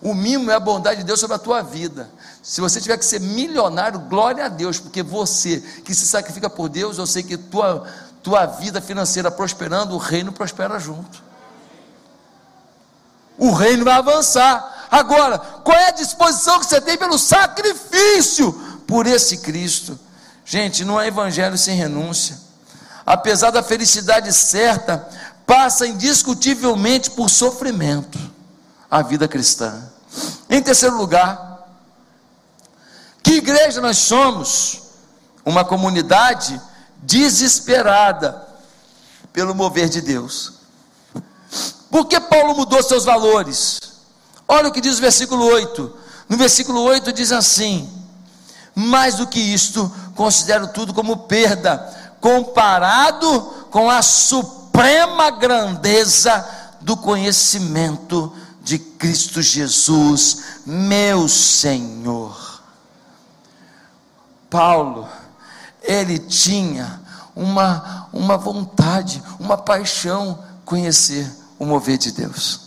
O 0.00 0.14
mimo 0.14 0.50
é 0.50 0.54
a 0.54 0.60
bondade 0.60 1.00
de 1.00 1.04
Deus 1.04 1.18
sobre 1.18 1.36
a 1.36 1.38
tua 1.38 1.62
vida. 1.62 2.10
Se 2.42 2.60
você 2.60 2.80
tiver 2.80 2.98
que 2.98 3.06
ser 3.06 3.20
milionário, 3.20 3.98
glória 4.00 4.44
a 4.44 4.48
Deus, 4.48 4.78
porque 4.78 5.02
você 5.02 5.60
que 5.82 5.94
se 5.94 6.06
sacrifica 6.06 6.50
por 6.50 6.68
Deus, 6.68 6.98
eu 6.98 7.06
sei 7.06 7.22
que 7.22 7.38
tua, 7.38 7.86
tua 8.22 8.44
vida 8.44 8.82
financeira 8.82 9.30
prosperando, 9.30 9.94
o 9.94 9.98
reino 9.98 10.30
prospera 10.30 10.78
junto 10.78 11.22
o 13.38 13.52
reino 13.52 13.84
vai 13.84 13.94
avançar. 13.94 14.86
Agora, 14.90 15.38
qual 15.38 15.76
é 15.76 15.88
a 15.88 15.92
disposição 15.92 16.60
que 16.60 16.66
você 16.66 16.80
tem 16.80 16.96
pelo 16.96 17.18
sacrifício 17.18 18.52
por 18.86 19.06
esse 19.06 19.38
Cristo? 19.38 19.98
Gente, 20.44 20.84
não 20.84 21.00
é 21.00 21.08
evangelho 21.08 21.56
sem 21.56 21.76
renúncia. 21.76 22.38
Apesar 23.04 23.50
da 23.50 23.62
felicidade 23.62 24.32
certa, 24.32 25.08
passa 25.46 25.86
indiscutivelmente 25.86 27.10
por 27.10 27.28
sofrimento 27.28 28.18
a 28.90 29.02
vida 29.02 29.26
cristã. 29.26 29.90
Em 30.48 30.62
terceiro 30.62 30.96
lugar, 30.96 31.66
que 33.22 33.34
igreja 33.34 33.80
nós 33.80 33.98
somos? 33.98 34.82
Uma 35.44 35.64
comunidade 35.64 36.60
desesperada 36.98 38.46
pelo 39.32 39.54
mover 39.54 39.88
de 39.88 40.00
Deus. 40.00 40.63
Por 41.94 42.06
que 42.06 42.18
Paulo 42.18 42.56
mudou 42.56 42.82
seus 42.82 43.04
valores? 43.04 43.78
Olha 44.48 44.68
o 44.68 44.72
que 44.72 44.80
diz 44.80 44.98
o 44.98 45.00
versículo 45.00 45.44
8. 45.44 45.96
No 46.28 46.36
versículo 46.36 46.82
8 46.82 47.12
diz 47.12 47.30
assim: 47.30 47.88
Mais 48.74 49.14
do 49.14 49.28
que 49.28 49.38
isto, 49.38 49.88
considero 50.16 50.66
tudo 50.66 50.92
como 50.92 51.28
perda, 51.28 51.78
comparado 52.20 53.42
com 53.70 53.88
a 53.88 54.02
suprema 54.02 55.30
grandeza 55.30 56.44
do 56.80 56.96
conhecimento 56.96 58.32
de 58.60 58.76
Cristo 58.76 59.40
Jesus, 59.40 60.42
meu 60.66 61.28
Senhor. 61.28 62.60
Paulo, 64.50 65.08
ele 65.80 66.18
tinha 66.18 67.00
uma, 67.36 68.08
uma 68.12 68.36
vontade, 68.36 69.22
uma 69.38 69.56
paixão 69.56 70.42
conhecer 70.64 71.43
o 71.64 71.66
mover 71.66 71.98
de 71.98 72.12
Deus. 72.12 72.60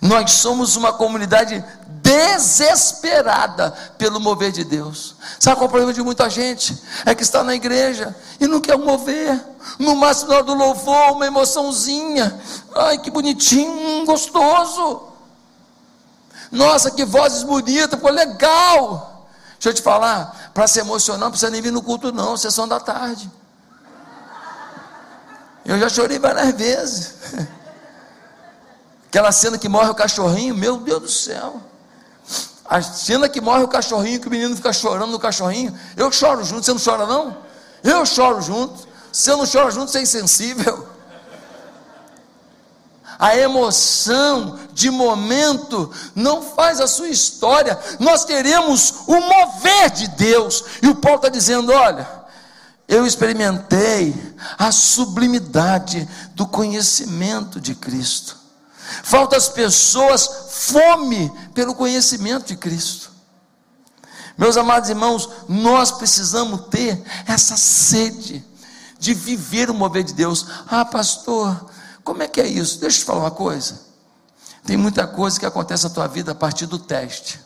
Nós 0.00 0.32
somos 0.32 0.76
uma 0.76 0.92
comunidade 0.92 1.64
desesperada 1.86 3.70
pelo 3.98 4.20
mover 4.20 4.52
de 4.52 4.62
Deus. 4.62 5.16
Sabe 5.40 5.56
qual 5.56 5.64
é 5.64 5.66
o 5.66 5.70
problema 5.70 5.92
de 5.92 6.02
muita 6.02 6.28
gente? 6.28 6.78
É 7.04 7.14
que 7.14 7.22
está 7.22 7.42
na 7.42 7.54
igreja 7.54 8.14
e 8.38 8.46
não 8.46 8.60
quer 8.60 8.76
mover. 8.76 9.42
No 9.78 9.96
máximo 9.96 10.30
na 10.30 10.36
hora 10.36 10.44
do 10.44 10.54
louvor, 10.54 11.12
uma 11.12 11.26
emoçãozinha. 11.26 12.38
Ai, 12.74 12.98
que 12.98 13.10
bonitinho, 13.10 13.72
hum, 13.72 14.04
gostoso. 14.04 15.02
Nossa, 16.52 16.90
que 16.90 17.04
vozes 17.04 17.42
bonitas, 17.42 17.98
foi 17.98 18.12
legal. 18.12 19.26
Deixa 19.54 19.70
eu 19.70 19.74
te 19.74 19.82
falar, 19.82 20.50
para 20.52 20.66
se 20.66 20.78
emocionar, 20.78 21.20
não 21.20 21.30
precisa 21.30 21.50
nem 21.50 21.62
vir 21.62 21.72
no 21.72 21.82
culto, 21.82 22.12
não, 22.12 22.36
sessão 22.36 22.68
da 22.68 22.78
tarde. 22.78 23.30
Eu 25.64 25.78
já 25.78 25.88
chorei 25.88 26.18
várias 26.18 26.54
vezes. 26.54 27.14
Aquela 29.08 29.32
cena 29.32 29.56
que 29.56 29.68
morre 29.68 29.90
o 29.90 29.94
cachorrinho, 29.94 30.54
meu 30.54 30.76
Deus 30.76 31.02
do 31.02 31.08
céu. 31.08 31.60
A 32.64 32.82
cena 32.82 33.28
que 33.28 33.40
morre 33.40 33.62
o 33.62 33.68
cachorrinho, 33.68 34.20
que 34.20 34.26
o 34.26 34.30
menino 34.30 34.56
fica 34.56 34.72
chorando 34.72 35.12
no 35.12 35.18
cachorrinho. 35.18 35.78
Eu 35.96 36.10
choro 36.10 36.42
junto, 36.44 36.64
você 36.64 36.72
não 36.72 36.80
chora 36.80 37.06
não? 37.06 37.36
Eu 37.82 38.04
choro 38.04 38.40
junto. 38.42 38.88
Se 39.12 39.30
eu 39.30 39.36
não 39.36 39.46
choro 39.46 39.70
junto, 39.70 39.90
você 39.90 39.98
é 39.98 40.02
insensível. 40.02 40.88
A 43.16 43.36
emoção 43.36 44.58
de 44.72 44.90
momento 44.90 45.92
não 46.16 46.42
faz 46.42 46.80
a 46.80 46.88
sua 46.88 47.08
história. 47.08 47.78
Nós 48.00 48.24
queremos 48.24 48.94
o 49.06 49.20
mover 49.20 49.90
de 49.90 50.08
Deus. 50.08 50.64
E 50.82 50.88
o 50.88 50.96
Paulo 50.96 51.18
está 51.18 51.28
dizendo: 51.28 51.72
olha, 51.72 52.23
eu 52.86 53.06
experimentei 53.06 54.14
a 54.58 54.70
sublimidade 54.70 56.08
do 56.34 56.46
conhecimento 56.46 57.60
de 57.60 57.74
Cristo. 57.74 58.38
Falta 59.02 59.36
às 59.36 59.48
pessoas 59.48 60.28
fome 60.50 61.32
pelo 61.54 61.74
conhecimento 61.74 62.46
de 62.46 62.56
Cristo. 62.56 63.10
Meus 64.36 64.56
amados 64.56 64.90
irmãos, 64.90 65.28
nós 65.48 65.92
precisamos 65.92 66.66
ter 66.68 67.02
essa 67.26 67.56
sede 67.56 68.44
de 68.98 69.14
viver 69.14 69.70
o 69.70 69.74
mover 69.74 70.02
de 70.02 70.12
Deus. 70.12 70.46
Ah, 70.66 70.84
pastor, 70.84 71.70
como 72.02 72.22
é 72.22 72.28
que 72.28 72.40
é 72.40 72.46
isso? 72.46 72.80
Deixa 72.80 72.98
eu 72.98 73.00
te 73.00 73.06
falar 73.06 73.20
uma 73.20 73.30
coisa. 73.30 73.80
Tem 74.66 74.76
muita 74.76 75.06
coisa 75.06 75.38
que 75.38 75.46
acontece 75.46 75.84
na 75.84 75.90
tua 75.90 76.06
vida 76.06 76.32
a 76.32 76.34
partir 76.34 76.66
do 76.66 76.78
teste. 76.78 77.43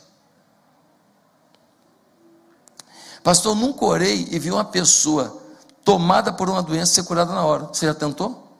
Pastor, 3.28 3.54
nunca 3.54 3.84
orei 3.84 4.26
e 4.30 4.38
vi 4.38 4.50
uma 4.50 4.64
pessoa 4.64 5.38
tomada 5.84 6.32
por 6.32 6.48
uma 6.48 6.62
doença 6.62 6.94
ser 6.94 7.02
curada 7.02 7.34
na 7.34 7.44
hora. 7.44 7.66
Você 7.66 7.84
já 7.84 7.92
tentou? 7.92 8.56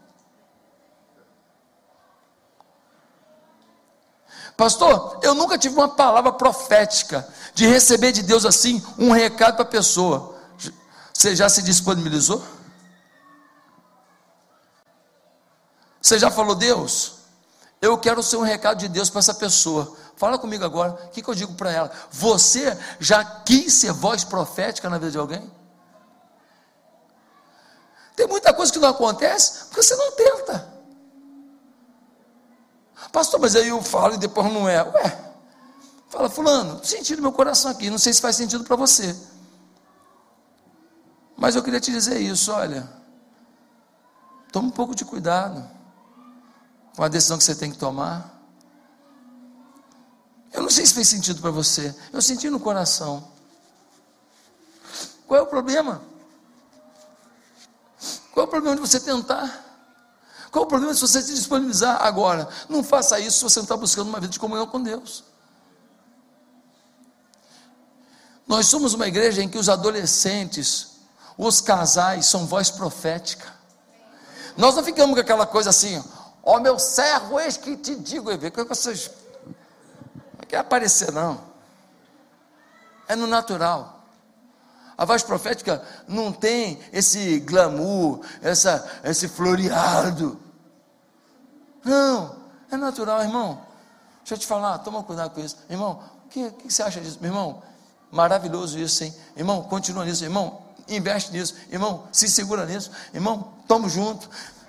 Pastor, 4.59 5.21
eu 5.23 5.33
nunca 5.33 5.57
tive 5.57 5.75
uma 5.75 5.89
palavra 5.89 6.33
profética 6.33 7.27
de 7.55 7.67
receber 7.67 8.13
de 8.13 8.23
Deus 8.23 8.45
assim 8.45 8.85
um 8.99 9.11
recado 9.11 9.55
para 9.55 9.63
a 9.63 9.69
pessoa. 9.69 10.37
Você 11.15 11.35
já 11.35 11.49
se 11.49 11.63
disponibilizou? 11.63 12.45
Você 15.99 16.19
já 16.19 16.31
falou, 16.31 16.55
Deus, 16.55 17.15
eu 17.81 17.97
quero 17.97 18.23
ser 18.23 18.37
um 18.37 18.43
recado 18.43 18.81
de 18.81 18.89
Deus 18.89 19.09
para 19.09 19.21
essa 19.21 19.33
pessoa. 19.33 19.97
Fala 20.19 20.37
comigo 20.37 20.65
agora, 20.65 20.95
o 21.05 21.09
que, 21.11 21.23
que 21.23 21.29
eu 21.29 21.35
digo 21.35 21.55
para 21.55 21.71
ela? 21.71 21.93
Você 22.11 22.77
já 22.99 23.25
quis 23.25 23.73
ser 23.73 23.93
voz 23.93 24.25
profética 24.25 24.91
na 24.91 24.99
vida 24.99 25.13
de 25.13 25.19
alguém? 25.19 25.49
Tem 28.17 28.27
muita 28.27 28.53
coisa 28.53 28.73
que 28.73 28.81
não 28.81 28.89
acontece 28.89 29.67
porque 29.67 29.81
você 29.81 29.95
não 29.95 30.11
tenta. 30.17 30.69
Pastor, 33.13 33.39
mas 33.39 33.55
aí 33.55 33.69
eu 33.69 33.81
falo 33.81 34.15
e 34.15 34.19
depois 34.19 34.53
não 34.53 34.69
é. 34.69 34.83
Ué, 34.83 35.35
fala, 36.09 36.29
Fulano, 36.29 36.85
senti 36.85 37.15
no 37.15 37.23
meu 37.23 37.33
coração 37.33 37.71
aqui, 37.71 37.89
não 37.89 37.97
sei 37.97 38.13
se 38.13 38.21
faz 38.21 38.35
sentido 38.35 38.65
para 38.65 38.75
você. 38.75 39.17
Mas 41.37 41.55
eu 41.55 41.63
queria 41.63 41.79
te 41.79 41.93
dizer 41.93 42.19
isso: 42.19 42.51
olha, 42.51 42.91
toma 44.51 44.67
um 44.67 44.73
pouco 44.73 44.97
de 44.97 45.05
cuidado 45.05 45.65
com 46.97 47.05
a 47.05 47.09
decisão 47.09 47.39
que 47.39 47.45
você 47.45 47.55
tem 47.55 47.71
que 47.71 47.79
tomar. 47.79 48.38
Eu 50.53 50.63
não 50.63 50.71
sei 50.71 50.87
se 50.87 50.95
fez 50.95 51.09
sentido 51.09 51.41
para 51.41 51.51
você, 51.51 51.95
eu 52.13 52.23
senti 52.23 52.49
no 52.49 52.59
coração. 52.59 53.29
Qual 55.27 55.39
é 55.39 55.43
o 55.43 55.47
problema? 55.47 56.03
Qual 58.33 58.45
é 58.45 58.47
o 58.47 58.51
problema 58.51 58.77
de 58.77 58.81
você 58.81 58.99
tentar? 58.99 59.67
Qual 60.51 60.65
o 60.65 60.69
problema 60.69 60.95
se 60.95 61.01
você 61.01 61.21
se 61.21 61.35
disponibilizar 61.35 62.01
agora? 62.03 62.49
Não 62.69 62.83
faça 62.83 63.21
isso 63.21 63.39
se 63.39 63.45
você 63.45 63.59
não 63.59 63.65
está 63.65 63.77
buscando 63.77 64.09
uma 64.09 64.21
vida 64.21 64.33
de 64.33 64.39
comunhão 64.39 64.67
com 64.67 64.83
Deus. 64.83 65.25
Nós 68.47 68.67
somos 68.67 68.95
uma 68.95 69.07
igreja 69.07 69.43
em 69.43 69.49
que 69.49 69.59
os 69.59 69.69
adolescentes, 69.69 70.93
os 71.37 71.61
casais, 71.61 72.27
são 72.27 72.47
voz 72.47 72.71
profética. 72.71 73.53
Nós 74.57 74.75
não 74.75 74.83
ficamos 74.83 75.15
com 75.15 75.21
aquela 75.21 75.47
coisa 75.47 75.69
assim, 75.69 76.03
ó 76.43 76.57
oh, 76.57 76.61
meu 76.61 76.79
servo, 76.79 77.39
eis 77.39 77.59
que 77.59 77.77
te 77.77 77.95
digo, 77.95 78.31
que 78.39 78.65
vocês 78.65 79.11
não 79.11 79.18
quer 80.49 80.59
aparecer, 80.59 81.13
não. 81.13 81.41
É 83.07 83.15
no 83.15 83.27
natural. 83.27 83.99
A 84.97 85.05
voz 85.05 85.23
profética 85.23 85.83
não 86.09 86.33
tem 86.33 86.81
esse 86.93 87.39
glamour, 87.41 88.21
essa, 88.43 88.85
esse 89.05 89.29
floreado. 89.29 90.39
Não, 91.85 92.35
é 92.71 92.77
natural, 92.77 93.23
irmão. 93.23 93.61
Deixa 94.21 94.35
eu 94.35 94.39
te 94.39 94.47
falar, 94.47 94.79
toma 94.79 95.03
cuidado 95.05 95.31
com 95.31 95.41
isso. 95.41 95.57
Irmão, 95.71 96.03
o 96.27 96.29
que, 96.29 96.51
que 96.51 96.73
você 96.73 96.83
acha 96.83 97.01
disso? 97.01 97.19
Meu 97.21 97.31
irmão, 97.31 97.63
maravilhoso 98.11 98.79
isso, 98.79 99.05
hein? 99.05 99.15
Irmão, 99.37 99.63
continua 99.63 100.05
nisso. 100.05 100.25
Irmão, 100.25 100.63
investe 100.89 101.31
nisso. 101.31 101.55
Irmão, 101.71 102.09
se 102.11 102.29
segura 102.29 102.67
nisso. 102.67 102.91
Irmão, 103.15 103.53
tamo 103.69 103.89
junto. 103.89 104.29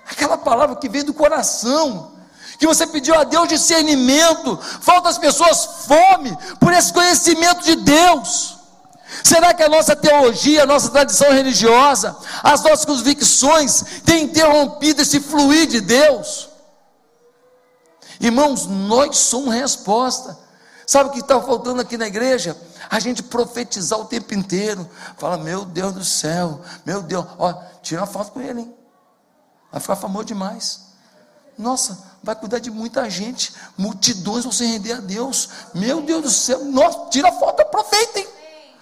Aquela 0.09 0.37
palavra 0.37 0.75
que 0.75 0.87
vem 0.87 1.03
do 1.03 1.13
coração 1.13 2.18
que 2.59 2.67
você 2.67 2.85
pediu 2.85 3.15
a 3.15 3.23
Deus 3.23 3.47
discernimento, 3.47 4.59
falta 4.81 5.07
as 5.07 5.17
pessoas 5.17 5.85
fome 5.87 6.37
por 6.59 6.73
esse 6.73 6.91
conhecimento 6.91 7.63
de 7.63 7.77
Deus. 7.77 8.57
Será 9.23 9.53
que 9.53 9.63
a 9.63 9.69
nossa 9.69 9.95
teologia, 9.95 10.63
a 10.63 10.65
nossa 10.65 10.89
tradição 10.89 11.31
religiosa, 11.31 12.15
as 12.43 12.61
nossas 12.61 12.83
convicções 12.83 14.01
têm 14.05 14.25
interrompido 14.25 15.01
esse 15.01 15.21
fluir 15.21 15.67
de 15.67 15.79
Deus? 15.79 16.49
Irmãos, 18.19 18.65
nós 18.65 19.17
somos 19.17 19.53
resposta. 19.53 20.37
Sabe 20.85 21.09
o 21.09 21.13
que 21.13 21.19
está 21.19 21.39
faltando 21.41 21.79
aqui 21.79 21.97
na 21.97 22.07
igreja? 22.07 22.57
A 22.89 22.99
gente 22.99 23.23
profetizar 23.23 23.99
o 23.99 24.05
tempo 24.05 24.33
inteiro. 24.33 24.87
Fala, 25.17 25.37
meu 25.37 25.63
Deus 25.63 25.93
do 25.93 26.03
céu, 26.03 26.59
meu 26.85 27.01
Deus, 27.01 27.25
ó, 27.37 27.53
tira 27.81 28.01
uma 28.01 28.07
foto 28.07 28.33
com 28.33 28.41
ele, 28.41 28.61
hein? 28.61 28.75
Vai 29.71 29.79
ficar 29.79 29.95
famoso 29.95 30.25
demais. 30.25 30.81
Nossa, 31.57 32.08
vai 32.23 32.35
cuidar 32.35 32.59
de 32.59 32.69
muita 32.69 33.09
gente. 33.09 33.53
Multidões 33.77 34.43
vão 34.43 34.51
se 34.51 34.65
render 34.65 34.93
a 34.93 34.99
Deus. 34.99 35.49
Meu 35.73 36.01
Deus 36.01 36.23
do 36.23 36.29
céu, 36.29 36.65
nossa, 36.65 37.09
tira 37.09 37.29
a 37.29 37.31
foto, 37.31 37.61
aproveita? 37.61 38.25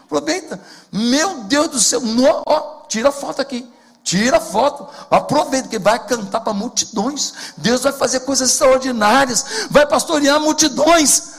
Aproveita. 0.03 0.59
Meu 0.91 1.43
Deus 1.43 1.67
do 1.69 1.79
céu. 1.79 2.01
No, 2.01 2.43
ó, 2.45 2.85
tira 2.87 3.09
a 3.09 3.11
foto 3.11 3.41
aqui. 3.41 3.69
Tira 4.03 4.37
a 4.37 4.39
foto, 4.39 4.87
aproveita, 5.11 5.67
que 5.67 5.77
vai 5.77 5.99
cantar 5.99 6.39
para 6.39 6.53
multidões. 6.53 7.33
Deus 7.57 7.81
vai 7.81 7.91
fazer 7.91 8.21
coisas 8.21 8.51
extraordinárias, 8.51 9.67
vai 9.69 9.85
pastorear 9.85 10.39
multidões. 10.39 11.33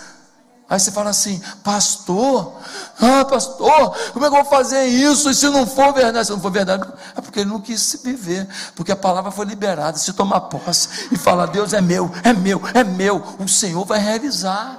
Aí 0.71 0.79
você 0.79 0.93
fala 0.93 1.09
assim, 1.09 1.41
pastor, 1.65 2.53
ah, 3.01 3.25
pastor, 3.25 3.97
como 4.13 4.27
é 4.27 4.29
que 4.29 4.37
eu 4.37 4.43
vou 4.43 4.51
fazer 4.51 4.85
isso? 4.85 5.31
E 5.31 5.35
se 5.35 5.49
não 5.49 5.67
for 5.67 5.95
verdade, 5.95 6.27
se 6.27 6.33
não 6.33 6.41
for 6.41 6.51
verdade, 6.51 6.87
é 7.17 7.23
porque 7.23 7.41
ele 7.41 7.49
não 7.49 7.59
quis 7.59 7.81
se 7.81 7.97
viver, 7.99 8.47
porque 8.77 8.93
a 8.93 8.97
palavra 8.97 9.31
foi 9.31 9.47
liberada. 9.47 9.97
Se 9.97 10.13
tomar 10.13 10.43
posse 10.43 11.09
e 11.11 11.17
falar, 11.17 11.47
Deus 11.47 11.73
é 11.73 11.81
meu, 11.81 12.11
é 12.23 12.35
meu, 12.35 12.61
é 12.75 12.85
meu, 12.85 13.25
o 13.39 13.49
Senhor 13.49 13.83
vai 13.87 13.99
realizar. 13.99 14.79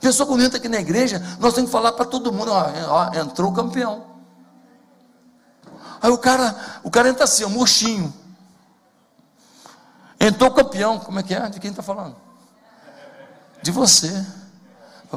Pessoa 0.00 0.26
quando 0.26 0.42
entra 0.42 0.56
aqui 0.56 0.70
na 0.70 0.80
igreja, 0.80 1.22
nós 1.38 1.52
temos 1.52 1.68
que 1.68 1.72
falar 1.72 1.92
para 1.92 2.06
todo 2.06 2.32
mundo, 2.32 2.50
ó, 2.50 2.72
ó, 2.88 3.20
entrou 3.20 3.50
o 3.50 3.54
campeão. 3.54 4.06
Aí 6.00 6.10
o 6.10 6.16
cara, 6.16 6.56
o 6.82 6.90
cara 6.90 7.10
entra 7.10 7.24
assim, 7.24 7.44
ó, 7.44 7.48
murchinho. 7.50 8.10
Entrou 10.18 10.48
o 10.48 10.54
campeão, 10.54 10.98
como 10.98 11.20
é 11.20 11.22
que 11.22 11.34
é? 11.34 11.46
De 11.50 11.60
quem 11.60 11.70
está 11.70 11.82
falando? 11.82 12.29
De 13.62 13.70
você. 13.70 14.26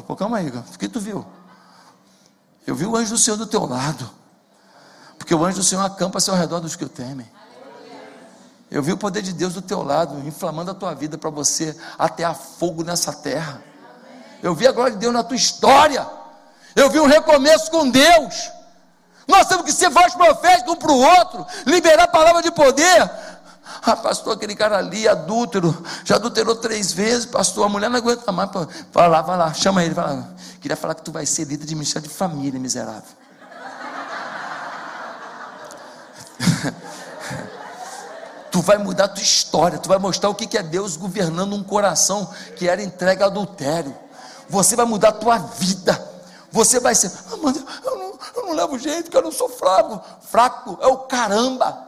Pô, 0.06 0.16
calma 0.16 0.38
aí, 0.38 0.48
o 0.48 0.78
que 0.78 0.88
tu 0.88 1.00
viu? 1.00 1.24
Eu 2.66 2.74
vi 2.74 2.86
o 2.86 2.96
anjo 2.96 3.10
do 3.10 3.18
Senhor 3.18 3.36
do 3.36 3.46
teu 3.46 3.64
lado. 3.66 4.10
Porque 5.18 5.34
o 5.34 5.44
anjo 5.44 5.58
do 5.58 5.64
Senhor 5.64 5.82
acampa-se 5.82 6.30
ao 6.30 6.36
redor 6.36 6.60
dos 6.60 6.76
que 6.76 6.84
o 6.84 6.88
temem. 6.88 7.30
Eu 8.70 8.82
vi 8.82 8.92
o 8.92 8.96
poder 8.96 9.22
de 9.22 9.32
Deus 9.32 9.54
do 9.54 9.62
teu 9.62 9.82
lado, 9.82 10.18
inflamando 10.26 10.70
a 10.70 10.74
tua 10.74 10.94
vida 10.94 11.16
para 11.16 11.30
você 11.30 11.78
atear 11.98 12.34
fogo 12.34 12.82
nessa 12.82 13.12
terra. 13.12 13.62
Eu 14.42 14.54
vi 14.54 14.66
a 14.66 14.72
glória 14.72 14.92
de 14.92 14.98
Deus 14.98 15.12
na 15.12 15.22
tua 15.22 15.36
história. 15.36 16.06
Eu 16.74 16.90
vi 16.90 16.98
um 16.98 17.06
recomeço 17.06 17.70
com 17.70 17.88
Deus. 17.88 18.50
Nós 19.26 19.46
temos 19.46 19.64
que 19.64 19.72
ser 19.72 19.88
voz 19.90 20.14
profética 20.14 20.70
um 20.70 20.76
para 20.76 20.92
o 20.92 21.00
outro, 21.00 21.46
liberar 21.64 22.04
a 22.04 22.08
palavra 22.08 22.42
de 22.42 22.50
poder. 22.50 23.10
Ah, 23.86 23.96
pastor, 23.96 24.34
aquele 24.34 24.54
cara 24.56 24.78
ali, 24.78 25.06
adúltero, 25.06 25.84
já 26.04 26.16
adulterou 26.16 26.56
três 26.56 26.92
vezes, 26.92 27.26
pastor, 27.26 27.66
a 27.66 27.68
mulher 27.68 27.90
não 27.90 27.98
aguenta 27.98 28.32
mais. 28.32 28.50
Vai 28.92 29.08
lá, 29.08 29.20
vai 29.20 29.36
lá, 29.36 29.52
chama 29.52 29.84
ele, 29.84 29.94
vai 29.94 30.06
lá. 30.06 30.28
Queria 30.60 30.76
falar 30.76 30.94
que 30.94 31.02
tu 31.02 31.12
vai 31.12 31.26
ser 31.26 31.44
líder 31.44 31.66
de 31.66 31.74
ministério 31.74 32.08
de 32.08 32.14
família, 32.14 32.58
miserável. 32.58 33.02
tu 38.50 38.62
vai 38.62 38.78
mudar 38.78 39.04
a 39.04 39.08
tua 39.08 39.22
história, 39.22 39.78
tu 39.78 39.88
vai 39.88 39.98
mostrar 39.98 40.30
o 40.30 40.34
que 40.34 40.56
é 40.56 40.62
Deus 40.62 40.96
governando 40.96 41.54
um 41.54 41.62
coração 41.62 42.32
que 42.56 42.68
era 42.68 42.82
entregue 42.82 43.22
ao 43.22 43.28
adultério 43.28 44.04
você 44.48 44.76
vai 44.76 44.86
mudar 44.86 45.08
a 45.08 45.12
tua 45.12 45.38
vida. 45.38 46.12
Você 46.50 46.78
vai 46.78 46.94
ser, 46.94 47.08
ah, 47.08 47.36
eu 47.84 47.98
não, 47.98 48.18
eu 48.36 48.46
não 48.46 48.52
levo 48.52 48.78
jeito, 48.78 49.04
porque 49.04 49.16
eu 49.16 49.22
não 49.22 49.32
sou 49.32 49.48
fraco. 49.48 50.00
Fraco 50.22 50.78
é 50.80 50.86
o 50.86 50.98
caramba. 50.98 51.83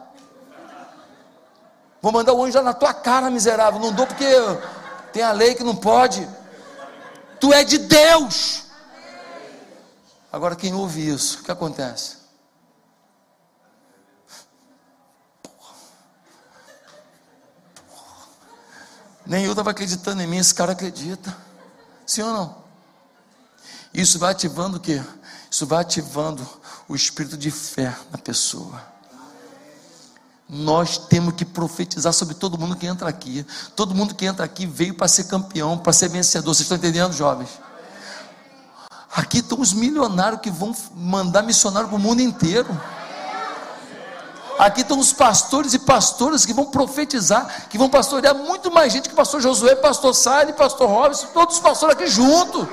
Vou 2.01 2.11
mandar 2.11 2.33
o 2.33 2.43
anjo 2.43 2.57
lá 2.57 2.63
na 2.63 2.73
tua 2.73 2.93
cara, 2.93 3.29
miserável. 3.29 3.79
Não 3.79 3.91
dou 3.91 4.05
porque 4.05 4.25
tem 5.11 5.23
a 5.23 5.31
lei 5.31 5.55
que 5.55 5.63
não 5.63 5.75
pode. 5.75 6.27
Tu 7.39 7.53
é 7.53 7.63
de 7.63 7.77
Deus. 7.77 8.65
Agora, 10.31 10.55
quem 10.55 10.73
ouve 10.73 11.09
isso, 11.09 11.39
o 11.39 11.43
que 11.43 11.51
acontece? 11.51 12.17
Nem 19.25 19.43
eu 19.43 19.51
estava 19.51 19.71
acreditando 19.71 20.21
em 20.21 20.27
mim, 20.27 20.37
esse 20.37 20.53
cara 20.53 20.71
acredita. 20.71 21.35
Sim 22.05 22.21
ou 22.21 22.33
não? 22.33 22.57
Isso 23.93 24.17
vai 24.17 24.31
ativando 24.31 24.77
o 24.77 24.79
quê? 24.79 25.03
Isso 25.51 25.65
vai 25.65 25.81
ativando 25.81 26.47
o 26.87 26.95
espírito 26.95 27.35
de 27.35 27.51
fé 27.51 27.93
na 28.09 28.17
pessoa. 28.17 28.81
Nós 30.49 30.97
temos 30.97 31.33
que 31.33 31.43
profetizar 31.43 32.13
sobre 32.13 32.33
todo 32.33 32.57
mundo 32.57 32.75
que 32.75 32.87
entra 32.87 33.09
aqui. 33.09 33.45
Todo 33.75 33.93
mundo 33.93 34.15
que 34.15 34.25
entra 34.25 34.45
aqui 34.45 34.65
veio 34.65 34.93
para 34.93 35.07
ser 35.07 35.25
campeão, 35.25 35.77
para 35.77 35.91
ser 35.91 36.09
vencedor. 36.09 36.53
Vocês 36.53 36.61
estão 36.61 36.77
entendendo, 36.77 37.13
jovens? 37.13 37.49
Aqui 39.13 39.39
estão 39.39 39.59
os 39.59 39.73
milionários 39.73 40.41
que 40.41 40.49
vão 40.49 40.75
mandar 40.95 41.41
missionário 41.41 41.89
para 41.89 41.97
o 41.97 41.99
mundo 41.99 42.21
inteiro. 42.21 42.69
Aqui 44.57 44.81
estão 44.81 44.97
os 44.97 45.13
pastores 45.13 45.73
e 45.73 45.79
pastoras 45.79 46.45
que 46.45 46.53
vão 46.53 46.65
profetizar, 46.65 47.67
que 47.69 47.77
vão 47.77 47.89
pastorear 47.89 48.33
muito 48.33 48.71
mais 48.71 48.91
gente 48.91 49.09
que 49.09 49.15
pastor 49.15 49.39
Josué, 49.41 49.75
pastor 49.75 50.15
Sale, 50.15 50.53
pastor 50.53 50.89
Robson, 50.89 51.27
todos 51.33 51.55
os 51.55 51.61
pastores 51.61 51.95
aqui 51.95 52.07
junto. 52.07 52.67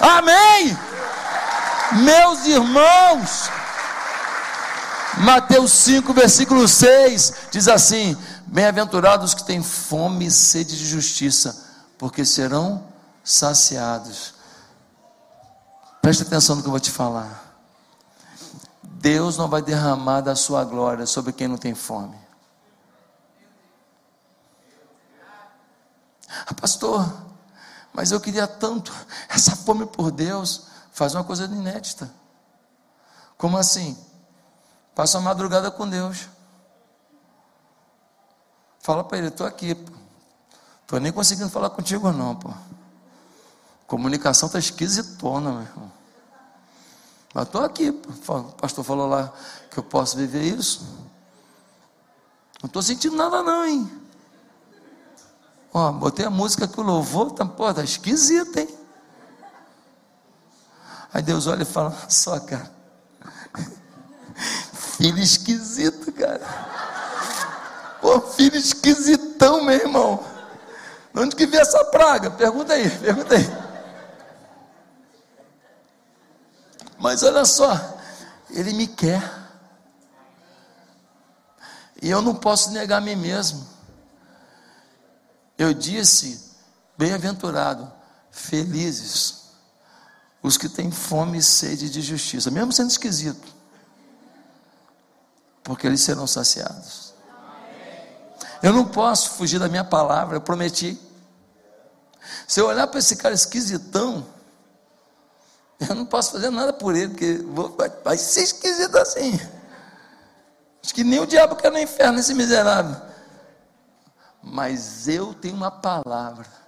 Amém! 0.00 0.76
Meus 1.92 2.46
irmãos, 2.46 3.50
Mateus 5.20 5.72
5, 5.72 6.14
versículo 6.14 6.66
6 6.66 7.34
diz 7.50 7.68
assim: 7.68 8.16
Bem-aventurados 8.46 9.34
que 9.34 9.44
têm 9.44 9.62
fome 9.62 10.26
e 10.26 10.30
sede 10.30 10.78
de 10.78 10.86
justiça, 10.86 11.62
porque 11.98 12.24
serão 12.24 12.88
saciados. 13.22 14.34
Preste 16.00 16.22
atenção 16.22 16.56
no 16.56 16.62
que 16.62 16.68
eu 16.68 16.72
vou 16.72 16.80
te 16.80 16.90
falar. 16.90 17.54
Deus 18.82 19.36
não 19.36 19.46
vai 19.46 19.60
derramar 19.60 20.22
da 20.22 20.34
sua 20.34 20.64
glória 20.64 21.04
sobre 21.04 21.34
quem 21.34 21.48
não 21.48 21.58
tem 21.58 21.74
fome. 21.74 22.16
Ah, 26.46 26.54
pastor, 26.54 27.12
mas 27.92 28.10
eu 28.10 28.20
queria 28.20 28.46
tanto 28.46 28.90
essa 29.28 29.54
fome 29.54 29.84
por 29.84 30.10
Deus. 30.10 30.62
Faz 30.92 31.14
uma 31.14 31.24
coisa 31.24 31.44
inédita. 31.44 32.10
Como 33.36 33.58
assim? 33.58 33.98
Passa 34.94 35.18
a 35.18 35.20
madrugada 35.20 35.70
com 35.70 35.88
Deus. 35.88 36.28
Fala 38.80 39.04
para 39.04 39.18
ele, 39.18 39.28
estou 39.28 39.46
aqui. 39.46 39.76
Tô 40.86 40.98
nem 40.98 41.12
conseguindo 41.12 41.50
falar 41.50 41.70
contigo 41.70 42.10
não, 42.10 42.34
pô. 42.34 42.50
Comunicação 43.86 44.46
está 44.46 44.58
esquisitona, 44.58 45.52
meu 45.52 45.62
irmão. 45.62 45.92
Mas 47.32 47.46
estou 47.46 47.62
aqui, 47.62 47.92
pô. 47.92 48.38
o 48.38 48.52
pastor 48.52 48.84
falou 48.84 49.06
lá 49.06 49.32
que 49.70 49.78
eu 49.78 49.82
posso 49.82 50.16
viver 50.16 50.42
isso. 50.42 50.84
Não 52.62 52.66
estou 52.66 52.82
sentindo 52.82 53.16
nada 53.16 53.42
não, 53.42 53.64
hein? 53.64 54.00
Ó, 55.72 55.92
botei 55.92 56.26
a 56.26 56.30
música 56.30 56.66
que 56.66 56.80
o 56.80 56.82
louvor, 56.82 57.30
tá, 57.32 57.44
pô, 57.44 57.72
tá 57.72 57.84
esquisito, 57.84 58.58
hein? 58.58 58.68
Aí 61.12 61.22
Deus 61.22 61.46
olha 61.46 61.62
e 61.62 61.66
fala, 61.66 61.96
só 62.08 62.38
cara, 62.40 62.70
filho 65.00 65.18
esquisito, 65.18 66.12
cara. 66.12 66.46
Pô, 68.02 68.20
filho 68.20 68.56
esquisitão, 68.56 69.64
meu 69.64 69.74
irmão. 69.74 70.22
De 71.14 71.20
onde 71.20 71.34
que 71.34 71.46
veio 71.46 71.62
essa 71.62 71.82
praga? 71.86 72.30
Pergunta 72.30 72.74
aí, 72.74 72.88
pergunta 72.98 73.34
aí. 73.34 73.46
Mas 76.98 77.22
olha 77.22 77.46
só, 77.46 77.98
ele 78.50 78.74
me 78.74 78.86
quer. 78.86 79.22
E 82.02 82.10
eu 82.10 82.20
não 82.20 82.34
posso 82.34 82.70
negar 82.70 82.98
a 82.98 83.00
mim 83.00 83.16
mesmo. 83.16 83.66
Eu 85.56 85.72
disse, 85.72 86.52
bem-aventurado, 86.96 87.90
felizes 88.30 89.40
os 90.42 90.58
que 90.58 90.68
têm 90.68 90.90
fome 90.90 91.38
e 91.38 91.42
sede 91.42 91.88
de 91.88 92.02
justiça, 92.02 92.50
mesmo 92.50 92.72
sendo 92.72 92.90
esquisito, 92.90 93.59
porque 95.62 95.86
eles 95.86 96.00
serão 96.00 96.26
saciados. 96.26 97.14
Eu 98.62 98.72
não 98.72 98.84
posso 98.84 99.30
fugir 99.30 99.58
da 99.58 99.68
minha 99.68 99.84
palavra, 99.84 100.36
eu 100.36 100.40
prometi. 100.40 101.00
Se 102.46 102.60
eu 102.60 102.66
olhar 102.66 102.86
para 102.86 102.98
esse 102.98 103.16
cara 103.16 103.34
esquisitão, 103.34 104.26
eu 105.88 105.94
não 105.94 106.04
posso 106.04 106.32
fazer 106.32 106.50
nada 106.50 106.72
por 106.72 106.94
ele, 106.94 107.08
porque 107.08 107.38
vai 108.04 108.18
ser 108.18 108.42
esquisito 108.42 108.96
assim. 108.96 109.40
Acho 110.82 110.94
que 110.94 111.04
nem 111.04 111.20
o 111.20 111.26
diabo 111.26 111.56
quer 111.56 111.70
no 111.70 111.78
inferno, 111.78 112.18
esse 112.18 112.34
miserável. 112.34 113.00
Mas 114.42 115.08
eu 115.08 115.34
tenho 115.34 115.54
uma 115.54 115.70
palavra 115.70 116.60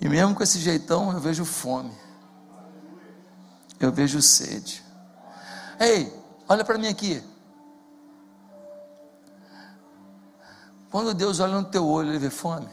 e 0.00 0.08
mesmo 0.08 0.34
com 0.34 0.42
esse 0.42 0.58
jeitão, 0.58 1.12
eu 1.12 1.20
vejo 1.20 1.44
fome. 1.44 1.92
Eu 3.78 3.92
vejo 3.92 4.22
sede. 4.22 4.82
Ei, 5.78 6.12
olha 6.50 6.64
para 6.64 6.76
mim 6.76 6.88
aqui. 6.88 7.22
Quando 10.90 11.14
Deus 11.14 11.40
olha 11.40 11.54
no 11.54 11.64
teu 11.64 11.86
olho, 11.88 12.10
ele 12.10 12.18
vê 12.18 12.28
fome. 12.28 12.68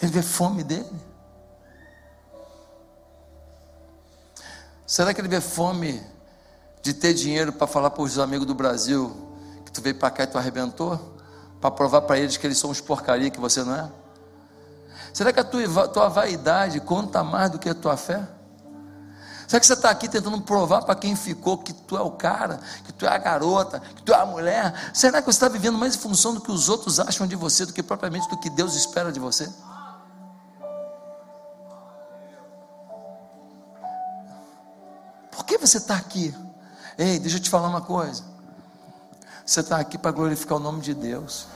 Ele 0.00 0.10
vê 0.10 0.22
fome 0.22 0.64
dele. 0.64 0.90
Será 4.84 5.14
que 5.14 5.20
ele 5.20 5.28
vê 5.28 5.40
fome 5.40 6.04
de 6.82 6.92
ter 6.92 7.14
dinheiro 7.14 7.52
para 7.52 7.68
falar 7.68 7.90
para 7.90 8.02
os 8.02 8.18
amigos 8.18 8.46
do 8.46 8.54
Brasil 8.54 9.14
que 9.64 9.70
tu 9.70 9.80
veio 9.80 9.94
para 9.94 10.10
cá 10.10 10.24
e 10.24 10.26
tu 10.26 10.36
arrebentou? 10.36 11.12
para 11.62 11.70
provar 11.70 12.02
para 12.02 12.18
eles 12.18 12.36
que 12.36 12.44
eles 12.44 12.58
são 12.58 12.70
uns 12.70 12.80
porcaria 12.80 13.30
que 13.30 13.38
você 13.38 13.62
não 13.62 13.76
é? 13.76 13.88
Será 15.14 15.32
que 15.32 15.38
a 15.38 15.44
tua, 15.44 15.86
tua 15.86 16.08
vaidade 16.08 16.80
conta 16.80 17.22
mais 17.22 17.52
do 17.52 17.58
que 17.58 17.68
a 17.68 17.74
tua 17.74 17.96
fé? 17.96 18.26
Será 19.52 19.60
que 19.60 19.66
você 19.66 19.72
está 19.74 19.90
aqui 19.90 20.08
tentando 20.08 20.40
provar 20.40 20.80
para 20.80 20.94
quem 20.94 21.14
ficou 21.14 21.58
que 21.58 21.74
tu 21.74 21.94
é 21.94 22.00
o 22.00 22.12
cara, 22.12 22.58
que 22.86 22.90
tu 22.90 23.04
é 23.04 23.10
a 23.10 23.18
garota, 23.18 23.80
que 23.80 24.02
tu 24.02 24.10
é 24.10 24.18
a 24.18 24.24
mulher? 24.24 24.72
Será 24.94 25.20
que 25.20 25.26
você 25.26 25.36
está 25.36 25.46
vivendo 25.46 25.76
mais 25.76 25.94
em 25.94 25.98
função 25.98 26.32
do 26.32 26.40
que 26.40 26.50
os 26.50 26.70
outros 26.70 26.98
acham 26.98 27.26
de 27.26 27.36
você 27.36 27.66
do 27.66 27.72
que 27.74 27.82
propriamente 27.82 28.26
do 28.30 28.38
que 28.38 28.48
Deus 28.48 28.74
espera 28.74 29.12
de 29.12 29.20
você? 29.20 29.52
Por 35.30 35.44
que 35.44 35.58
você 35.58 35.76
está 35.76 35.96
aqui? 35.96 36.34
Ei, 36.96 37.18
deixa 37.18 37.36
eu 37.36 37.42
te 37.42 37.50
falar 37.50 37.68
uma 37.68 37.82
coisa. 37.82 38.24
Você 39.44 39.60
está 39.60 39.76
aqui 39.76 39.98
para 39.98 40.12
glorificar 40.12 40.56
o 40.56 40.60
nome 40.62 40.80
de 40.80 40.94
Deus. 40.94 41.46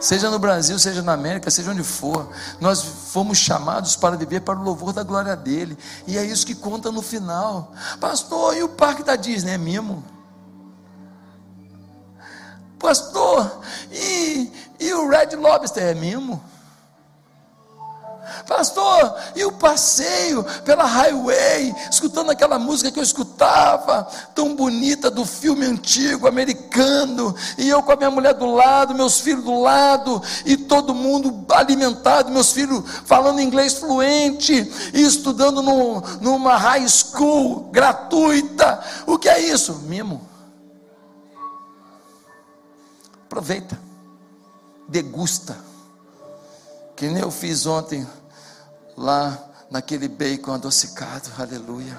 Seja 0.00 0.28
no 0.28 0.40
Brasil, 0.40 0.76
seja 0.80 1.02
na 1.02 1.12
América, 1.12 1.52
seja 1.52 1.70
onde 1.70 1.84
for, 1.84 2.28
nós 2.60 2.82
fomos 3.14 3.38
chamados 3.38 3.94
para 3.94 4.16
viver 4.16 4.40
para 4.40 4.58
o 4.58 4.62
louvor 4.64 4.92
da 4.92 5.04
glória 5.04 5.36
dele, 5.36 5.78
e 6.04 6.18
é 6.18 6.24
isso 6.24 6.44
que 6.44 6.52
conta 6.52 6.90
no 6.90 7.00
final. 7.00 7.72
Pastor, 8.00 8.56
e 8.56 8.64
o 8.64 8.68
parque 8.68 9.04
da 9.04 9.14
Disney 9.14 9.52
é 9.52 9.56
mimo? 9.56 10.02
Pastor, 12.76 13.60
e, 13.92 14.50
e 14.80 14.92
o 14.94 15.08
Red 15.08 15.36
Lobster 15.36 15.84
é 15.84 15.94
mimo? 15.94 16.42
Pastor, 18.56 19.16
e 19.34 19.44
o 19.44 19.50
passeio 19.50 20.44
pela 20.64 20.84
highway, 20.84 21.74
escutando 21.90 22.30
aquela 22.30 22.56
música 22.56 22.88
que 22.88 23.00
eu 23.00 23.02
escutava, 23.02 24.04
tão 24.32 24.54
bonita 24.54 25.10
do 25.10 25.24
filme 25.24 25.66
antigo 25.66 26.28
americano, 26.28 27.34
e 27.58 27.68
eu 27.68 27.82
com 27.82 27.90
a 27.90 27.96
minha 27.96 28.12
mulher 28.12 28.34
do 28.34 28.46
lado, 28.46 28.94
meus 28.94 29.18
filhos 29.18 29.42
do 29.42 29.60
lado, 29.60 30.22
e 30.46 30.56
todo 30.56 30.94
mundo 30.94 31.44
alimentado, 31.50 32.30
meus 32.30 32.52
filhos 32.52 32.84
falando 33.04 33.40
inglês 33.40 33.74
fluente, 33.74 34.70
e 34.94 35.02
estudando 35.02 35.60
no, 35.60 36.00
numa 36.20 36.56
high 36.56 36.86
school 36.88 37.70
gratuita. 37.72 38.80
O 39.04 39.18
que 39.18 39.28
é 39.28 39.40
isso? 39.40 39.80
Mimo. 39.88 40.20
Aproveita, 43.26 43.76
degusta. 44.88 45.58
Que 46.94 47.08
nem 47.08 47.20
eu 47.20 47.32
fiz 47.32 47.66
ontem 47.66 48.06
lá 48.96 49.38
naquele 49.70 50.08
bacon 50.08 50.52
adocicado, 50.52 51.30
aleluia. 51.38 51.96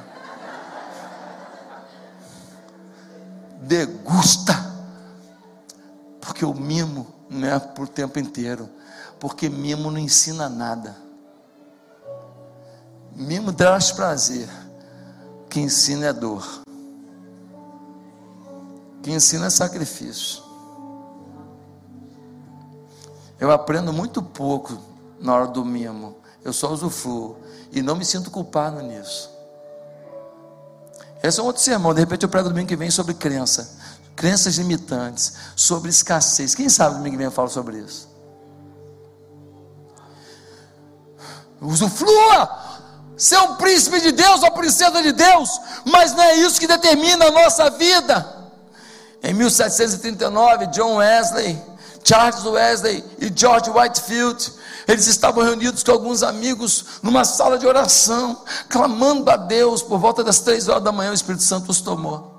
Degusta, 3.62 4.54
porque 6.22 6.46
o 6.46 6.54
mimo 6.54 7.08
não 7.30 7.48
é 7.48 7.60
por 7.60 7.88
tempo 7.88 8.20
inteiro, 8.20 8.70
porque 9.20 9.50
mimo 9.50 9.90
não 9.92 9.98
ensina 9.98 10.48
nada. 10.48 10.96
Mimo 13.16 13.52
traz 13.52 13.92
prazer, 13.92 14.50
que 15.50 15.60
ensina 15.60 16.08
é 16.08 16.14
dor, 16.14 16.46
que 19.02 19.12
ensina 19.12 19.48
é 19.48 19.50
sacrifício. 19.50 20.44
Eu 23.40 23.52
aprendo 23.52 23.92
muito 23.92 24.22
pouco 24.22 24.78
na 25.20 25.34
hora 25.34 25.48
do 25.48 25.66
mimo 25.66 26.25
eu 26.46 26.54
só 26.54 26.72
usufruo 26.72 27.38
e 27.72 27.82
não 27.82 27.96
me 27.96 28.06
sinto 28.06 28.30
culpado 28.30 28.80
nisso. 28.84 29.32
Esse 31.22 31.40
é 31.40 31.44
um 31.44 31.48
outro 31.48 31.62
sermão, 31.62 31.92
de 31.92 32.00
repente 32.00 32.22
eu 32.22 32.30
prego 32.30 32.50
domingo 32.50 32.68
que 32.68 32.76
vem 32.76 32.92
sobre 32.92 33.16
crença. 33.16 33.76
crenças 34.16 34.56
limitantes, 34.56 35.34
sobre 35.58 35.90
escassez. 35.90 36.56
Quem 36.56 36.70
sabe 36.70 36.96
domingo 36.96 37.12
que 37.12 37.18
vem 37.18 37.26
eu 37.26 37.32
falo 37.32 37.50
sobre 37.50 37.80
isso? 37.80 38.08
Usufrua! 41.60 42.64
Ser 43.18 43.40
um 43.40 43.56
príncipe 43.56 44.00
de 44.00 44.12
Deus 44.12 44.44
ou 44.44 44.52
princesa 44.52 45.02
de 45.02 45.12
Deus, 45.12 45.50
mas 45.86 46.14
não 46.14 46.24
é 46.24 46.36
isso 46.36 46.60
que 46.60 46.68
determina 46.68 47.26
a 47.26 47.32
nossa 47.32 47.70
vida. 47.72 48.34
Em 49.24 49.34
1739, 49.34 50.68
John 50.68 50.98
Wesley, 50.98 51.62
Charles 52.04 52.46
Wesley 52.46 53.04
e 53.20 53.32
George 53.36 53.70
Whitefield, 53.70 54.54
eles 54.88 55.08
estavam 55.08 55.44
reunidos 55.44 55.84
com 55.84 55.92
alguns 55.92 56.22
amigos 56.22 57.00
numa 57.02 57.26
sala 57.26 57.58
de 57.58 57.66
oração, 57.66 58.44
clamando 58.70 59.30
a 59.32 59.38
Deus. 59.38 59.82
Por 59.82 60.00
volta 60.00 60.24
das 60.24 60.40
três 60.40 60.68
horas 60.68 60.84
da 60.84 60.92
manhã, 60.92 61.12
o 61.12 61.16
Espírito 61.16 61.44
Santo 61.44 61.72
os 61.72 61.82
tomou. 61.82 62.34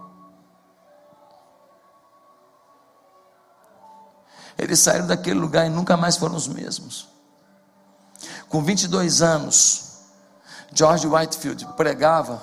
Eles 4.58 4.78
saíram 4.78 5.06
daquele 5.06 5.38
lugar 5.38 5.66
e 5.66 5.68
nunca 5.68 5.96
mais 5.96 6.16
foram 6.16 6.36
os 6.36 6.48
mesmos. 6.48 7.08
Com 8.48 8.62
22 8.62 9.20
anos, 9.20 9.86
George 10.72 11.06
Whitefield 11.06 11.66
pregava, 11.76 12.40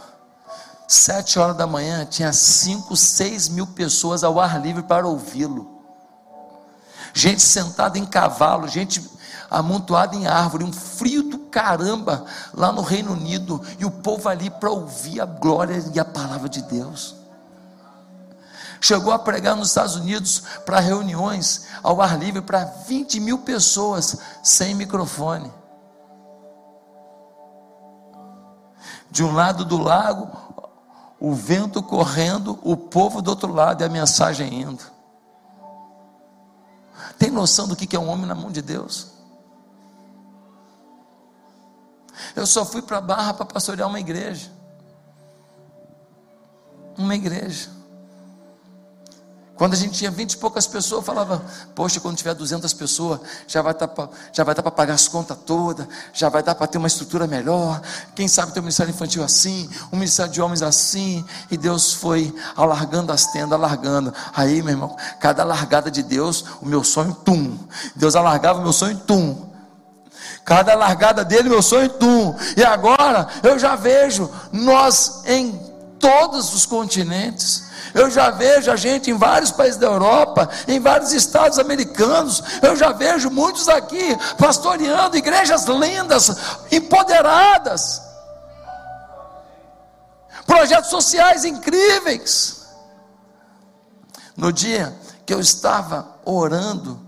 sete 0.88 1.40
horas 1.40 1.56
da 1.56 1.66
manhã, 1.66 2.06
tinha 2.06 2.32
cinco, 2.34 2.96
seis 2.96 3.48
mil 3.48 3.66
pessoas 3.66 4.24
ao 4.24 4.40
ar 4.40 4.62
livre 4.62 4.84
para 4.84 5.08
ouvi-lo. 5.08 5.82
Gente 7.14 7.42
sentada 7.42 7.98
em 7.98 8.06
cavalo, 8.06 8.68
gente 8.68 9.02
amontoada 9.54 10.16
em 10.16 10.28
árvore, 10.28 10.64
um 10.64 10.74
frio 10.74 11.24
do 11.24 11.38
caramba 11.38 12.26
lá 12.54 12.72
no 12.72 12.82
Reino 12.82 13.14
Unido, 13.14 13.62
e 13.80 13.86
o 13.86 13.92
povo 13.92 14.28
ali 14.28 14.50
para 14.50 14.72
ouvir 14.72 15.22
a 15.22 15.26
glória 15.26 15.84
e 15.94 16.00
a 16.00 16.06
palavra 16.06 16.50
de 16.50 16.62
Deus. 16.64 17.16
Chegou 18.82 19.14
a 19.14 19.20
pregar 19.20 19.56
nos 19.56 19.70
Estados 19.70 19.96
Unidos 19.96 20.44
para 20.66 20.82
reuniões 20.82 21.68
ao 21.82 22.02
ar 22.02 22.20
livre 22.20 22.42
para 22.42 22.66
20 22.66 23.20
mil 23.22 23.38
pessoas 23.38 24.18
sem 24.44 24.76
microfone. 24.76 25.50
De 29.10 29.24
um 29.24 29.32
lado 29.32 29.64
do 29.64 29.78
lago, 29.78 30.30
o 31.18 31.34
vento 31.34 31.82
correndo, 31.82 32.60
o 32.62 32.76
povo 32.76 33.22
do 33.22 33.30
outro 33.30 33.54
lado 33.54 33.82
e 33.82 33.86
a 33.86 33.90
mensagem 33.90 34.62
indo. 34.62 34.84
Tem 37.18 37.32
noção 37.32 37.70
do 37.70 37.76
que 37.78 37.96
é 37.96 38.00
um 38.00 38.10
homem 38.10 38.26
na 38.26 38.36
mão 38.36 38.52
de 38.52 38.62
Deus? 38.62 39.13
Eu 42.36 42.46
só 42.46 42.66
fui 42.66 42.82
para 42.82 42.98
a 42.98 43.02
Barra 43.02 43.34
para 43.34 43.46
pastorear 43.46 43.88
uma 43.88 44.00
igreja. 44.00 44.52
Uma 46.98 47.16
igreja. 47.16 47.70
Quando 49.56 49.74
a 49.74 49.78
gente 49.78 49.98
tinha 49.98 50.10
vinte 50.10 50.34
e 50.34 50.38
poucas 50.38 50.66
pessoas, 50.66 51.02
eu 51.02 51.06
falava, 51.06 51.46
poxa, 51.76 52.00
quando 52.00 52.18
tiver 52.18 52.34
duzentas 52.34 52.74
pessoas, 52.74 53.20
já 53.48 53.62
vai 53.62 53.74
tá 53.74 53.86
dar 53.86 54.62
para 54.64 54.72
pagar 54.72 54.96
as 54.96 55.08
contas 55.08 55.38
todas, 55.46 55.88
já 56.12 56.28
vai 56.28 56.42
dar 56.42 56.56
para 56.56 56.66
ter 56.66 56.80
uma 56.80 56.88
estrutura 56.88 57.28
melhor. 57.28 57.80
Quem 58.16 58.28
sabe 58.28 58.52
ter 58.52 58.60
um 58.60 58.64
ministério 58.64 58.90
infantil 58.92 59.24
assim, 59.24 59.70
um 59.92 59.96
ministério 59.96 60.32
de 60.32 60.42
homens 60.42 60.64
assim. 60.64 61.24
E 61.52 61.58
Deus 61.58 61.94
foi 61.94 62.34
alargando 62.56 63.12
as 63.12 63.28
tendas, 63.28 63.54
alargando. 63.54 64.12
Aí, 64.36 64.62
meu 64.64 64.72
irmão, 64.72 64.98
cada 65.20 65.44
largada 65.44 65.92
de 65.92 66.02
Deus, 66.02 66.44
o 66.60 66.66
meu 66.66 66.84
sonho, 66.84 67.14
tum. 67.14 67.58
Deus 67.96 68.16
alargava 68.16 68.60
o 68.60 68.64
meu 68.64 68.74
sonho, 68.74 68.98
tum. 68.98 69.53
Cada 70.46 70.76
largada 70.76 71.24
dele, 71.24 71.50
meu 71.50 71.62
sonho, 71.62 71.90
tum. 71.90 72.36
E 72.58 72.64
agora 72.64 73.28
eu 73.44 73.58
já 73.58 73.76
vejo 73.76 74.30
nós 74.52 75.24
em 75.26 75.60
todos 76.00 76.54
os 76.54 76.66
continentes 76.66 77.74
eu 77.94 78.10
já 78.10 78.32
vejo 78.32 78.72
a 78.72 78.76
gente 78.76 79.12
em 79.12 79.18
vários 79.18 79.52
países 79.52 79.80
da 79.80 79.86
Europa, 79.88 80.50
em 80.68 80.80
vários 80.80 81.14
estados 81.14 81.60
americanos. 81.60 82.42
Eu 82.62 82.76
já 82.76 82.92
vejo 82.92 83.30
muitos 83.30 83.70
aqui 83.70 84.18
pastoreando 84.38 85.16
igrejas 85.16 85.66
lindas, 85.66 86.36
empoderadas. 86.72 88.02
Projetos 90.46 90.90
sociais 90.90 91.46
incríveis. 91.46 92.64
No 94.36 94.52
dia 94.52 94.98
que 95.26 95.34
eu 95.34 95.40
estava 95.40 96.08
orando 96.26 97.00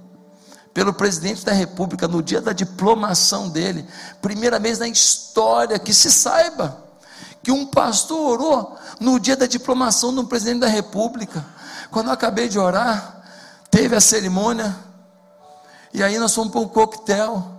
pelo 0.75 0.93
presidente 0.93 1.45
da 1.45 1.53
República, 1.53 2.05
no 2.05 2.21
dia 2.21 2.41
da 2.41 2.51
diplomação 2.51 3.47
dele, 3.47 3.87
primeira 4.21 4.59
vez 4.59 4.77
na 4.77 4.89
história 4.89 5.79
que 5.79 5.93
se 5.93 6.11
saiba 6.11 6.83
que 7.41 7.49
um 7.49 7.65
pastor 7.65 8.19
orou 8.19 8.77
no 8.99 9.17
dia 9.17 9.37
da 9.37 9.47
diplomação 9.47 10.13
do 10.13 10.25
presidente 10.25 10.59
da 10.59 10.67
República. 10.67 11.45
Quando 11.89 12.07
eu 12.07 12.11
acabei 12.11 12.49
de 12.49 12.59
orar, 12.59 13.23
teve 13.71 13.95
a 13.95 14.01
cerimônia, 14.01 14.75
e 15.93 16.03
aí 16.03 16.19
nós 16.19 16.35
fomos 16.35 16.51
para 16.51 16.59
um 16.59 16.67
coquetel. 16.67 17.51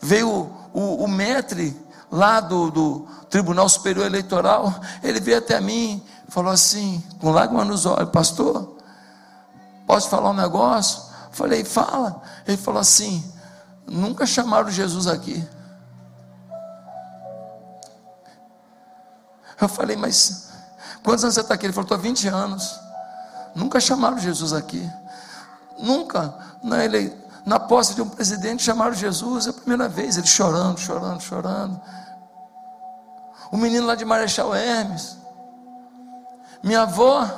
Veio 0.00 0.28
o, 0.28 0.50
o, 0.72 1.04
o 1.04 1.08
metre 1.08 1.80
lá 2.10 2.40
do, 2.40 2.68
do 2.72 3.06
Tribunal 3.30 3.68
Superior 3.68 4.06
Eleitoral, 4.06 4.74
ele 5.04 5.20
veio 5.20 5.38
até 5.38 5.60
mim, 5.60 6.02
falou 6.28 6.50
assim, 6.50 7.00
com 7.20 7.30
lágrimas 7.30 7.68
nos 7.68 7.86
olhos, 7.86 8.10
pastor, 8.10 8.76
posso 9.86 10.08
falar 10.08 10.30
um 10.30 10.34
negócio? 10.34 11.07
Falei, 11.38 11.64
fala. 11.64 12.20
Ele 12.44 12.56
falou 12.56 12.80
assim: 12.80 13.24
nunca 13.86 14.26
chamaram 14.26 14.68
Jesus 14.68 15.06
aqui. 15.06 15.48
Eu 19.60 19.68
falei, 19.68 19.96
mas 19.96 20.50
quantos 21.04 21.22
anos 21.22 21.34
você 21.34 21.40
está 21.40 21.54
aqui? 21.54 21.66
Ele 21.66 21.72
falou, 21.72 21.84
estou 21.84 21.96
há 21.96 22.00
20 22.00 22.26
anos. 22.26 22.80
Nunca 23.54 23.78
chamaram 23.78 24.18
Jesus 24.18 24.52
aqui. 24.52 24.88
Nunca, 25.78 26.34
na, 26.60 26.84
ele, 26.84 27.16
na 27.46 27.60
posse 27.60 27.94
de 27.94 28.02
um 28.02 28.08
presidente, 28.08 28.64
chamaram 28.64 28.94
Jesus. 28.94 29.46
É 29.46 29.50
a 29.50 29.52
primeira 29.52 29.88
vez, 29.88 30.16
ele 30.16 30.26
chorando, 30.26 30.80
chorando, 30.80 31.20
chorando. 31.20 31.80
O 33.52 33.56
menino 33.56 33.86
lá 33.86 33.94
de 33.94 34.04
Marechal 34.04 34.52
Hermes. 34.52 35.16
Minha 36.64 36.82
avó, 36.82 37.28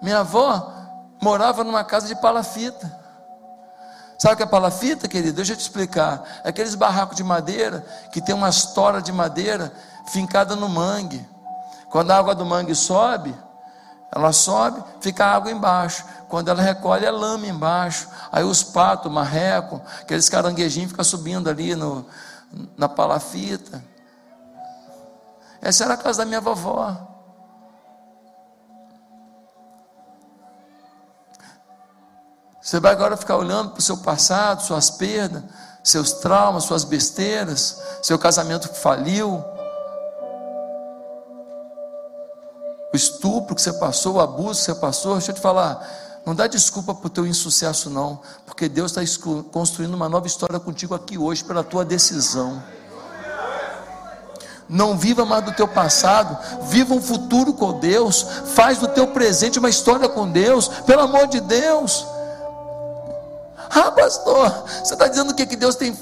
minha 0.00 0.20
avó 0.20 0.72
morava 1.20 1.64
numa 1.64 1.82
casa 1.82 2.06
de 2.06 2.14
palafita. 2.14 3.01
Sabe 4.22 4.34
o 4.34 4.36
que 4.36 4.42
é 4.44 4.46
palafita, 4.46 5.08
querido? 5.08 5.34
Deixa 5.34 5.52
eu 5.52 5.56
te 5.56 5.62
explicar. 5.62 6.22
É 6.44 6.50
aqueles 6.50 6.76
barracos 6.76 7.16
de 7.16 7.24
madeira 7.24 7.84
que 8.12 8.20
tem 8.20 8.32
uma 8.32 8.48
história 8.48 9.02
de 9.02 9.10
madeira 9.10 9.72
fincada 10.12 10.54
no 10.54 10.68
mangue. 10.68 11.26
Quando 11.90 12.12
a 12.12 12.18
água 12.18 12.32
do 12.32 12.46
mangue 12.46 12.72
sobe, 12.72 13.34
ela 14.14 14.32
sobe, 14.32 14.80
fica 15.00 15.26
a 15.26 15.34
água 15.34 15.50
embaixo. 15.50 16.04
Quando 16.28 16.50
ela 16.50 16.62
recolhe, 16.62 17.04
é 17.04 17.10
lama 17.10 17.48
embaixo. 17.48 18.08
Aí 18.30 18.44
os 18.44 18.62
patos, 18.62 19.10
marreco, 19.10 19.82
aqueles 20.00 20.28
caranguejinhos 20.28 20.92
ficam 20.92 21.04
subindo 21.04 21.50
ali 21.50 21.74
no, 21.74 22.06
na 22.76 22.88
palafita. 22.88 23.82
Essa 25.60 25.82
era 25.82 25.94
a 25.94 25.96
casa 25.96 26.18
da 26.18 26.26
minha 26.26 26.40
vovó. 26.40 27.11
Você 32.62 32.78
vai 32.78 32.92
agora 32.92 33.16
ficar 33.16 33.36
olhando 33.36 33.70
para 33.70 33.80
o 33.80 33.82
seu 33.82 33.96
passado, 33.96 34.62
suas 34.62 34.88
perdas, 34.88 35.42
seus 35.82 36.12
traumas, 36.12 36.62
suas 36.62 36.84
besteiras, 36.84 37.82
seu 38.00 38.16
casamento 38.16 38.68
que 38.68 38.78
faliu, 38.78 39.44
o 42.92 42.96
estupro 42.96 43.56
que 43.56 43.62
você 43.62 43.72
passou, 43.72 44.14
o 44.14 44.20
abuso 44.20 44.60
que 44.60 44.66
você 44.66 44.74
passou, 44.76 45.14
deixa 45.14 45.32
eu 45.32 45.34
te 45.34 45.40
falar, 45.40 45.84
não 46.24 46.36
dá 46.36 46.46
desculpa 46.46 46.94
para 46.94 47.06
o 47.08 47.10
teu 47.10 47.26
insucesso, 47.26 47.90
não, 47.90 48.20
porque 48.46 48.68
Deus 48.68 48.96
está 48.96 49.02
construindo 49.50 49.94
uma 49.94 50.08
nova 50.08 50.28
história 50.28 50.60
contigo 50.60 50.94
aqui 50.94 51.18
hoje, 51.18 51.42
pela 51.42 51.64
tua 51.64 51.84
decisão. 51.84 52.62
Não 54.68 54.96
viva 54.96 55.24
mais 55.24 55.44
do 55.44 55.52
teu 55.52 55.66
passado, 55.66 56.38
viva 56.62 56.94
um 56.94 57.02
futuro 57.02 57.52
com 57.54 57.80
Deus, 57.80 58.22
faz 58.54 58.78
do 58.78 58.86
teu 58.86 59.08
presente 59.08 59.58
uma 59.58 59.68
história 59.68 60.08
com 60.08 60.30
Deus, 60.30 60.68
pelo 60.68 61.02
amor 61.02 61.26
de 61.26 61.40
Deus. 61.40 62.06
Ah, 63.74 63.90
pastor, 63.90 64.50
você 64.84 64.92
está 64.92 65.08
dizendo 65.08 65.34
que, 65.34 65.46
que 65.46 65.56
Deus 65.56 65.76
tem 65.76 65.96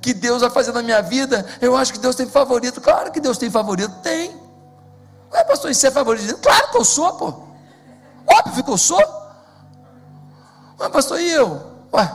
que 0.00 0.14
Deus 0.14 0.40
vai 0.40 0.48
fazer 0.48 0.72
na 0.72 0.82
minha 0.82 1.02
vida? 1.02 1.44
Eu 1.60 1.76
acho 1.76 1.92
que 1.92 1.98
Deus 1.98 2.16
tem 2.16 2.26
favorito. 2.26 2.80
Claro 2.80 3.12
que 3.12 3.20
Deus 3.20 3.36
tem 3.36 3.50
favorito, 3.50 3.94
tem. 4.02 4.34
Ué, 5.30 5.44
pastor, 5.44 5.70
isso 5.70 5.86
é 5.86 5.90
favorito? 5.90 6.38
Claro 6.38 6.70
que 6.70 6.78
eu 6.78 6.84
sou, 6.84 7.12
pô. 7.14 7.34
Óbvio 8.26 8.64
que 8.64 8.70
eu 8.70 8.78
sou. 8.78 8.98
Mas, 10.78 10.88
pastor, 10.88 11.20
e 11.20 11.30
eu? 11.32 11.60
Ué, 11.92 12.10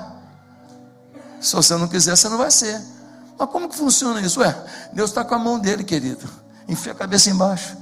se 1.40 1.56
você 1.56 1.76
não 1.76 1.88
quiser, 1.88 2.18
você 2.18 2.28
não 2.28 2.40
vai 2.40 2.50
ser. 2.50 2.82
Mas 3.38 3.50
como 3.52 3.70
que 3.70 3.76
funciona 3.76 4.20
isso? 4.20 4.40
Ué, 4.40 4.56
Deus 4.92 5.12
está 5.12 5.24
com 5.24 5.36
a 5.36 5.40
mão 5.40 5.60
dele, 5.60 5.84
querido. 5.84 6.28
Enfia 6.68 6.94
a 6.94 6.96
cabeça 6.96 7.30
embaixo. 7.30 7.78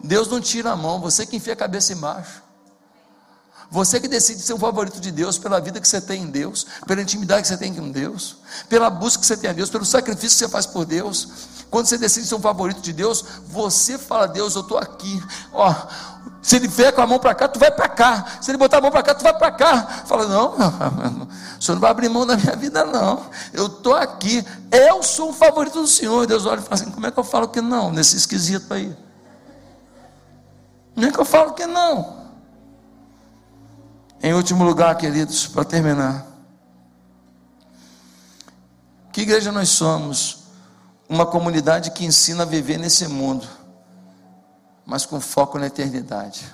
Deus 0.00 0.28
não 0.28 0.40
tira 0.40 0.70
a 0.70 0.76
mão, 0.76 1.00
você 1.00 1.26
que 1.26 1.36
enfia 1.36 1.54
a 1.54 1.56
cabeça 1.56 1.92
embaixo. 1.92 2.46
Você 3.70 4.00
que 4.00 4.08
decide 4.08 4.40
ser 4.40 4.54
um 4.54 4.58
favorito 4.58 4.98
de 4.98 5.10
Deus 5.10 5.36
pela 5.36 5.60
vida 5.60 5.78
que 5.78 5.86
você 5.86 6.00
tem 6.00 6.22
em 6.22 6.26
Deus, 6.26 6.66
pela 6.86 7.02
intimidade 7.02 7.42
que 7.42 7.48
você 7.48 7.56
tem 7.56 7.74
com 7.74 7.90
Deus, 7.90 8.36
pela 8.66 8.88
busca 8.88 9.20
que 9.20 9.26
você 9.26 9.36
tem 9.36 9.50
a 9.50 9.52
Deus, 9.52 9.68
pelo 9.68 9.84
sacrifício 9.84 10.38
que 10.38 10.44
você 10.44 10.48
faz 10.48 10.64
por 10.64 10.86
Deus. 10.86 11.28
Quando 11.70 11.86
você 11.86 11.98
decide 11.98 12.26
ser 12.26 12.34
um 12.34 12.40
favorito 12.40 12.80
de 12.80 12.94
Deus, 12.94 13.22
você 13.46 13.98
fala: 13.98 14.26
Deus, 14.26 14.54
eu 14.54 14.62
estou 14.62 14.78
aqui. 14.78 15.22
Ó, 15.52 15.74
se 16.40 16.56
ele 16.56 16.66
vier 16.66 16.94
com 16.94 17.02
a 17.02 17.06
mão 17.06 17.18
para 17.18 17.34
cá, 17.34 17.46
tu 17.46 17.58
vai 17.58 17.70
para 17.70 17.90
cá. 17.90 18.38
Se 18.40 18.50
ele 18.50 18.56
botar 18.56 18.78
a 18.78 18.80
mão 18.80 18.90
para 18.90 19.02
cá, 19.02 19.14
tu 19.14 19.22
vai 19.22 19.36
para 19.36 19.52
cá. 19.52 19.82
Fala: 20.06 20.26
Não, 20.26 20.54
o 21.60 21.62
senhor 21.62 21.74
não 21.74 21.80
vai 21.80 21.90
abrir 21.90 22.08
mão 22.08 22.24
da 22.24 22.38
minha 22.38 22.56
vida, 22.56 22.86
não. 22.86 23.26
Eu 23.52 23.66
estou 23.66 23.94
aqui. 23.94 24.42
Eu 24.70 25.02
sou 25.02 25.28
um 25.28 25.32
favorito 25.34 25.78
do 25.78 25.86
Senhor. 25.86 26.26
Deus 26.26 26.46
olha 26.46 26.60
e 26.60 26.62
fala 26.62 26.74
assim: 26.74 26.90
Como 26.90 27.06
é 27.06 27.10
que 27.10 27.18
eu 27.18 27.24
falo 27.24 27.48
que 27.48 27.60
não 27.60 27.92
nesse 27.92 28.16
esquisito 28.16 28.72
aí? 28.72 28.96
Como 30.94 31.06
é 31.06 31.12
que 31.12 31.20
eu 31.20 31.24
falo 31.26 31.52
que 31.52 31.66
não? 31.66 32.17
Em 34.20 34.34
último 34.34 34.64
lugar, 34.64 34.96
queridos, 34.96 35.46
para 35.46 35.64
terminar. 35.64 36.26
Que 39.12 39.22
igreja 39.22 39.52
nós 39.52 39.68
somos? 39.68 40.38
Uma 41.08 41.24
comunidade 41.24 41.92
que 41.92 42.04
ensina 42.04 42.42
a 42.42 42.46
viver 42.46 42.78
nesse 42.78 43.06
mundo, 43.06 43.46
mas 44.84 45.06
com 45.06 45.20
foco 45.20 45.58
na 45.58 45.66
eternidade. 45.66 46.44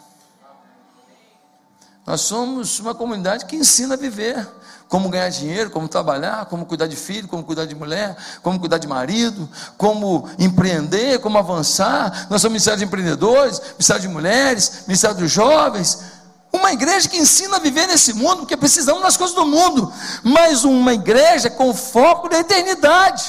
Nós 2.06 2.20
somos 2.20 2.78
uma 2.80 2.94
comunidade 2.94 3.46
que 3.46 3.56
ensina 3.56 3.94
a 3.94 3.96
viver, 3.96 4.46
como 4.88 5.08
ganhar 5.08 5.30
dinheiro, 5.30 5.70
como 5.70 5.88
trabalhar, 5.88 6.44
como 6.46 6.66
cuidar 6.66 6.86
de 6.86 6.96
filho, 6.96 7.26
como 7.26 7.42
cuidar 7.42 7.64
de 7.64 7.74
mulher, 7.74 8.14
como 8.42 8.60
cuidar 8.60 8.76
de 8.76 8.86
marido, 8.86 9.48
como 9.78 10.28
empreender, 10.38 11.18
como 11.20 11.38
avançar. 11.38 12.28
Nós 12.28 12.42
somos 12.42 12.52
ministério 12.52 12.78
de 12.78 12.84
empreendedores, 12.84 13.60
ministério 13.72 14.02
de 14.02 14.08
mulheres, 14.08 14.84
ministério 14.86 15.16
dos 15.16 15.30
jovens. 15.30 16.13
Uma 16.54 16.72
igreja 16.72 17.08
que 17.08 17.16
ensina 17.16 17.56
a 17.56 17.58
viver 17.58 17.88
nesse 17.88 18.12
mundo, 18.12 18.38
porque 18.38 18.56
precisamos 18.56 19.02
das 19.02 19.16
coisas 19.16 19.34
do 19.34 19.44
mundo, 19.44 19.92
mas 20.22 20.62
uma 20.62 20.94
igreja 20.94 21.50
com 21.50 21.74
foco 21.74 22.28
na 22.30 22.38
eternidade. 22.38 23.24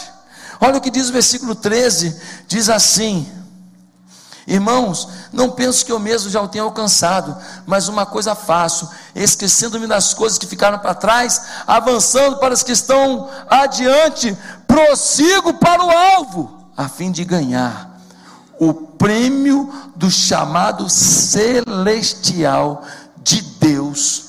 Olha 0.62 0.78
o 0.78 0.82
que 0.82 0.92
diz 0.92 1.10
o 1.10 1.14
versículo 1.14 1.56
13: 1.56 2.22
diz 2.48 2.70
assim: 2.70 3.28
Irmãos, 4.46 5.10
não 5.34 5.50
penso 5.50 5.84
que 5.84 5.92
eu 5.92 5.98
mesmo 5.98 6.30
já 6.30 6.40
o 6.40 6.48
tenha 6.48 6.64
alcançado, 6.64 7.36
mas 7.66 7.88
uma 7.88 8.06
coisa 8.06 8.36
faço, 8.36 8.88
esquecendo-me 9.16 9.88
das 9.88 10.14
coisas 10.14 10.38
que 10.38 10.46
ficaram 10.46 10.78
para 10.78 10.94
trás, 10.94 11.42
avançando 11.66 12.38
para 12.38 12.54
as 12.54 12.62
que 12.62 12.74
estão 12.74 13.28
adiante, 13.50 14.38
prossigo 14.68 15.56
para 15.56 15.84
o 15.84 15.90
alvo, 15.90 16.70
a 16.78 16.88
fim 16.88 17.12
de 17.12 17.26
ganhar 17.26 17.96
o 18.60 18.72
prêmio 18.74 19.74
do 19.96 20.10
chamado 20.12 20.90
celestial 20.90 22.84
de 23.26 23.42
Deus 23.42 24.28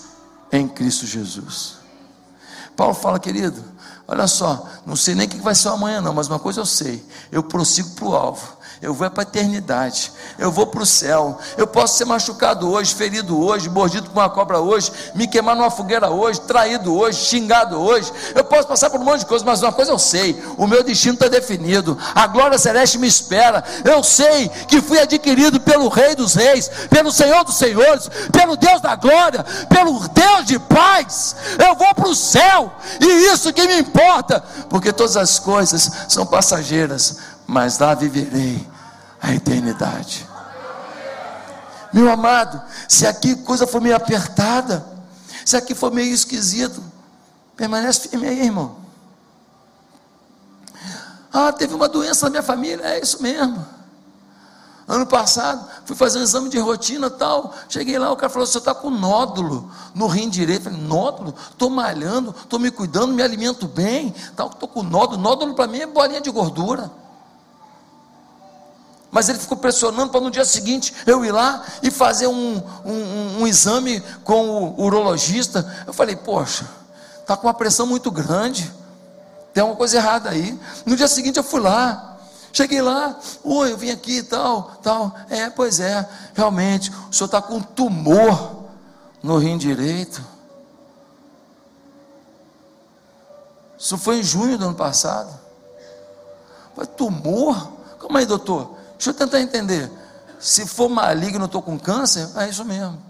em 0.51 0.67
Cristo 0.67 1.07
Jesus. 1.07 1.77
Paulo 2.75 2.95
fala, 2.95 3.21
querido, 3.21 3.63
olha 4.09 4.27
só, 4.27 4.67
não 4.87 4.97
sei 4.97 5.15
nem 5.15 5.27
o 5.27 5.31
que 5.31 5.37
vai 5.37 5.55
ser 5.55 5.69
amanhã, 5.69 6.01
não, 6.01 6.15
mas 6.15 6.29
uma 6.29 6.39
coisa 6.39 6.61
eu 6.61 6.67
sei, 6.67 7.05
eu 7.31 7.43
prossigo 7.43 7.91
para 7.91 8.05
o 8.07 8.15
alvo 8.15 8.56
eu 8.81 8.93
vou 8.93 9.11
para 9.11 9.23
a 9.23 9.27
eternidade, 9.27 10.13
eu 10.39 10.51
vou 10.51 10.67
para 10.67 10.83
o 10.83 10.87
céu. 10.87 11.39
Eu 11.57 11.67
posso 11.67 11.97
ser 11.97 12.05
machucado 12.05 12.71
hoje, 12.71 12.95
ferido 12.95 13.39
hoje, 13.43 13.71
mordido 13.71 14.11
por 14.11 14.21
uma 14.21 14.29
cobra 14.29 14.61
hoje, 14.61 14.93
me 15.15 15.27
queimar 15.27 15.57
numa 15.57 15.71
fogueira 15.71 16.11
hoje, 16.11 16.41
traído 16.43 16.95
hoje, 16.95 17.25
xingado 17.25 17.81
hoje. 17.81 18.13
Eu 18.35 18.45
posso 18.45 18.69
passar 18.69 18.91
por 18.91 19.01
um 19.01 19.05
monte 19.05 19.21
de 19.21 19.27
coisas, 19.27 19.47
mas 19.47 19.63
uma 19.63 19.73
coisa 19.73 19.93
eu 19.93 19.99
sei: 19.99 20.43
o 20.59 20.67
meu 20.67 20.83
destino 20.83 21.15
está 21.15 21.29
definido, 21.29 21.99
a 22.15 22.27
glória 22.27 22.59
celeste 22.59 22.99
me 22.99 23.07
espera. 23.07 23.65
Eu 23.85 24.03
sei 24.03 24.49
que 24.69 24.83
fui 24.83 24.99
adquirido 24.99 25.59
pelo 25.61 25.89
Rei 25.89 26.15
dos 26.15 26.35
Reis, 26.35 26.71
pelo 26.91 27.11
Senhor 27.11 27.45
dos 27.45 27.57
Senhores, 27.57 28.11
pelo 28.31 28.57
Deus 28.57 28.81
da 28.81 28.95
glória, 28.95 29.45
pelo 29.69 30.07
Deus 30.09 30.45
de 30.45 30.59
paz. 30.59 31.35
Eu 31.59 31.75
vou 31.75 31.95
para 31.95 32.09
o 32.09 32.15
céu, 32.15 32.73
e 33.01 33.33
isso 33.33 33.53
que 33.53 33.67
me 33.67 33.79
importa, 33.79 34.45
porque 34.69 34.93
todas 34.93 35.17
as 35.17 35.39
coisas 35.39 35.91
são 36.09 36.27
passageiras 36.27 37.36
mas 37.47 37.79
lá 37.79 37.95
viverei 37.95 38.67
a 39.21 39.33
eternidade. 39.33 40.27
Meu 41.93 42.11
amado, 42.11 42.61
se 42.89 43.07
aqui 43.07 43.37
coisa 43.37 43.67
for 43.67 43.81
meio 43.81 43.97
apertada, 43.97 44.85
se 45.45 45.57
aqui 45.57 45.75
for 45.75 45.91
meio 45.93 46.13
esquisito, 46.13 46.83
permanece 47.57 48.09
firme 48.09 48.27
aí, 48.27 48.43
irmão. 48.43 48.77
Ah, 51.33 51.53
teve 51.53 51.75
uma 51.75 51.89
doença 51.89 52.27
na 52.27 52.31
minha 52.31 52.43
família, 52.43 52.85
é 52.85 53.01
isso 53.01 53.23
mesmo. 53.23 53.65
Ano 54.89 55.05
passado, 55.05 55.69
fui 55.85 55.97
fazer 55.97 56.21
um 56.21 56.23
exame 56.23 56.49
de 56.49 56.59
rotina 56.59 57.11
tal. 57.11 57.53
Cheguei 57.69 57.99
lá, 57.99 58.13
o 58.13 58.17
cara 58.17 58.29
falou: 58.29 58.47
você 58.47 58.59
está 58.59 58.73
com 58.73 58.89
nódulo 58.89 59.71
no 59.95 60.07
rim 60.07 60.29
direito. 60.29 60.65
falei: 60.65 60.81
nódulo? 60.81 61.35
Estou 61.51 61.69
malhando, 61.69 62.35
estou 62.41 62.59
me 62.59 62.71
cuidando, 62.71 63.13
me 63.13 63.23
alimento 63.23 63.67
bem. 63.67 64.15
Estou 64.31 64.69
com 64.69 64.85
nódulo. 64.85 65.21
Nódulo 65.21 65.55
para 65.55 65.67
mim 65.67 65.81
é 65.81 65.87
bolinha 65.87 66.21
de 66.21 66.31
gordura. 66.31 66.91
Mas 69.17 69.31
ele 69.31 69.39
ficou 69.39 69.57
pressionando 69.57 70.11
para 70.11 70.21
no 70.21 70.31
dia 70.31 70.45
seguinte 70.45 70.93
eu 71.07 71.25
ir 71.25 71.33
lá 71.33 71.65
e 71.83 71.91
fazer 71.91 72.27
um, 72.27 72.63
um, 72.85 73.41
um 73.41 73.47
exame 73.47 73.99
com 74.23 74.75
o 74.77 74.83
urologista. 74.83 75.67
Eu 75.87 75.95
falei, 75.95 76.15
poxa, 76.15 76.69
está 77.23 77.35
com 77.35 77.47
uma 77.47 77.55
pressão 77.55 77.87
muito 77.87 78.11
grande, 78.11 78.71
tem 79.55 79.63
alguma 79.63 79.79
coisa 79.79 79.97
errada 79.97 80.29
aí. 80.29 80.61
No 80.85 80.95
dia 80.95 81.09
seguinte 81.09 81.39
eu 81.39 81.43
fui 81.43 81.61
lá. 81.61 82.19
Cheguei 82.53 82.83
lá, 82.83 83.19
oi, 83.43 83.73
eu 83.73 83.79
vim 83.79 83.89
aqui 83.89 84.19
e 84.19 84.23
tal, 84.23 84.73
tal. 84.83 85.15
É, 85.31 85.49
pois 85.49 85.81
é, 85.81 86.07
realmente, 86.35 86.93
o 87.11 87.15
senhor 87.15 87.25
está 87.25 87.41
com 87.41 87.55
um 87.55 87.63
tumor 87.63 88.67
no 89.23 89.39
rim 89.39 89.57
direito. 89.57 90.23
Isso 93.79 93.97
foi 93.97 94.19
em 94.19 94.23
junho 94.23 94.59
do 94.59 94.67
ano 94.67 94.75
passado. 94.75 95.31
Foi 96.75 96.85
tumor? 96.85 97.73
Calma 97.99 98.19
aí, 98.19 98.27
doutor. 98.27 98.76
Deixa 98.97 99.11
eu 99.11 99.15
tentar 99.15 99.41
entender. 99.41 99.91
Se 100.39 100.67
for 100.67 100.89
maligno, 100.89 101.45
eu 101.45 101.47
estou 101.47 101.63
com 101.63 101.79
câncer, 101.79 102.29
é 102.37 102.49
isso 102.49 102.65
mesmo. 102.65 103.01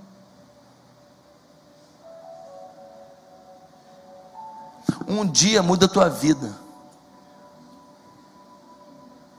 Um 5.07 5.25
dia 5.25 5.63
muda 5.63 5.87
a 5.87 5.89
tua 5.89 6.09
vida. 6.09 6.53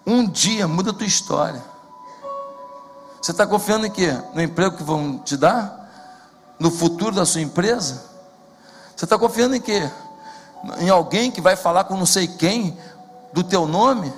Um 0.05 0.25
dia 0.25 0.67
muda 0.67 0.91
a 0.91 0.93
tua 0.93 1.05
história. 1.05 1.61
Você 3.21 3.31
está 3.31 3.45
confiando 3.45 3.85
em 3.85 3.91
quê? 3.91 4.17
No 4.33 4.41
emprego 4.41 4.77
que 4.77 4.83
vão 4.83 5.19
te 5.19 5.35
dar? 5.35 6.55
No 6.57 6.71
futuro 6.71 7.13
da 7.13 7.25
sua 7.25 7.41
empresa? 7.41 8.05
Você 8.95 9.05
está 9.05 9.17
confiando 9.17 9.55
em 9.55 9.61
quê? 9.61 9.89
Em 10.79 10.89
alguém 10.89 11.29
que 11.29 11.41
vai 11.41 11.55
falar 11.55 11.83
com 11.83 11.97
não 11.97 12.05
sei 12.05 12.27
quem 12.27 12.77
do 13.33 13.43
teu 13.43 13.67
nome? 13.67 14.13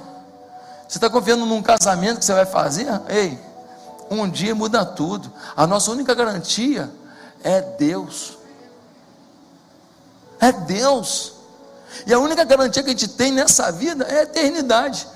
Você 0.90 0.98
está 0.98 1.08
confiando 1.08 1.46
num 1.46 1.62
casamento 1.62 2.18
que 2.18 2.26
você 2.26 2.34
vai 2.34 2.48
fazer? 2.48 2.88
Ei, 3.08 3.40
um 4.10 4.28
dia 4.28 4.56
muda 4.56 4.84
tudo. 4.84 5.32
A 5.56 5.68
nossa 5.68 5.92
única 5.92 6.16
garantia 6.16 6.92
é 7.44 7.62
Deus. 7.62 8.40
É 10.40 10.52
Deus. 10.52 11.34
E 12.08 12.14
a 12.14 12.18
única 12.18 12.44
garantia 12.44 12.82
que 12.82 12.90
a 12.90 12.92
gente 12.92 13.08
tem 13.10 13.32
nessa 13.32 13.72
vida 13.72 14.04
é 14.06 14.22
a 14.22 14.24
eternidade. 14.24 15.08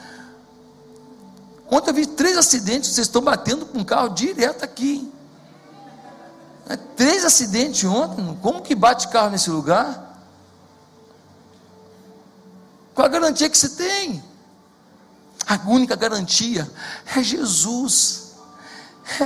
Ontem 1.72 1.90
eu 1.90 1.96
vi 1.96 2.06
três 2.06 2.38
acidentes, 2.38 2.92
vocês 2.92 3.08
estão 3.08 3.24
batendo 3.24 3.66
com 3.66 3.80
um 3.80 3.84
carro 3.84 4.10
direto 4.10 4.64
aqui. 4.64 5.12
É, 6.70 6.78
três 6.78 7.26
acidentes 7.26 7.84
ontem, 7.84 8.38
como 8.44 8.62
que 8.62 8.76
bate 8.76 9.08
carro 9.08 9.32
nesse 9.32 9.50
lugar? 9.50 10.22
Qual 12.94 13.08
a 13.08 13.10
garantia 13.10 13.50
que 13.50 13.58
você 13.58 13.70
tem? 13.70 14.33
A 15.48 15.60
única 15.68 15.96
garantia 15.96 16.70
é 17.16 17.22
Jesus, 17.22 18.32
é, 19.20 19.24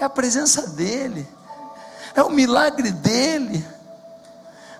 é, 0.00 0.04
a 0.04 0.08
presença 0.08 0.68
dEle, 0.68 1.26
é 2.14 2.22
o 2.22 2.30
milagre 2.30 2.90
dEle. 2.92 3.64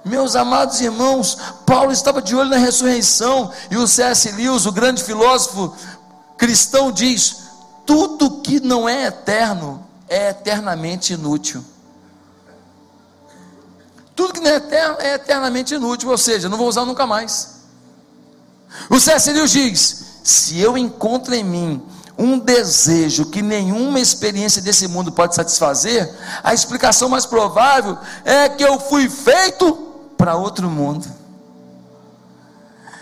Meus 0.04 0.34
amados 0.34 0.80
irmãos, 0.80 1.36
Paulo 1.66 1.92
estava 1.92 2.22
de 2.22 2.34
olho 2.34 2.50
na 2.50 2.56
ressurreição, 2.56 3.52
e 3.70 3.76
o 3.76 3.86
C.S. 3.86 4.30
Lewis, 4.32 4.64
o 4.64 4.72
grande 4.72 5.02
filósofo 5.02 5.74
cristão, 6.38 6.90
diz: 6.90 7.36
tudo 7.84 8.40
que 8.40 8.60
não 8.60 8.88
é 8.88 9.06
eterno 9.06 9.86
é 10.08 10.30
eternamente 10.30 11.12
inútil. 11.12 11.64
Tudo 14.14 14.34
que 14.34 14.40
não 14.40 14.50
é 14.50 14.56
eterno 14.56 14.96
é 15.00 15.14
eternamente 15.14 15.74
inútil, 15.74 16.10
ou 16.10 16.18
seja, 16.18 16.48
não 16.48 16.56
vou 16.56 16.68
usar 16.68 16.84
nunca 16.84 17.06
mais. 17.06 17.60
O 18.88 18.98
C.S. 19.00 19.32
Lewis 19.32 19.50
diz: 19.50 20.09
se 20.22 20.58
eu 20.60 20.76
encontro 20.76 21.34
em 21.34 21.44
mim 21.44 21.82
um 22.18 22.38
desejo 22.38 23.26
que 23.26 23.40
nenhuma 23.40 23.98
experiência 23.98 24.60
desse 24.60 24.86
mundo 24.86 25.10
pode 25.10 25.34
satisfazer, 25.34 26.14
a 26.44 26.52
explicação 26.52 27.08
mais 27.08 27.24
provável 27.24 27.96
é 28.24 28.48
que 28.48 28.62
eu 28.62 28.78
fui 28.78 29.08
feito 29.08 29.72
para 30.18 30.36
outro 30.36 30.68
mundo. 30.68 31.08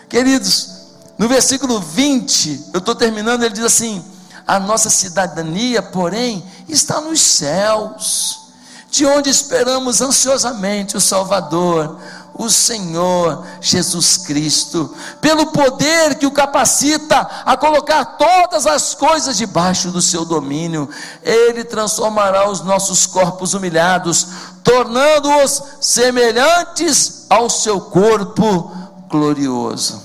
Queridos, 0.08 0.78
no 1.18 1.28
versículo 1.28 1.80
20, 1.80 2.70
eu 2.72 2.78
estou 2.78 2.94
terminando, 2.94 3.42
ele 3.42 3.54
diz 3.54 3.64
assim: 3.64 4.04
a 4.46 4.60
nossa 4.60 4.88
cidadania, 4.88 5.82
porém, 5.82 6.44
está 6.68 7.00
nos 7.00 7.20
céus, 7.20 8.52
de 8.88 9.04
onde 9.04 9.28
esperamos 9.28 10.00
ansiosamente 10.00 10.96
o 10.96 11.00
Salvador, 11.00 11.98
o 12.38 12.48
Senhor 12.48 13.44
Jesus 13.60 14.16
Cristo, 14.16 14.94
pelo 15.20 15.48
poder 15.48 16.14
que 16.14 16.24
o 16.24 16.30
capacita 16.30 17.28
a 17.44 17.56
colocar 17.56 18.04
todas 18.16 18.64
as 18.64 18.94
coisas 18.94 19.36
debaixo 19.36 19.90
do 19.90 20.00
seu 20.00 20.24
domínio, 20.24 20.88
ele 21.20 21.64
transformará 21.64 22.48
os 22.48 22.60
nossos 22.60 23.06
corpos 23.06 23.54
humilhados, 23.54 24.28
tornando-os 24.62 25.62
semelhantes 25.80 27.26
ao 27.28 27.50
seu 27.50 27.80
corpo 27.80 28.70
glorioso. 29.08 30.00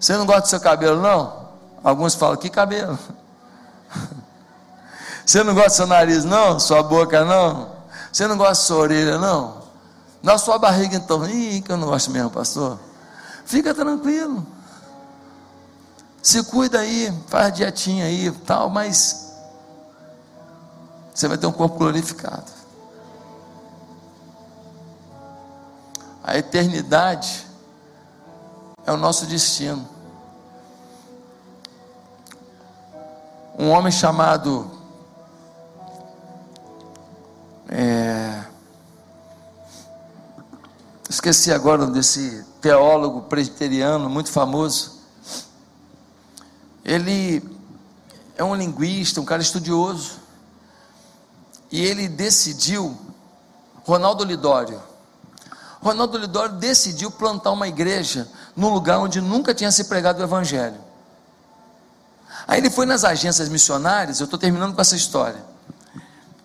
Você 0.00 0.16
não 0.16 0.26
gosta 0.26 0.42
do 0.42 0.48
seu 0.48 0.60
cabelo, 0.60 1.00
não? 1.00 1.44
Alguns 1.82 2.16
falam: 2.16 2.36
que 2.36 2.50
cabelo? 2.50 2.98
Você 5.24 5.44
não 5.44 5.54
gosta 5.54 5.70
do 5.70 5.76
seu 5.76 5.86
nariz, 5.86 6.24
não? 6.24 6.58
Sua 6.58 6.82
boca, 6.82 7.24
não? 7.24 7.68
Você 8.12 8.26
não 8.26 8.36
gosta 8.36 8.50
da 8.50 8.66
sua 8.66 8.76
orelha, 8.78 9.16
não? 9.16 9.63
Na 10.24 10.38
sua 10.38 10.58
barriga, 10.58 10.96
então, 10.96 11.28
ih, 11.28 11.60
que 11.60 11.70
eu 11.70 11.76
não 11.76 11.88
gosto 11.88 12.10
mesmo, 12.10 12.30
pastor. 12.30 12.80
Fica 13.44 13.74
tranquilo. 13.74 14.46
Se 16.22 16.42
cuida 16.44 16.78
aí, 16.78 17.12
faz 17.28 17.52
dietinha 17.52 18.06
aí, 18.06 18.32
tal, 18.46 18.70
mas 18.70 19.34
você 21.14 21.28
vai 21.28 21.36
ter 21.36 21.46
um 21.46 21.52
corpo 21.52 21.76
glorificado. 21.76 22.50
A 26.22 26.38
eternidade 26.38 27.46
é 28.86 28.92
o 28.92 28.96
nosso 28.96 29.26
destino. 29.26 29.86
Um 33.58 33.68
homem 33.68 33.92
chamado 33.92 34.70
é, 37.68 38.53
esqueci 41.08 41.52
agora 41.52 41.86
desse 41.86 42.44
teólogo 42.60 43.22
presbiteriano 43.22 44.08
muito 44.08 44.30
famoso. 44.30 45.00
Ele 46.84 47.42
é 48.36 48.44
um 48.44 48.54
linguista, 48.54 49.20
um 49.20 49.24
cara 49.24 49.42
estudioso. 49.42 50.20
E 51.70 51.84
ele 51.84 52.08
decidiu, 52.08 52.96
Ronaldo 53.84 54.24
Lidório, 54.24 54.80
Ronaldo 55.80 56.16
Lidório 56.16 56.54
decidiu 56.54 57.10
plantar 57.10 57.50
uma 57.50 57.68
igreja 57.68 58.26
num 58.56 58.72
lugar 58.72 58.98
onde 58.98 59.20
nunca 59.20 59.54
tinha 59.54 59.70
se 59.70 59.84
pregado 59.84 60.20
o 60.20 60.22
evangelho. 60.22 60.80
Aí 62.46 62.58
ele 62.58 62.70
foi 62.70 62.86
nas 62.86 63.04
agências 63.04 63.48
missionárias, 63.48 64.20
eu 64.20 64.24
estou 64.24 64.38
terminando 64.38 64.74
com 64.74 64.80
essa 64.80 64.96
história. 64.96 65.44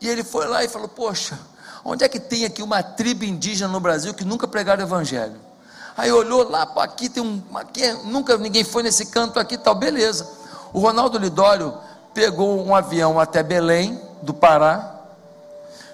E 0.01 0.07
ele 0.07 0.23
foi 0.23 0.47
lá 0.47 0.63
e 0.63 0.67
falou: 0.67 0.87
Poxa, 0.87 1.39
onde 1.83 2.03
é 2.03 2.09
que 2.09 2.19
tem 2.19 2.45
aqui 2.45 2.61
uma 2.61 2.83
tribo 2.83 3.23
indígena 3.23 3.71
no 3.71 3.79
Brasil 3.79 4.13
que 4.13 4.25
nunca 4.25 4.47
pregaram 4.47 4.83
o 4.83 4.87
evangelho? 4.87 5.35
Aí 5.97 6.11
olhou 6.11 6.49
lá, 6.49 6.65
pô, 6.65 6.79
aqui 6.79 7.09
tem 7.09 7.21
um. 7.21 7.41
Aqui, 7.55 7.91
nunca 8.05 8.37
ninguém 8.37 8.63
foi 8.63 8.83
nesse 8.83 9.07
canto 9.07 9.39
aqui 9.39 9.57
tal, 9.57 9.75
beleza. 9.75 10.29
O 10.71 10.79
Ronaldo 10.79 11.17
Lidório 11.17 11.77
pegou 12.13 12.65
um 12.65 12.73
avião 12.73 13.19
até 13.19 13.43
Belém, 13.43 13.99
do 14.21 14.33
Pará. 14.33 14.95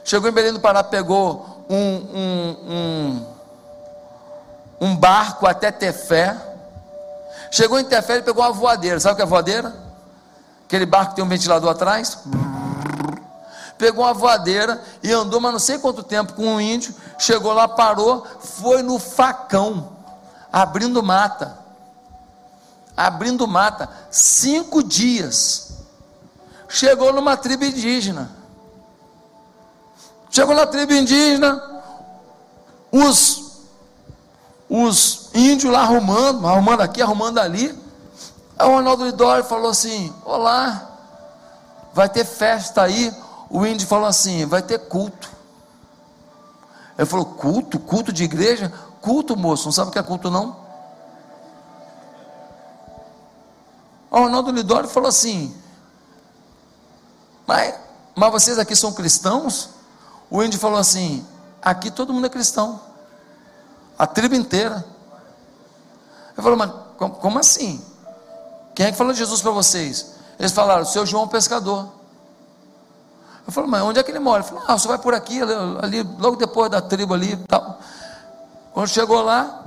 Chegou 0.04 0.30
em 0.30 0.34
Belém 0.34 0.54
do 0.54 0.60
Pará, 0.60 0.84
pegou 0.84 1.66
um, 1.70 1.78
um, 1.78 2.58
um, 2.70 3.26
um 4.82 4.96
barco 4.96 5.48
até 5.48 5.72
Tefé. 5.72 6.38
Chegou 7.50 7.80
em 7.80 7.86
Tefé, 7.86 8.14
ele 8.14 8.24
pegou 8.24 8.44
uma 8.44 8.52
voadeira. 8.52 9.00
Sabe 9.00 9.14
o 9.14 9.16
que 9.16 9.24
é 9.24 9.26
voadeira? 9.26 9.74
Aquele 10.66 10.86
barco 10.86 11.12
que 11.12 11.16
tem 11.16 11.26
um 11.26 11.30
ventilador 11.30 11.72
atrás 11.72 12.20
pegou 13.78 14.06
uma 14.06 14.14
voadeira 14.14 14.82
e 15.04 15.12
andou, 15.12 15.40
mas 15.40 15.52
não 15.52 15.60
sei 15.60 15.78
quanto 15.78 16.04
tempo 16.04 16.34
com 16.34 16.46
um 16.46 16.62
índio, 16.62 16.96
chegou 17.18 17.54
lá, 17.54 17.68
parou, 17.68 18.26
foi 18.40 18.82
no 18.82 19.00
facão, 19.00 19.90
abrindo 20.52 21.02
mata. 21.04 21.60
Abrindo 22.96 23.46
mata, 23.46 23.90
cinco 24.10 24.82
dias. 24.82 25.74
Chegou 26.70 27.12
numa 27.12 27.36
tribo 27.36 27.66
indígena. 27.66 28.32
Chegou 30.30 30.56
na 30.56 30.66
tribo 30.66 30.94
indígena, 30.94 31.62
os, 32.92 33.62
os 34.70 35.30
índios 35.34 35.72
lá 35.72 35.82
arrumando, 35.82 36.46
arrumando 36.48 36.82
aqui, 36.82 37.02
arrumando 37.02 37.38
ali. 37.40 37.78
Aí 38.58 38.68
o 38.68 38.72
Ronaldo 38.72 39.06
Lidório 39.06 39.44
falou 39.44 39.70
assim: 39.70 40.14
Olá, 40.26 40.90
vai 41.94 42.10
ter 42.10 42.26
festa 42.26 42.82
aí 42.82 43.14
o 43.50 43.66
índio 43.66 43.88
falou 43.88 44.08
assim: 44.08 44.46
vai 44.46 44.62
ter 44.62 44.80
culto. 44.80 45.32
Ele 46.98 47.06
falou: 47.06 47.26
culto? 47.26 47.80
Culto 47.80 48.12
de 48.12 48.24
igreja? 48.24 48.72
Culto, 49.02 49.36
moço, 49.36 49.66
não 49.66 49.72
sabe 49.72 49.90
o 49.90 49.92
que 49.92 50.00
é 50.00 50.04
culto, 50.04 50.32
não? 50.32 50.66
O 54.10 54.20
Ronaldo 54.20 54.52
Lidório 54.52 54.90
falou 54.90 55.10
assim: 55.10 55.56
mas, 57.46 57.76
mas 58.16 58.32
vocês 58.32 58.58
aqui 58.58 58.76
são 58.76 58.94
cristãos? 58.94 59.70
O 60.30 60.42
índio 60.42 60.60
falou 60.60 60.80
assim: 60.80 61.26
aqui 61.62 61.92
todo 61.92 62.14
mundo 62.14 62.26
é 62.26 62.30
cristão, 62.30 62.80
a 63.98 64.08
tribo 64.08 64.36
inteira. 64.36 64.86
Ele 66.34 66.42
falou: 66.42 66.58
mas 66.58 66.72
como, 66.98 67.40
assim? 67.40 67.84
Quem 68.74 68.88
é 68.88 68.92
que 68.92 68.98
falou 68.98 69.14
de 69.14 69.20
Jesus 69.20 69.42
para 69.42 69.52
vocês? 69.52 70.14
Eles 70.40 70.52
falaram: 70.52 70.86
seu 70.86 71.06
João 71.06 71.28
pescador. 71.28 71.95
Eu 73.46 73.54
falei, 73.54 73.70
mas 73.70 73.82
onde 73.84 74.00
é 74.00 74.04
que 74.04 74.12
ele 74.12 74.20
mora? 74.20 74.42
Ele 74.42 74.50
falou, 74.50 74.64
ah, 74.68 74.78
você 74.78 74.88
vai 74.88 74.98
por 74.98 75.14
aqui, 75.14 75.40
ali, 75.82 76.02
logo 76.18 76.36
depois 76.36 76.70
da 76.70 76.82
tribo 76.82 77.14
ali 77.14 77.38
tal. 77.48 77.80
Quando 78.74 78.88
chegou 78.88 79.22
lá, 79.22 79.64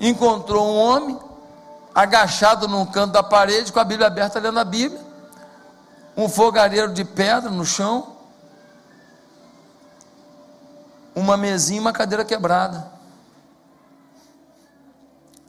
encontrou 0.00 0.66
um 0.66 0.76
homem 0.76 1.18
agachado 1.94 2.68
num 2.68 2.86
canto 2.86 3.12
da 3.12 3.22
parede, 3.22 3.72
com 3.72 3.80
a 3.80 3.84
Bíblia 3.84 4.06
aberta 4.06 4.38
lendo 4.38 4.60
a 4.60 4.64
Bíblia, 4.64 5.00
um 6.16 6.28
fogareiro 6.28 6.92
de 6.92 7.04
pedra 7.04 7.50
no 7.50 7.64
chão, 7.64 8.16
uma 11.14 11.36
mesinha 11.36 11.78
e 11.78 11.80
uma 11.80 11.92
cadeira 11.92 12.24
quebrada. 12.24 12.86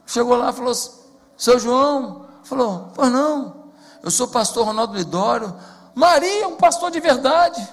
Chegou 0.06 0.36
lá 0.36 0.50
e 0.50 0.52
falou, 0.54 0.74
seu 1.36 1.58
João, 1.58 2.26
falou, 2.42 2.92
pois 2.94 3.12
não, 3.12 3.64
eu 4.02 4.10
sou 4.10 4.26
pastor 4.28 4.66
Ronaldo 4.66 4.96
Lidório, 4.96 5.54
Maria, 5.94 6.48
um 6.48 6.56
pastor 6.56 6.90
de 6.90 7.00
verdade. 7.00 7.66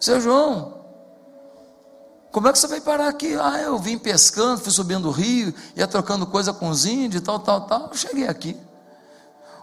Seu 0.00 0.20
João, 0.20 0.76
como 2.30 2.48
é 2.48 2.52
que 2.52 2.58
você 2.58 2.66
vai 2.66 2.80
parar 2.80 3.08
aqui? 3.08 3.34
Ah, 3.40 3.60
eu 3.62 3.78
vim 3.78 3.96
pescando, 3.96 4.60
fui 4.60 4.70
subindo 4.70 5.08
o 5.08 5.10
rio, 5.10 5.54
ia 5.74 5.86
trocando 5.86 6.26
coisa 6.26 6.52
com 6.52 6.68
os 6.68 6.84
índios, 6.84 7.22
tal, 7.22 7.38
tal, 7.38 7.62
tal. 7.62 7.88
Eu 7.88 7.96
cheguei 7.96 8.28
aqui. 8.28 8.60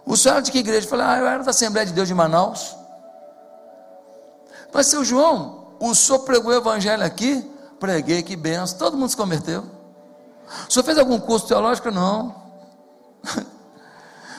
O 0.05 0.18
senhor 0.18 0.36
era 0.36 0.41
de 0.41 0.51
que 0.51 0.57
igreja? 0.57 0.86
Eu 0.86 0.89
falei, 0.89 1.05
ah, 1.05 1.18
eu 1.20 1.28
era 1.28 1.43
da 1.43 1.51
Assembleia 1.51 1.86
de 1.86 1.93
Deus 1.93 2.07
de 2.07 2.14
Manaus. 2.14 2.76
Mas, 4.74 4.88
seu 4.88 5.05
João, 5.05 5.76
o 5.80 5.93
senhor 5.93 6.20
pregou 6.20 6.51
o 6.51 6.55
evangelho 6.55 7.05
aqui? 7.05 7.47
Preguei, 7.80 8.24
que 8.24 8.36
benção. 8.36 8.78
Todo 8.80 8.97
mundo 8.97 9.09
se 9.09 9.18
converteu. 9.18 9.64
O 10.68 10.72
senhor 10.72 10.84
fez 10.84 10.97
algum 10.97 11.20
curso 11.20 11.47
teológico? 11.47 11.91
Não. 11.91 12.36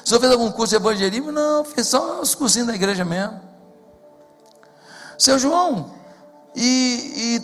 O 0.05 0.09
senhor 0.09 0.21
fez 0.21 0.33
algum 0.33 0.51
curso 0.53 0.71
de 0.71 0.77
evangelismo? 0.77 1.33
Não, 1.33 1.65
fiz 1.65 1.89
só 1.89 2.21
os 2.21 2.35
cursinhos 2.35 2.69
da 2.69 2.75
igreja 2.75 3.05
mesmo. 3.05 3.41
Seu 5.17 5.39
João, 5.39 5.93
e, 6.55 7.41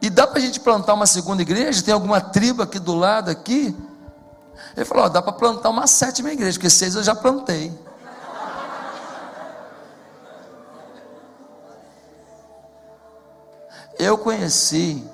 e, 0.00 0.06
e 0.06 0.10
dá 0.10 0.26
para 0.26 0.38
a 0.38 0.40
gente 0.40 0.60
plantar 0.60 0.94
uma 0.94 1.06
segunda 1.06 1.42
igreja? 1.42 1.82
Tem 1.82 1.92
alguma 1.92 2.20
tribo 2.20 2.62
aqui 2.62 2.78
do 2.78 2.94
lado 2.94 3.30
aqui? 3.30 3.76
Ele 4.74 4.84
falou: 4.86 5.04
ó, 5.04 5.08
dá 5.08 5.20
para 5.20 5.32
plantar 5.32 5.68
uma 5.68 5.86
sétima 5.86 6.32
igreja, 6.32 6.58
porque 6.58 6.70
seis 6.70 6.94
eu 6.94 7.02
já 7.02 7.14
plantei. 7.14 7.76
Eu 13.98 14.16
conheci, 14.16 15.04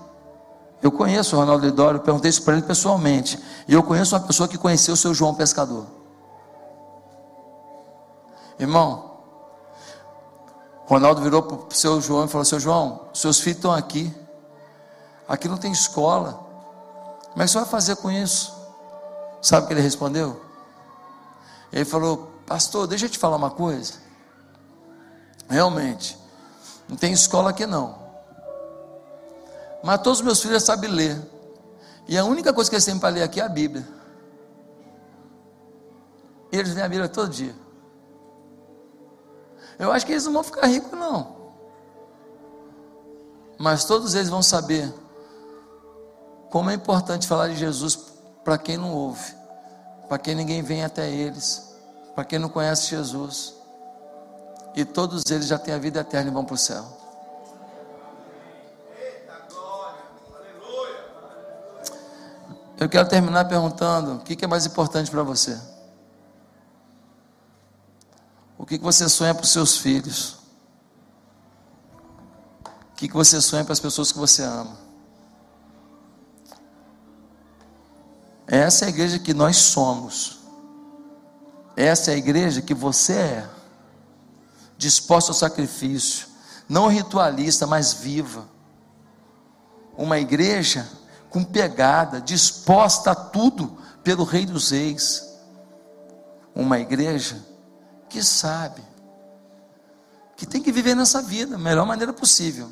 eu 0.82 0.92
conheço 0.92 1.34
o 1.34 1.38
Ronaldo 1.38 1.64
Lidório, 1.64 2.00
perguntei 2.00 2.28
isso 2.28 2.42
para 2.42 2.54
ele 2.54 2.62
pessoalmente. 2.62 3.42
E 3.66 3.72
eu 3.72 3.82
conheço 3.82 4.14
uma 4.14 4.20
pessoa 4.20 4.46
que 4.46 4.58
conheceu 4.58 4.92
o 4.92 4.96
seu 4.96 5.14
João 5.14 5.34
Pescador. 5.34 5.86
Irmão, 8.58 9.14
Ronaldo 10.86 11.22
virou 11.22 11.42
para 11.42 11.56
o 11.56 11.66
seu 11.70 12.00
João 12.00 12.26
e 12.26 12.28
falou: 12.28 12.44
Seu 12.44 12.60
João, 12.60 13.08
seus 13.14 13.40
filhos 13.40 13.58
estão 13.58 13.72
aqui. 13.72 14.14
Aqui 15.26 15.48
não 15.48 15.56
tem 15.56 15.72
escola. 15.72 16.44
Como 17.30 17.42
é 17.42 17.46
que 17.46 17.50
você 17.50 17.58
vai 17.58 17.66
fazer 17.66 17.96
com 17.96 18.10
isso? 18.10 18.54
Sabe 19.40 19.64
o 19.64 19.66
que 19.66 19.74
ele 19.74 19.80
respondeu? 19.80 20.40
Ele 21.72 21.84
falou: 21.84 22.30
Pastor, 22.46 22.86
deixa 22.86 23.06
eu 23.06 23.10
te 23.10 23.18
falar 23.18 23.36
uma 23.36 23.50
coisa. 23.50 23.94
Realmente, 25.48 26.18
não 26.88 26.96
tem 26.96 27.12
escola 27.12 27.50
aqui 27.50 27.66
não. 27.66 27.98
Mas 29.82 30.00
todos 30.00 30.20
os 30.20 30.24
meus 30.24 30.40
filhos 30.40 30.62
sabem 30.62 30.90
ler. 30.90 31.20
E 32.06 32.16
a 32.16 32.24
única 32.24 32.52
coisa 32.52 32.70
que 32.70 32.76
eles 32.76 32.84
têm 32.84 32.98
para 32.98 33.08
ler 33.08 33.22
aqui 33.22 33.40
é 33.40 33.44
a 33.44 33.48
Bíblia. 33.48 33.86
E 36.52 36.56
eles 36.56 36.74
lêem 36.74 36.84
a 36.84 36.88
Bíblia 36.88 37.08
todo 37.08 37.28
dia. 37.30 37.63
Eu 39.78 39.92
acho 39.92 40.06
que 40.06 40.12
eles 40.12 40.24
não 40.24 40.32
vão 40.32 40.44
ficar 40.44 40.66
ricos, 40.66 40.98
não. 40.98 41.34
Mas 43.58 43.84
todos 43.84 44.14
eles 44.14 44.28
vão 44.28 44.42
saber 44.42 44.92
como 46.50 46.70
é 46.70 46.74
importante 46.74 47.26
falar 47.26 47.48
de 47.48 47.56
Jesus 47.56 47.96
para 48.44 48.58
quem 48.58 48.76
não 48.76 48.92
ouve, 48.92 49.34
para 50.08 50.18
quem 50.18 50.34
ninguém 50.34 50.62
vem 50.62 50.84
até 50.84 51.10
eles, 51.10 51.74
para 52.14 52.24
quem 52.24 52.38
não 52.38 52.48
conhece 52.48 52.88
Jesus. 52.88 53.54
E 54.76 54.84
todos 54.84 55.22
eles 55.30 55.46
já 55.46 55.58
têm 55.58 55.74
a 55.74 55.78
vida 55.78 56.00
eterna 56.00 56.30
e 56.30 56.32
vão 56.32 56.44
para 56.44 56.54
o 56.54 56.58
céu. 56.58 56.84
Eu 62.78 62.88
quero 62.88 63.08
terminar 63.08 63.46
perguntando: 63.46 64.16
o 64.16 64.18
que 64.18 64.44
é 64.44 64.48
mais 64.48 64.66
importante 64.66 65.10
para 65.10 65.22
você? 65.22 65.58
O 68.56 68.64
que 68.64 68.78
você 68.78 69.08
sonha 69.08 69.34
para 69.34 69.44
os 69.44 69.50
seus 69.50 69.76
filhos? 69.78 70.38
O 72.64 72.94
que 72.96 73.12
você 73.12 73.40
sonha 73.40 73.64
para 73.64 73.72
as 73.72 73.80
pessoas 73.80 74.12
que 74.12 74.18
você 74.18 74.42
ama? 74.42 74.78
Essa 78.46 78.84
é 78.84 78.86
a 78.86 78.90
igreja 78.90 79.18
que 79.18 79.34
nós 79.34 79.56
somos. 79.56 80.38
Essa 81.76 82.12
é 82.12 82.14
a 82.14 82.18
igreja 82.18 82.62
que 82.62 82.74
você 82.74 83.14
é. 83.14 83.50
Disposta 84.78 85.32
ao 85.32 85.34
sacrifício, 85.34 86.28
não 86.68 86.88
ritualista, 86.88 87.66
mas 87.66 87.92
viva. 87.92 88.48
Uma 89.96 90.18
igreja 90.18 90.88
com 91.30 91.42
pegada, 91.42 92.20
disposta 92.20 93.10
a 93.10 93.14
tudo 93.14 93.76
pelo 94.04 94.24
Rei 94.24 94.46
dos 94.46 94.70
Reis. 94.70 95.36
Uma 96.54 96.78
igreja 96.78 97.53
que 98.08 98.22
sabe 98.22 98.82
que 100.36 100.46
tem 100.46 100.62
que 100.62 100.72
viver 100.72 100.94
nessa 100.94 101.22
vida 101.22 101.52
da 101.52 101.58
melhor 101.58 101.86
maneira 101.86 102.12
possível, 102.12 102.70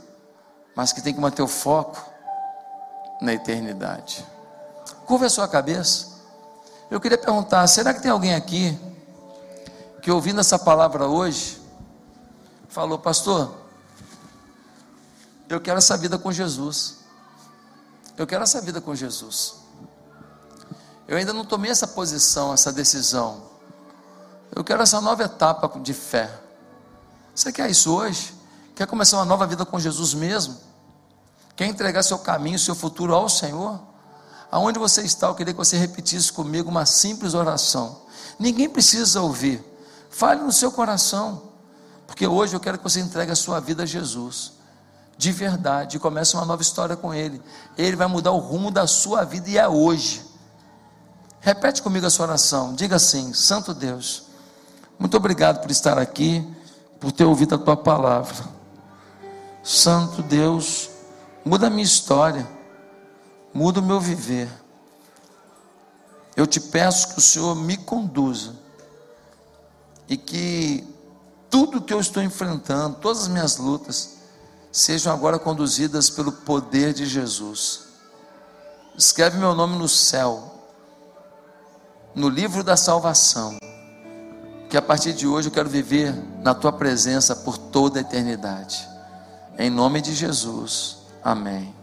mas 0.74 0.92
que 0.92 1.00
tem 1.00 1.14
que 1.14 1.20
manter 1.20 1.42
o 1.42 1.48
foco 1.48 2.02
na 3.20 3.32
eternidade. 3.32 4.26
Curva 5.06 5.26
a 5.26 5.30
sua 5.30 5.46
cabeça. 5.46 6.08
Eu 6.90 7.00
queria 7.00 7.18
perguntar: 7.18 7.66
será 7.66 7.94
que 7.94 8.02
tem 8.02 8.10
alguém 8.10 8.34
aqui 8.34 8.78
que 10.02 10.10
ouvindo 10.10 10.40
essa 10.40 10.58
palavra 10.58 11.06
hoje 11.06 11.62
falou, 12.68 12.98
pastor, 12.98 13.54
eu 15.48 15.60
quero 15.60 15.78
essa 15.78 15.96
vida 15.96 16.18
com 16.18 16.32
Jesus. 16.32 16.98
Eu 18.16 18.26
quero 18.26 18.42
essa 18.42 18.60
vida 18.60 18.80
com 18.80 18.94
Jesus. 18.94 19.54
Eu 21.06 21.16
ainda 21.16 21.32
não 21.32 21.44
tomei 21.44 21.70
essa 21.70 21.86
posição, 21.86 22.52
essa 22.52 22.72
decisão. 22.72 23.51
Eu 24.54 24.62
quero 24.62 24.82
essa 24.82 25.00
nova 25.00 25.22
etapa 25.22 25.78
de 25.80 25.94
fé. 25.94 26.30
Você 27.34 27.50
quer 27.50 27.70
isso 27.70 27.94
hoje? 27.94 28.34
Quer 28.74 28.86
começar 28.86 29.16
uma 29.16 29.24
nova 29.24 29.46
vida 29.46 29.64
com 29.64 29.78
Jesus 29.78 30.14
mesmo? 30.14 30.56
Quer 31.56 31.66
entregar 31.66 32.02
seu 32.02 32.18
caminho, 32.18 32.58
seu 32.58 32.74
futuro 32.74 33.14
ao 33.14 33.28
Senhor? 33.28 33.80
Aonde 34.50 34.78
você 34.78 35.02
está, 35.02 35.28
eu 35.28 35.34
queria 35.34 35.54
que 35.54 35.58
você 35.58 35.76
repetisse 35.76 36.32
comigo 36.32 36.70
uma 36.70 36.84
simples 36.84 37.34
oração. 37.34 38.02
Ninguém 38.38 38.68
precisa 38.68 39.22
ouvir. 39.22 39.64
Fale 40.10 40.42
no 40.42 40.52
seu 40.52 40.70
coração. 40.70 41.50
Porque 42.06 42.26
hoje 42.26 42.54
eu 42.54 42.60
quero 42.60 42.76
que 42.76 42.84
você 42.84 43.00
entregue 43.00 43.32
a 43.32 43.36
sua 43.36 43.60
vida 43.60 43.84
a 43.84 43.86
Jesus 43.86 44.52
de 45.16 45.30
verdade, 45.30 45.96
e 45.96 46.00
comece 46.00 46.34
uma 46.34 46.44
nova 46.44 46.62
história 46.62 46.96
com 46.96 47.14
Ele. 47.14 47.40
Ele 47.78 47.94
vai 47.94 48.08
mudar 48.08 48.32
o 48.32 48.38
rumo 48.38 48.72
da 48.72 48.88
sua 48.88 49.24
vida 49.24 49.48
e 49.48 49.56
é 49.56 49.68
hoje. 49.68 50.24
Repete 51.40 51.80
comigo 51.80 52.04
a 52.04 52.10
sua 52.10 52.26
oração. 52.26 52.74
Diga 52.74 52.96
assim: 52.96 53.32
Santo 53.32 53.72
Deus, 53.72 54.24
muito 55.02 55.16
obrigado 55.16 55.60
por 55.60 55.68
estar 55.72 55.98
aqui, 55.98 56.48
por 57.00 57.10
ter 57.10 57.24
ouvido 57.24 57.56
a 57.56 57.58
tua 57.58 57.76
palavra. 57.76 58.36
Santo 59.60 60.22
Deus, 60.22 60.90
muda 61.44 61.66
a 61.66 61.70
minha 61.70 61.82
história, 61.82 62.48
muda 63.52 63.80
o 63.80 63.82
meu 63.82 64.00
viver. 64.00 64.48
Eu 66.36 66.46
te 66.46 66.60
peço 66.60 67.14
que 67.14 67.18
o 67.18 67.20
Senhor 67.20 67.56
me 67.56 67.76
conduza 67.76 68.54
e 70.08 70.16
que 70.16 70.88
tudo 71.50 71.82
que 71.82 71.92
eu 71.92 71.98
estou 71.98 72.22
enfrentando, 72.22 72.98
todas 73.00 73.22
as 73.22 73.28
minhas 73.28 73.56
lutas, 73.56 74.18
sejam 74.70 75.12
agora 75.12 75.36
conduzidas 75.36 76.10
pelo 76.10 76.30
poder 76.30 76.94
de 76.94 77.06
Jesus. 77.06 77.88
Escreve 78.96 79.36
meu 79.36 79.52
nome 79.52 79.76
no 79.76 79.88
céu, 79.88 80.62
no 82.14 82.28
livro 82.28 82.62
da 82.62 82.76
salvação, 82.76 83.58
que 84.72 84.76
a 84.78 84.80
partir 84.80 85.12
de 85.12 85.26
hoje 85.26 85.48
eu 85.48 85.52
quero 85.52 85.68
viver 85.68 86.14
na 86.42 86.54
tua 86.54 86.72
presença 86.72 87.36
por 87.36 87.58
toda 87.58 87.98
a 87.98 88.00
eternidade. 88.00 88.88
Em 89.58 89.68
nome 89.68 90.00
de 90.00 90.14
Jesus. 90.14 90.96
Amém. 91.22 91.74